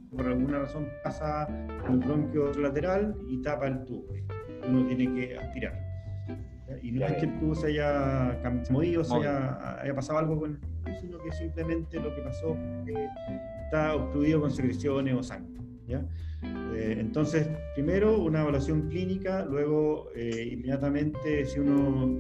por 0.10 0.26
alguna 0.26 0.60
razón 0.60 0.88
pasa 1.04 1.44
al 1.44 2.00
bronquio 2.00 2.52
lateral 2.54 3.16
y 3.28 3.42
tapa 3.42 3.68
el 3.68 3.84
tubo. 3.84 4.08
Uno 4.68 4.86
tiene 4.88 5.14
que 5.14 5.38
aspirar. 5.38 5.78
Y 6.82 6.92
no 6.92 7.06
es 7.06 7.14
que 7.18 7.26
el 7.26 7.40
tubo 7.40 7.56
se 7.56 7.68
haya 7.68 8.40
movido, 8.70 9.04
se 9.04 9.16
haya, 9.16 9.82
haya, 9.82 9.94
pasado 9.94 10.20
algo 10.20 10.40
con 10.40 10.52
el 10.52 10.60
tubo, 10.60 11.00
sino 11.02 11.20
que 11.20 11.32
simplemente 11.34 12.00
lo 12.00 12.16
que 12.16 12.22
pasó 12.22 12.56
es 12.88 12.94
que 12.94 13.08
está 13.66 13.96
obstruido 13.96 14.40
con 14.40 14.52
secreciones 14.52 15.14
o 15.16 15.24
sangre. 15.24 15.62
¿ya? 15.88 16.06
Eh, 16.44 16.98
entonces, 17.00 17.50
primero 17.76 18.18
una 18.20 18.42
evaluación 18.42 18.88
clínica, 18.90 19.44
luego 19.46 20.10
eh, 20.16 20.50
inmediatamente 20.54 21.46
si 21.46 21.60
uno 21.60 22.20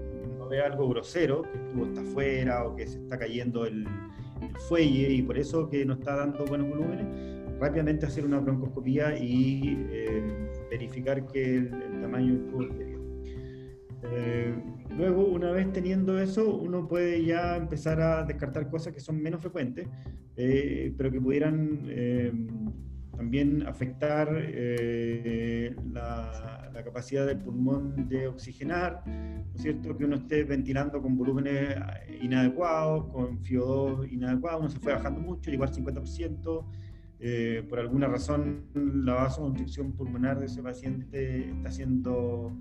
algo 0.57 0.89
grosero, 0.89 1.43
que 1.43 1.57
el 1.57 1.69
tubo 1.69 1.85
está 1.85 2.01
afuera 2.01 2.65
o 2.65 2.75
que 2.75 2.87
se 2.87 2.99
está 2.99 3.17
cayendo 3.17 3.65
el, 3.65 3.85
fuelle 4.67 5.11
y 5.11 5.21
por 5.21 5.37
eso 5.37 5.69
que 5.69 5.85
no 5.85 5.93
está 5.93 6.15
dando 6.15 6.45
buenos 6.45 6.69
volúmenes, 6.69 7.05
rápidamente 7.59 8.05
hacer 8.05 8.25
una 8.25 8.39
broncoscopía 8.39 9.17
y 9.17 9.85
eh, 9.91 10.23
verificar 10.69 11.25
que 11.27 11.57
el, 11.57 12.01
tamaño 12.01 12.33
del 12.33 12.45
tubo 12.47 12.63
eh, 14.11 14.55
luego, 14.95 15.25
una 15.25 15.51
vez 15.51 15.71
teniendo 15.73 16.19
eso, 16.19 16.55
uno 16.55 16.87
puede 16.87 17.23
ya 17.25 17.57
empezar 17.57 17.99
a 17.99 18.23
descartar 18.23 18.69
cosas 18.69 18.93
que 18.93 19.01
son 19.01 19.21
menos 19.21 19.41
frecuentes, 19.41 19.87
eh, 20.37 20.93
pero 20.97 21.11
que 21.11 21.19
pudieran 21.19 21.85
también 23.19 23.67
afectar 23.67 24.29
eh, 24.33 25.75
la, 25.91 26.71
la, 26.73 26.83
capacidad 26.85 27.27
del 27.27 27.39
pulmón 27.39 28.07
de 28.07 28.27
oxigenar, 28.27 29.03
¿no 29.05 29.55
es 29.55 29.61
cierto? 29.61 29.97
Que 29.97 30.05
uno 30.05 30.15
esté 30.15 30.45
ventilando 30.45 31.01
con 31.01 31.17
volúmenes 31.17 31.75
inadecuados, 32.21 33.11
con 33.11 33.43
FIO2 33.43 34.09
inadecuado, 34.09 34.59
uno 34.59 34.69
se 34.69 34.79
fue 34.79 34.93
bajando 34.93 35.19
mucho, 35.19 35.51
llegó 35.51 35.65
al 35.65 35.73
50%. 35.73 36.65
Eh, 37.19 37.65
por 37.67 37.79
alguna 37.79 38.07
razón 38.07 38.67
la 38.73 39.15
vasoconstricción 39.15 39.91
pulmonar 39.91 40.39
de 40.39 40.45
ese 40.45 40.63
paciente 40.63 41.49
está 41.49 41.71
siendo 41.71 42.53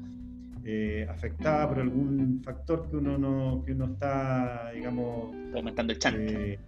eh, 0.65 1.07
afectada 1.09 1.69
por 1.69 1.79
algún 1.79 2.43
factor 2.43 2.91
que 2.91 2.97
uno 2.97 3.17
no 3.17 3.63
que 3.65 3.71
uno 3.71 3.85
está 3.85 4.73
digamos 4.75 5.33
aumentando 5.55 5.93
el 5.93 6.01
chant 6.01 6.17
eh, 6.19 6.59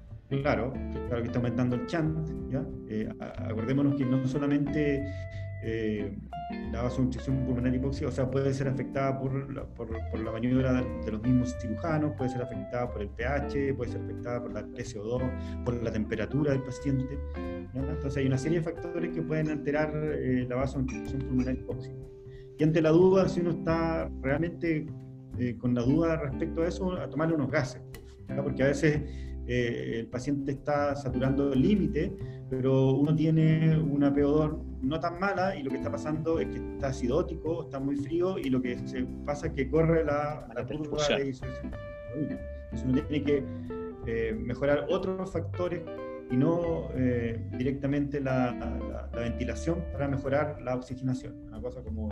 claro 0.42 0.72
claro 1.08 1.22
que 1.22 1.26
está 1.26 1.38
aumentando 1.38 1.76
el 1.76 1.86
chant 1.86 2.28
¿ya? 2.50 2.64
acordémonos 3.46 3.96
que 3.96 4.04
no 4.04 4.26
solamente 4.26 5.04
la 6.72 6.82
vasoconstricción 6.82 7.44
pulmonar 7.44 7.74
hipóxica, 7.74 8.08
o 8.08 8.12
sea, 8.12 8.30
puede 8.30 8.52
ser 8.54 8.68
afectada 8.68 9.18
por 9.18 9.52
la, 9.52 9.64
por, 9.64 9.88
por 10.10 10.20
la 10.20 10.32
maniobra 10.32 10.72
de 10.72 11.12
los 11.12 11.22
mismos 11.22 11.54
cirujanos, 11.60 12.12
puede 12.16 12.30
ser 12.30 12.42
afectada 12.42 12.90
por 12.90 13.02
el 13.02 13.08
pH, 13.10 13.74
puede 13.74 13.92
ser 13.92 14.02
afectada 14.02 14.42
por 14.42 14.52
la 14.52 14.66
PCO2, 14.66 15.64
por 15.64 15.82
la 15.82 15.92
temperatura 15.92 16.52
del 16.52 16.62
paciente. 16.62 17.18
Entonces 17.74 18.16
hay 18.16 18.26
una 18.26 18.38
serie 18.38 18.58
de 18.58 18.64
factores 18.64 19.12
que 19.12 19.22
pueden 19.22 19.50
alterar 19.50 19.92
eh, 19.94 20.46
la 20.48 20.56
vasoconstricción 20.56 21.20
pulmonar 21.20 21.54
hipóxica. 21.54 21.96
Y 22.58 22.64
ante 22.64 22.82
la 22.82 22.90
duda, 22.90 23.28
si 23.28 23.40
uno 23.40 23.50
está 23.50 24.10
realmente 24.22 24.86
eh, 25.38 25.56
con 25.56 25.74
la 25.74 25.82
duda 25.82 26.16
respecto 26.16 26.62
a 26.62 26.68
eso, 26.68 26.92
a 26.92 27.08
tomarle 27.08 27.34
unos 27.34 27.50
gases, 27.50 27.82
porque 28.42 28.62
a 28.62 28.66
veces 28.66 29.02
eh, 29.53 29.98
el 29.98 30.07
paciente 30.07 30.53
está 30.53 30.94
saturando 30.94 31.53
el 31.53 31.61
límite, 31.61 32.16
pero 32.48 32.92
uno 32.92 33.12
tiene 33.16 33.76
una 33.76 34.14
PO2 34.14 34.62
no 34.82 35.01
tan 35.01 35.18
mala 35.18 35.57
y 35.57 35.64
lo 35.64 35.70
que 35.70 35.78
está 35.78 35.90
pasando 35.90 36.38
es 36.38 36.46
que 36.46 36.59
está 36.74 36.88
acidótico, 36.88 37.64
está 37.64 37.80
muy 37.80 37.96
frío 37.96 38.38
y 38.38 38.48
lo 38.48 38.62
que 38.62 38.78
se 38.86 39.03
pasa 39.26 39.48
es 39.48 39.55
que 39.55 39.68
corre 39.68 40.05
la, 40.05 40.48
la 40.55 40.64
curva 40.64 41.05
de 41.09 41.24
disociación. 41.24 41.72
Entonces 42.14 42.88
uno 42.88 43.03
tiene 43.09 43.24
que 43.24 43.44
eh, 44.07 44.34
mejorar 44.38 44.86
otros 44.88 45.32
factores 45.32 45.82
y 46.30 46.36
no 46.36 46.88
eh, 46.94 47.44
directamente 47.59 48.20
la, 48.20 48.53
la, 49.12 49.20
ventilación 49.20 49.84
para 49.92 50.07
mejorar 50.07 50.62
la 50.62 50.76
oxigenación. 50.76 51.34
Una 51.48 51.61
cosa 51.61 51.82
como 51.82 52.09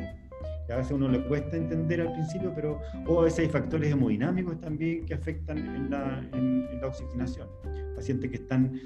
a 0.72 0.76
veces 0.76 0.92
a 0.92 0.94
uno 0.94 1.08
le 1.08 1.24
cuesta 1.24 1.56
entender 1.56 2.00
al 2.00 2.12
principio, 2.12 2.52
pero 2.54 2.80
o 3.06 3.20
a 3.20 3.24
veces 3.24 3.40
hay 3.40 3.48
factores 3.48 3.90
hemodinámicos 3.90 4.60
también 4.60 5.06
que 5.06 5.14
afectan 5.14 5.58
en 5.58 5.90
la, 5.90 6.18
en, 6.32 6.80
la 6.80 6.86
oxigenación. 6.86 7.48
Pacientes 7.94 8.30
que 8.30 8.36
están 8.36 8.78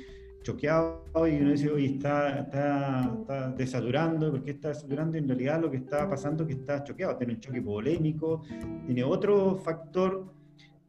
choqueados 0.43 1.03
y 1.29 1.37
uno 1.41 1.51
dice, 1.51 1.71
oye, 1.71 1.87
está, 1.87 2.41
está, 2.41 3.17
está, 3.21 3.51
desaturando, 3.51 4.31
¿por 4.31 4.43
qué 4.43 4.53
está 4.53 4.69
desaturando? 4.69 5.17
Y 5.17 5.21
en 5.21 5.29
realidad 5.29 5.61
lo 5.61 5.71
que 5.71 5.77
está 5.79 6.09
pasando 6.09 6.45
es 6.45 6.49
que 6.49 6.61
está 6.61 6.83
choqueado, 6.83 7.17
tiene 7.17 7.35
un 7.35 7.41
choque 7.41 7.63
polémico, 7.63 8.43
tiene 8.87 9.05
otro 9.05 9.57
factor 9.59 10.33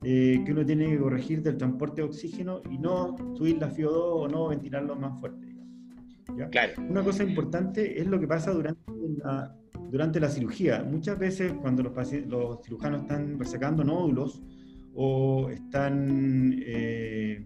eh, 0.03 0.41
que 0.45 0.51
uno 0.51 0.65
tiene 0.65 0.89
que 0.89 0.99
corregir 0.99 1.41
del 1.41 1.57
transporte 1.57 2.01
de 2.01 2.07
oxígeno 2.07 2.61
y 2.69 2.77
no 2.77 3.15
subir 3.35 3.57
la 3.57 3.69
FIO2 3.69 3.91
o 3.93 4.27
no 4.27 4.47
ventilarlo 4.47 4.95
más 4.95 5.19
fuerte. 5.19 5.47
Claro. 6.51 6.73
Una 6.89 7.03
cosa 7.03 7.23
importante 7.23 7.99
es 7.99 8.07
lo 8.07 8.19
que 8.19 8.27
pasa 8.27 8.51
durante 8.51 8.81
la, 9.17 9.55
durante 9.93 10.19
la 10.19 10.27
cirugía. 10.27 10.83
Muchas 10.83 11.19
veces 11.19 11.53
cuando 11.61 11.83
los, 11.83 11.93
los 12.25 12.63
cirujanos 12.63 13.03
están 13.03 13.37
resecando 13.37 13.83
nódulos 13.83 14.41
o 14.95 15.51
están 15.51 16.55
eh, 16.65 17.45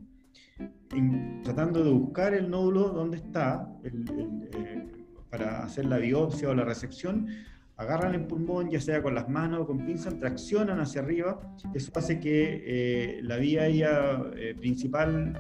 tratando 1.44 1.84
de 1.84 1.92
buscar 1.92 2.34
el 2.34 2.50
nódulo 2.50 2.88
donde 2.88 3.18
está 3.18 3.68
eh, 3.84 4.88
para 5.30 5.66
hacer 5.66 5.88
la 5.88 5.98
biopsia 5.98 6.48
o 6.48 6.56
la 6.56 6.64
resección, 6.64 7.28
agarran 7.76 8.16
el 8.16 8.26
pulmón, 8.28 8.70
ya 8.70 8.80
sea 8.80 9.04
con 9.04 9.14
las 9.14 9.28
manos 9.28 9.64
o 9.64 9.68
con 9.68 9.86
pinzas, 9.86 10.18
traccionan 10.18 10.80
hacia 10.80 11.02
arriba. 11.02 11.42
Eso 11.74 11.92
hace 11.96 12.18
que 12.22 12.64
eh, 12.66 13.20
la 13.24 13.36
vía 13.36 13.64
aérea 13.64 14.24
principal 14.58 15.38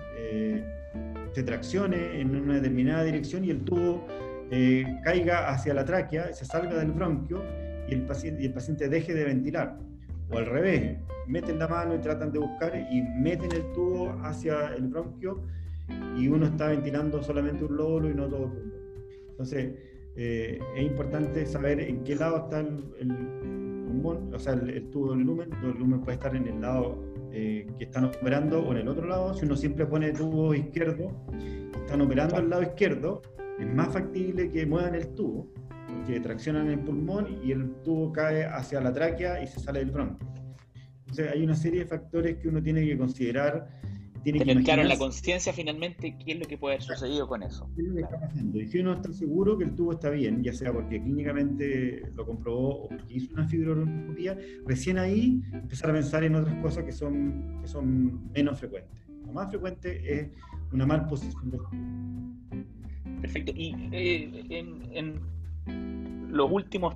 se 1.32 1.44
traccione 1.44 2.20
en 2.20 2.36
una 2.36 2.56
determinada 2.56 3.06
dirección 3.06 3.46
y 3.46 3.52
el 3.52 3.64
tubo 3.64 4.06
eh, 4.52 5.00
caiga 5.04 5.50
hacia 5.50 5.74
la 5.74 5.86
tráquea, 5.86 6.34
se 6.34 6.46
salga 6.46 6.78
del 6.80 6.92
bronquio 6.92 7.44
y 7.88 7.94
el, 7.94 8.06
paciente, 8.06 8.44
y 8.44 8.46
el 8.46 8.54
paciente 8.54 8.90
deje 8.90 9.14
de 9.14 9.26
ventilar. 9.26 9.78
O 10.30 10.38
al 10.38 10.46
revés, 10.46 10.98
meten 11.28 11.60
la 11.60 11.68
mano 11.68 11.96
y 11.96 12.00
tratan 12.00 12.32
de 12.32 12.40
buscar 12.40 12.76
y 12.76 13.02
meten 13.02 13.52
el 13.52 13.72
tubo 13.74 14.12
hacia 14.24 14.74
el 14.76 14.88
bronquio 14.88 15.42
y 16.18 16.28
uno 16.28 16.46
está 16.46 16.68
ventilando 16.68 17.22
solamente 17.22 17.64
un 17.64 17.78
lóbulo 17.78 18.10
y 18.10 18.14
no 18.14 18.28
todo 18.28 18.46
el 18.46 18.52
pulmón. 18.52 18.74
Entonces, 19.30 19.74
eh, 20.16 20.60
es 20.76 20.84
importante 20.84 21.46
saber 21.46 21.80
en 21.80 22.04
qué 22.04 22.16
lado 22.16 22.38
está 22.38 22.60
el, 22.60 22.84
pulmón, 23.86 24.34
o 24.34 24.40
sea, 24.40 24.54
el, 24.54 24.90
tubo 24.90 25.12
del 25.12 25.22
lumen. 25.22 25.50
El 25.64 25.78
lumen 25.78 26.02
puede 26.02 26.16
estar 26.16 26.36
en 26.36 26.48
el 26.48 26.62
lado 26.62 27.04
eh, 27.32 27.68
que 27.78 27.86
están 27.86 28.06
operando 28.06 28.62
o 28.62 28.72
en 28.72 28.80
el 28.80 28.88
otro 28.88 29.08
lado. 29.08 29.34
Si 29.34 29.46
uno 29.46 29.56
siempre 29.56 29.86
pone 29.86 30.08
el 30.08 30.18
tubo 30.18 30.54
izquierdo, 30.54 31.12
están 31.76 32.02
operando 32.02 32.36
al 32.36 32.50
lado 32.50 32.64
izquierdo, 32.64 33.22
es 33.60 33.74
más 33.74 33.92
factible 33.94 34.50
que 34.50 34.66
muevan 34.66 34.96
el 34.96 35.14
tubo, 35.16 35.52
porque 35.88 36.20
traccionan 36.20 36.70
el 36.70 36.80
pulmón 36.80 37.40
y 37.44 37.52
el 37.52 37.72
tubo 37.84 38.12
cae 38.12 38.46
hacia 38.46 38.82
la 38.82 38.94
tráquea 38.94 39.42
y 39.44 39.48
se 39.48 39.60
sale 39.60 39.80
del 39.80 39.92
bronco. 39.92 40.20
Entonces 41.00 41.32
hay 41.32 41.44
una 41.44 41.56
serie 41.56 41.80
de 41.82 41.86
factores 41.86 42.38
que 42.38 42.50
uno 42.50 42.62
tiene 42.62 42.86
que 42.86 42.98
considerar. 42.98 43.70
Tiene 44.24 44.40
Tener 44.40 44.58
que 44.58 44.64
claro 44.64 44.82
en 44.82 44.90
la 44.90 44.98
conciencia 44.98 45.54
finalmente 45.54 46.18
qué 46.18 46.34
es 46.34 46.40
lo 46.40 46.46
que 46.46 46.58
puede 46.58 46.76
haber 46.76 46.86
sucedido 46.86 47.28
con 47.28 47.44
eso. 47.44 47.70
¿Qué 47.76 47.82
es 47.82 47.88
lo 47.88 47.96
que 47.96 48.02
está 48.02 48.20
pasando? 48.20 48.60
Y 48.60 48.68
si 48.68 48.80
uno 48.80 48.94
está 48.94 49.14
seguro 49.14 49.58
que 49.58 49.64
el 49.64 49.76
tubo 49.76 49.94
está 49.94 50.10
bien, 50.10 50.44
ya 50.44 50.52
sea 50.52 50.74
porque 50.74 51.02
clínicamente 51.02 52.04
lo 52.14 52.26
comprobó 52.26 52.84
o 52.84 52.88
porque 52.90 53.14
hizo 53.14 53.34
una 53.34 53.48
fibroscopía, 53.48 54.38
recién 54.66 54.98
ahí 54.98 55.42
empezar 55.54 55.92
a 55.92 55.94
pensar 55.94 56.26
en 56.26 56.36
otras 56.36 56.56
cosas 56.62 56.84
que 56.84 56.92
son, 56.92 57.62
que 57.62 57.68
son 57.68 58.30
menos 58.34 58.60
frecuentes. 58.60 59.08
Lo 59.26 59.32
más 59.32 59.50
frecuente 59.50 60.20
es 60.20 60.30
una 60.74 60.86
mal 60.86 61.08
posición 61.08 61.50
del 61.50 61.62
tubo. 61.62 62.68
Perfecto. 63.22 63.52
Y 63.56 63.76
eh, 63.92 64.44
en, 64.50 65.20
los 66.30 66.52
últimos 66.52 66.96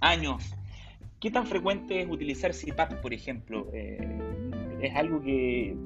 años, 0.00 0.54
¿qué 1.20 1.30
tan 1.30 1.46
frecuente 1.46 2.02
es 2.02 2.08
utilizar 2.10 2.52
CPAP, 2.52 2.94
por 3.00 3.12
ejemplo? 3.12 3.68
Eh, 3.72 3.98
es 4.80 4.94
algo 4.94 5.20
que 5.22 5.76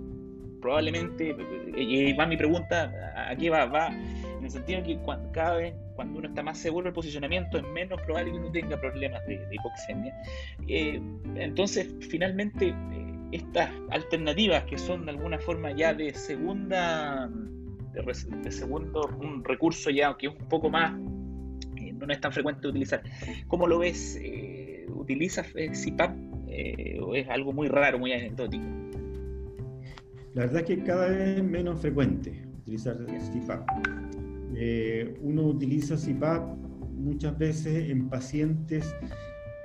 probablemente, 0.61 1.35
y 1.77 2.13
va 2.13 2.27
mi 2.27 2.37
pregunta, 2.37 2.93
¿a 3.29 3.35
qué 3.37 3.51
va? 3.51 3.65
Va 3.67 3.89
en 3.89 4.45
el 4.45 4.51
sentido 4.51 4.83
que 4.83 4.99
cada 5.33 5.57
vez 5.57 5.75
cuando 5.97 6.19
uno 6.19 6.29
está 6.29 6.43
más 6.43 6.59
seguro 6.59 6.85
del 6.85 6.95
posicionamiento 6.95 7.59
es 7.59 7.65
menos 7.65 8.01
probable 8.03 8.33
que 8.33 8.39
uno 8.39 8.51
tenga 8.51 8.81
problemas 8.81 9.27
de, 9.27 9.41
hipoxemia. 9.51 10.15
Eh, 10.69 11.01
entonces, 11.37 11.95
finalmente, 12.09 12.75
estas 13.33 13.71
alternativas 13.91 14.65
que 14.65 14.79
son 14.79 15.05
de 15.05 15.13
alguna 15.13 15.39
forma 15.39 15.73
ya 15.73 15.95
de 15.95 16.13
segunda 16.15 17.31
de, 17.93 18.53
segundo, 18.53 19.09
un 19.21 19.45
recurso 19.45 19.91
ya 19.91 20.17
que 20.17 20.29
es 20.29 20.33
un 20.33 20.49
poco 20.49 20.71
más, 20.71 20.93
eh, 21.77 21.93
no 21.93 22.07
es 22.13 22.21
tan 22.21 22.33
frecuente 22.33 22.69
utilizar. 22.69 23.03
¿Cómo 23.49 23.67
lo 23.67 23.79
ves? 23.79 24.19
Eh, 24.21 24.87
¿Utilizas 24.89 25.47
CPAP 25.53 26.17
eh, 26.49 26.99
o 27.01 27.15
es 27.15 27.29
algo 27.29 27.53
muy 27.53 27.69
raro, 27.69 27.99
muy 27.99 28.13
anecdótico? 28.13 28.65
La 30.35 30.43
verdad 30.43 30.61
es 30.61 30.67
que 30.67 30.83
cada 30.85 31.09
vez 31.09 31.39
es 31.39 31.45
menos 31.45 31.81
frecuente 31.81 32.47
utilizar 32.61 32.97
CPAP. 32.97 33.67
uno 35.23 35.43
utiliza 35.43 35.97
CPAP 35.97 36.57
muchas 36.95 37.37
veces 37.39 37.91
en 37.91 38.09
pacientes 38.09 38.95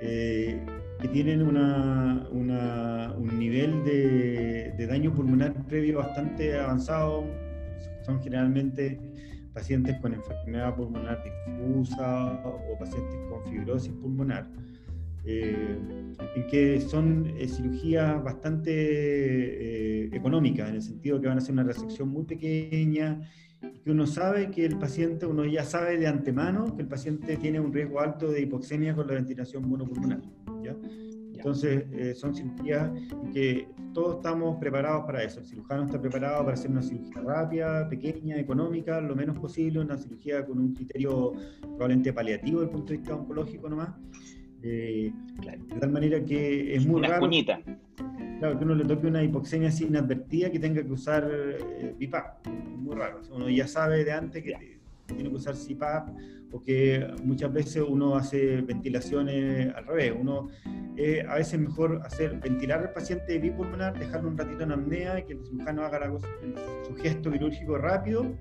que 0.00 1.08
tienen 1.12 1.42
una, 1.42 2.26
un 2.30 3.38
nivel 3.38 3.84
de, 3.84 4.86
daño 4.88 5.12
pulmonar 5.12 5.54
previo 5.66 5.98
bastante 5.98 6.58
avanzado, 6.58 7.24
son 8.06 8.20
generalmente 8.22 8.98
pacientes 9.52 9.96
con 10.00 10.14
enfermedad 10.14 10.76
pulmonar 10.76 11.22
difusa 11.24 12.42
o 12.44 12.78
pacientes 12.78 13.18
con 13.28 13.42
fibrosis 13.50 13.92
pulmonar, 13.92 14.48
eh, 15.24 15.78
en 16.36 16.46
que 16.46 16.80
son 16.80 17.26
eh, 17.36 17.48
cirugías 17.48 18.22
bastante 18.22 18.70
eh, 18.72 20.10
económicas, 20.12 20.68
en 20.68 20.76
el 20.76 20.82
sentido 20.82 21.20
que 21.20 21.26
van 21.26 21.38
a 21.38 21.40
ser 21.40 21.52
una 21.54 21.64
resección 21.64 22.08
muy 22.08 22.24
pequeña 22.24 23.28
y 23.62 23.80
que 23.80 23.90
uno 23.90 24.06
sabe 24.06 24.50
que 24.50 24.64
el 24.66 24.78
paciente, 24.78 25.26
uno 25.26 25.44
ya 25.44 25.64
sabe 25.64 25.96
de 25.98 26.06
antemano 26.06 26.76
que 26.76 26.82
el 26.82 26.88
paciente 26.88 27.36
tiene 27.36 27.58
un 27.58 27.72
riesgo 27.72 28.00
alto 28.00 28.30
de 28.30 28.42
hipoxemia 28.42 28.94
con 28.94 29.06
la 29.06 29.14
ventilación 29.14 29.68
monopulmonar. 29.68 30.20
¿ya? 30.62 30.76
Entonces, 31.36 31.84
eh, 31.92 32.14
son 32.14 32.34
cirugías 32.34 32.90
que 33.32 33.68
todos 33.92 34.16
estamos 34.16 34.58
preparados 34.58 35.04
para 35.04 35.22
eso. 35.22 35.40
El 35.40 35.46
cirujano 35.46 35.84
está 35.84 36.00
preparado 36.00 36.42
para 36.44 36.54
hacer 36.54 36.70
una 36.70 36.82
cirugía 36.82 37.20
rápida, 37.22 37.88
pequeña, 37.88 38.36
económica, 38.38 39.00
lo 39.00 39.14
menos 39.14 39.38
posible, 39.38 39.80
una 39.80 39.98
cirugía 39.98 40.44
con 40.44 40.58
un 40.58 40.74
criterio 40.74 41.34
probablemente 41.60 42.12
paliativo 42.12 42.60
desde 42.60 42.70
el 42.72 42.76
punto 42.76 42.92
de 42.92 42.98
vista 42.98 43.14
oncológico 43.14 43.68
nomás. 43.68 43.90
Eh, 44.62 45.12
de 45.42 45.80
tal 45.80 45.90
manera 45.90 46.24
que 46.24 46.74
es 46.74 46.86
muy 46.86 47.02
raro. 47.02 47.28
Claro, 48.38 48.58
que 48.58 48.64
uno 48.64 48.74
le 48.74 48.84
toque 48.84 49.06
una 49.06 49.22
hipoxemia 49.22 49.68
así 49.68 49.84
inadvertida 49.84 50.50
que 50.50 50.58
tenga 50.58 50.82
que 50.82 50.92
usar 50.92 51.26
eh, 51.30 51.94
Es 51.98 52.78
muy 52.78 52.94
raro. 52.94 53.20
Uno 53.32 53.48
ya 53.48 53.66
sabe 53.66 54.04
de 54.04 54.12
antes 54.12 54.42
que 54.42 54.75
tiene 55.14 55.30
que 55.30 55.36
usar 55.36 55.54
CPAP 55.54 56.10
o 56.52 56.62
que 56.62 57.06
muchas 57.22 57.52
veces 57.52 57.84
uno 57.86 58.16
hace 58.16 58.60
ventilaciones 58.62 59.74
al 59.74 59.86
revés. 59.86 60.14
Uno 60.18 60.48
eh, 60.96 61.24
a 61.28 61.34
veces 61.34 61.54
es 61.54 61.60
mejor 61.60 62.00
hacer 62.04 62.38
ventilar 62.40 62.80
al 62.80 62.92
paciente 62.92 63.38
bipulmonar, 63.38 63.98
dejarlo 63.98 64.28
un 64.28 64.38
ratito 64.38 64.62
en 64.62 64.72
apnea 64.72 65.18
y 65.18 65.24
que 65.24 65.32
el 65.34 65.44
cirujano 65.44 65.82
haga 65.82 66.10
su 66.86 66.94
gesto 66.96 67.30
quirúrgico 67.30 67.78
rápido 67.78 68.34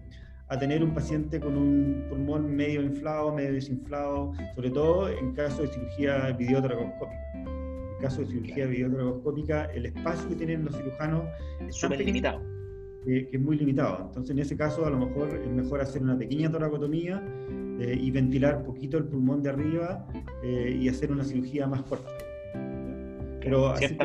a 0.47 0.59
tener 0.59 0.83
un 0.83 0.93
paciente 0.93 1.39
con 1.39 1.57
un 1.57 2.05
pulmón 2.07 2.55
medio 2.55 2.81
inflado, 2.81 3.33
medio 3.33 3.53
desinflado, 3.53 4.33
sobre 4.53 4.69
todo 4.69 5.09
en 5.09 5.33
caso 5.33 5.63
de 5.63 5.69
cirugía 5.69 6.31
videotracoscópica. 6.31 7.33
En 7.33 8.01
caso 8.01 8.21
de 8.21 8.27
cirugía 8.27 8.67
videotracoscópica, 8.67 9.65
el 9.73 9.87
espacio 9.87 10.29
que 10.29 10.35
tienen 10.35 10.65
los 10.65 10.75
cirujanos 10.75 11.23
es 11.67 11.75
súper 11.75 11.99
limitado. 11.99 12.54
Que 13.05 13.29
es 13.31 13.41
muy 13.41 13.57
limitado. 13.57 14.05
Entonces, 14.07 14.31
en 14.31 14.39
ese 14.39 14.57
caso, 14.57 14.85
a 14.85 14.89
lo 14.89 14.97
mejor 14.97 15.29
es 15.29 15.51
mejor 15.51 15.81
hacer 15.81 16.01
una 16.01 16.17
pequeña 16.17 16.51
toracotomía 16.51 17.23
eh, 17.79 17.97
y 18.01 18.09
ventilar 18.09 18.63
poquito 18.63 18.97
el 18.97 19.05
pulmón 19.05 19.43
de 19.43 19.49
arriba 19.49 20.07
eh, 20.43 20.77
y 20.79 20.87
hacer 20.87 21.11
una 21.11 21.23
cirugía 21.23 21.67
más 21.67 21.83
corta. 21.83 22.09
Pero 23.41 23.67
así 23.67 23.95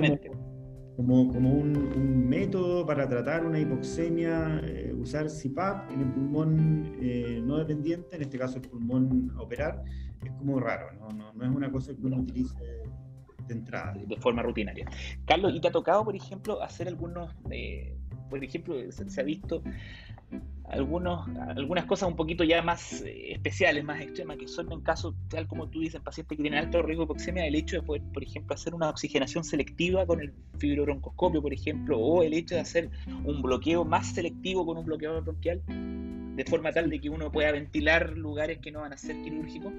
como, 0.96 1.28
como, 1.28 1.54
un, 1.54 2.28
método 2.28 2.84
para 2.84 3.08
tratar 3.08 3.46
una 3.46 3.58
hipoxemia, 3.58 4.60
eh, 4.64 4.92
usar 4.94 5.28
CPAP 5.28 5.92
en 5.92 6.00
el 6.00 6.12
pulmón 6.12 7.46
no 7.46 7.56
dependiente, 7.56 8.16
en 8.16 8.22
este 8.22 8.38
caso 8.38 8.58
el 8.58 8.68
pulmón 8.68 9.32
a 9.36 9.42
operar, 9.42 9.82
es 10.22 10.30
como 10.32 10.60
raro, 10.60 10.92
no, 10.98 11.08
no, 11.08 11.32
no 11.32 11.44
es 11.44 11.50
una 11.50 11.72
cosa 11.72 11.94
que 11.94 12.02
uno 12.02 12.18
utilice 12.18 12.54
de 13.46 13.54
entrada. 13.54 13.94
De 13.94 14.16
forma 14.16 14.42
rutinaria. 14.42 14.86
Carlos, 15.26 15.54
¿y 15.54 15.60
te 15.60 15.68
ha 15.68 15.72
tocado, 15.72 16.04
por 16.04 16.14
ejemplo, 16.14 16.62
hacer 16.62 16.86
algunos, 16.88 17.34
por 18.30 18.42
ejemplo, 18.42 18.76
se 18.90 19.20
ha 19.20 19.24
visto 19.24 19.62
algunos, 20.70 21.28
algunas 21.56 21.84
cosas 21.84 22.08
un 22.08 22.16
poquito 22.16 22.44
ya 22.44 22.62
más 22.62 23.02
eh, 23.02 23.32
especiales, 23.32 23.84
más 23.84 24.00
extremas, 24.00 24.36
que 24.36 24.46
son 24.46 24.70
en 24.72 24.80
caso, 24.80 25.14
tal 25.28 25.48
como 25.48 25.68
tú 25.68 25.80
dices, 25.80 26.00
pacientes 26.00 26.36
que 26.36 26.42
tienen 26.42 26.64
alto 26.64 26.80
riesgo 26.82 27.02
de 27.02 27.06
hipoxemia, 27.06 27.46
el 27.46 27.56
hecho 27.56 27.76
de 27.76 27.82
poder, 27.82 28.02
por 28.12 28.22
ejemplo, 28.22 28.54
hacer 28.54 28.74
una 28.74 28.88
oxigenación 28.88 29.42
selectiva 29.42 30.06
con 30.06 30.20
el 30.20 30.32
fibrobroncoscopio, 30.58 31.42
por 31.42 31.52
ejemplo, 31.52 31.98
o 31.98 32.22
el 32.22 32.34
hecho 32.34 32.54
de 32.54 32.60
hacer 32.60 32.90
un 33.24 33.42
bloqueo 33.42 33.84
más 33.84 34.14
selectivo 34.14 34.64
con 34.64 34.78
un 34.78 34.86
bloqueador 34.86 35.24
bronquial, 35.24 35.60
de 35.66 36.44
forma 36.44 36.72
tal 36.72 36.88
de 36.88 37.00
que 37.00 37.10
uno 37.10 37.32
pueda 37.32 37.50
ventilar 37.50 38.16
lugares 38.16 38.58
que 38.58 38.70
no 38.70 38.80
van 38.80 38.92
a 38.92 38.96
ser 38.96 39.20
quirúrgicos. 39.22 39.72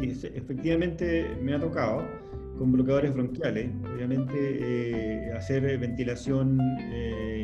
Efectivamente 0.00 1.36
me 1.42 1.54
ha 1.54 1.60
tocado 1.60 2.08
con 2.58 2.72
bloqueadores 2.72 3.14
bronquiales, 3.14 3.70
obviamente 3.94 4.34
eh, 4.36 5.32
hacer 5.32 5.78
ventilación 5.78 6.58
eh, 6.92 7.39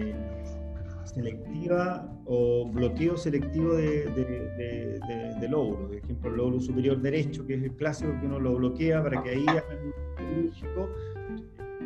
selectiva 1.07 2.09
o 2.27 2.69
bloqueo 2.71 3.17
selectivo 3.17 3.75
de, 3.75 4.05
de, 4.11 5.01
de, 5.41 5.49
lóbulo. 5.49 5.87
Por 5.89 5.97
ejemplo, 5.97 6.31
el 6.31 6.37
lóbulo 6.37 6.61
superior 6.61 7.01
derecho, 7.01 7.47
que 7.47 7.55
es 7.55 7.63
el 7.63 7.73
clásico 7.73 8.13
que 8.21 8.27
uno 8.27 8.39
lo 8.41 8.57
bloquea 8.57 9.03
para 9.03 9.23
que 9.23 9.31
ahí 9.31 9.45
hagan 9.49 9.79
un 9.85 9.93
quirúrgico 10.17 10.89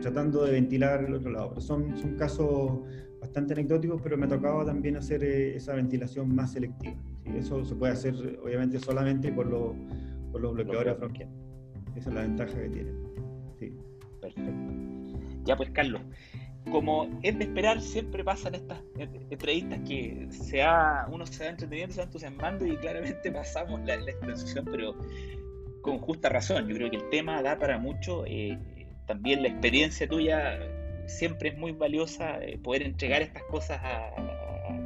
tratando 0.01 0.45
de 0.45 0.53
ventilar 0.53 1.05
el 1.05 1.15
otro 1.15 1.31
lado. 1.31 1.51
Pero 1.51 1.61
son, 1.61 1.97
son 1.97 2.17
casos 2.17 2.81
bastante 3.21 3.53
anecdóticos, 3.53 4.01
pero 4.03 4.17
me 4.17 4.27
ha 4.27 4.29
tocado 4.29 4.65
también 4.65 4.97
hacer 4.97 5.23
eh, 5.23 5.57
esa 5.57 5.75
ventilación 5.75 6.35
más 6.35 6.53
selectiva. 6.53 6.97
Eso 7.37 7.65
se 7.65 7.75
puede 7.75 7.93
hacer 7.93 8.15
obviamente 8.43 8.79
solamente 8.79 9.35
con, 9.35 9.51
los, 9.51 9.75
con 10.33 10.43
los 10.43 10.55
bloqueadores 10.55 10.99
bronquiales. 10.99 11.35
Esa 11.95 12.09
es 12.09 12.15
la 12.15 12.23
ventaja 12.23 12.55
que 12.55 12.69
tienen. 12.69 12.95
Sí. 13.59 13.77
Perfecto. 14.21 14.53
Ya 15.45 15.57
pues, 15.57 15.71
Carlos, 15.71 16.03
como 16.71 17.21
es 17.23 17.39
de 17.39 17.45
esperar, 17.45 17.81
siempre 17.81 18.23
pasan 18.23 18.55
estas 18.55 18.81
entrevistas 19.31 19.81
que 19.89 20.27
se 20.31 20.63
uno 21.09 21.27
se 21.27 21.45
va 21.45 21.51
entreteniendo, 21.51 21.95
se 21.95 22.01
va 22.01 22.05
entusiasmando 22.05 22.67
y 22.67 22.77
claramente 22.77 23.33
pasamos 23.33 23.81
la, 23.85 23.97
la, 23.97 24.13
pero 24.71 24.95
con 25.83 25.99
justa 25.99 26.29
razón. 26.29 26.69
Yo 26.69 26.77
creo 26.77 26.91
que 26.91 26.97
el 26.97 27.09
tema 27.11 27.43
da 27.43 27.59
para 27.59 27.79
mucho. 27.79 28.25
Eh, 28.27 28.59
también 29.07 29.43
la 29.43 29.49
experiencia 29.49 30.09
tuya 30.09 30.59
siempre 31.07 31.51
es 31.51 31.59
muy 31.59 31.73
valiosa, 31.73 32.39
eh, 32.43 32.59
poder 32.59 32.83
entregar 32.83 33.23
estas 33.23 33.43
cosas 33.45 33.81
a, 33.83 34.11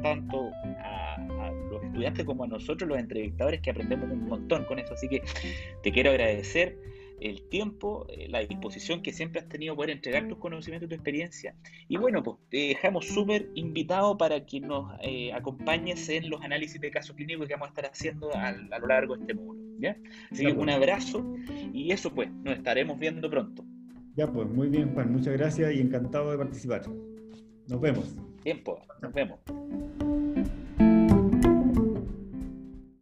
tanto 0.01 0.49
a, 0.79 1.51
los 1.69 1.83
estudiantes 1.83 2.25
como 2.25 2.43
a 2.43 2.47
nosotros, 2.47 2.87
los 2.87 2.97
entrevistadores, 2.97 3.61
que 3.61 3.69
aprendemos 3.69 4.09
un 4.09 4.27
montón 4.27 4.65
con 4.65 4.79
eso. 4.79 4.93
Así 4.93 5.07
que 5.07 5.21
te 5.83 5.91
quiero 5.91 6.09
agradecer 6.11 6.77
el 7.19 7.47
tiempo, 7.49 8.05
eh, 8.09 8.27
la 8.29 8.39
disposición 8.39 9.01
que 9.01 9.13
siempre 9.13 9.41
has 9.41 9.49
tenido 9.49 9.75
poder 9.75 9.91
entregar 9.91 10.27
tus 10.27 10.37
conocimientos 10.37 10.87
y 10.87 10.89
tu 10.89 10.95
experiencia. 10.95 11.55
Y 11.87 11.97
bueno, 11.97 12.23
pues 12.23 12.37
te 12.49 12.57
dejamos 12.57 13.07
súper 13.07 13.49
invitado 13.55 14.17
para 14.17 14.45
que 14.45 14.59
nos 14.59 14.91
eh, 15.01 15.31
acompañes 15.33 16.07
en 16.09 16.29
los 16.29 16.41
análisis 16.41 16.79
de 16.79 16.91
casos 16.91 17.15
clínicos 17.15 17.47
que 17.47 17.53
vamos 17.53 17.67
a 17.67 17.69
estar 17.69 17.85
haciendo 17.85 18.33
a, 18.35 18.51
lo 18.51 18.87
largo 18.87 19.15
de 19.15 19.21
este 19.21 19.33
módulo. 19.33 19.59
¿ya? 19.79 19.97
Así 20.31 20.45
que 20.45 20.53
un 20.53 20.69
abrazo 20.69 21.25
y 21.73 21.91
eso 21.91 22.13
pues, 22.13 22.29
nos 22.31 22.57
estaremos 22.57 22.99
viendo 22.99 23.29
pronto. 23.29 23.65
Ya 24.15 24.31
pues, 24.31 24.47
muy 24.47 24.69
bien 24.69 24.93
Juan, 24.93 25.11
muchas 25.11 25.33
gracias 25.33 25.73
y 25.73 25.81
encantado 25.81 26.31
de 26.31 26.37
participar. 26.37 26.83
Nos 27.67 27.81
vemos. 27.81 28.15
Tiempo, 28.43 28.79
nos 29.01 29.13
vemos. 29.13 29.39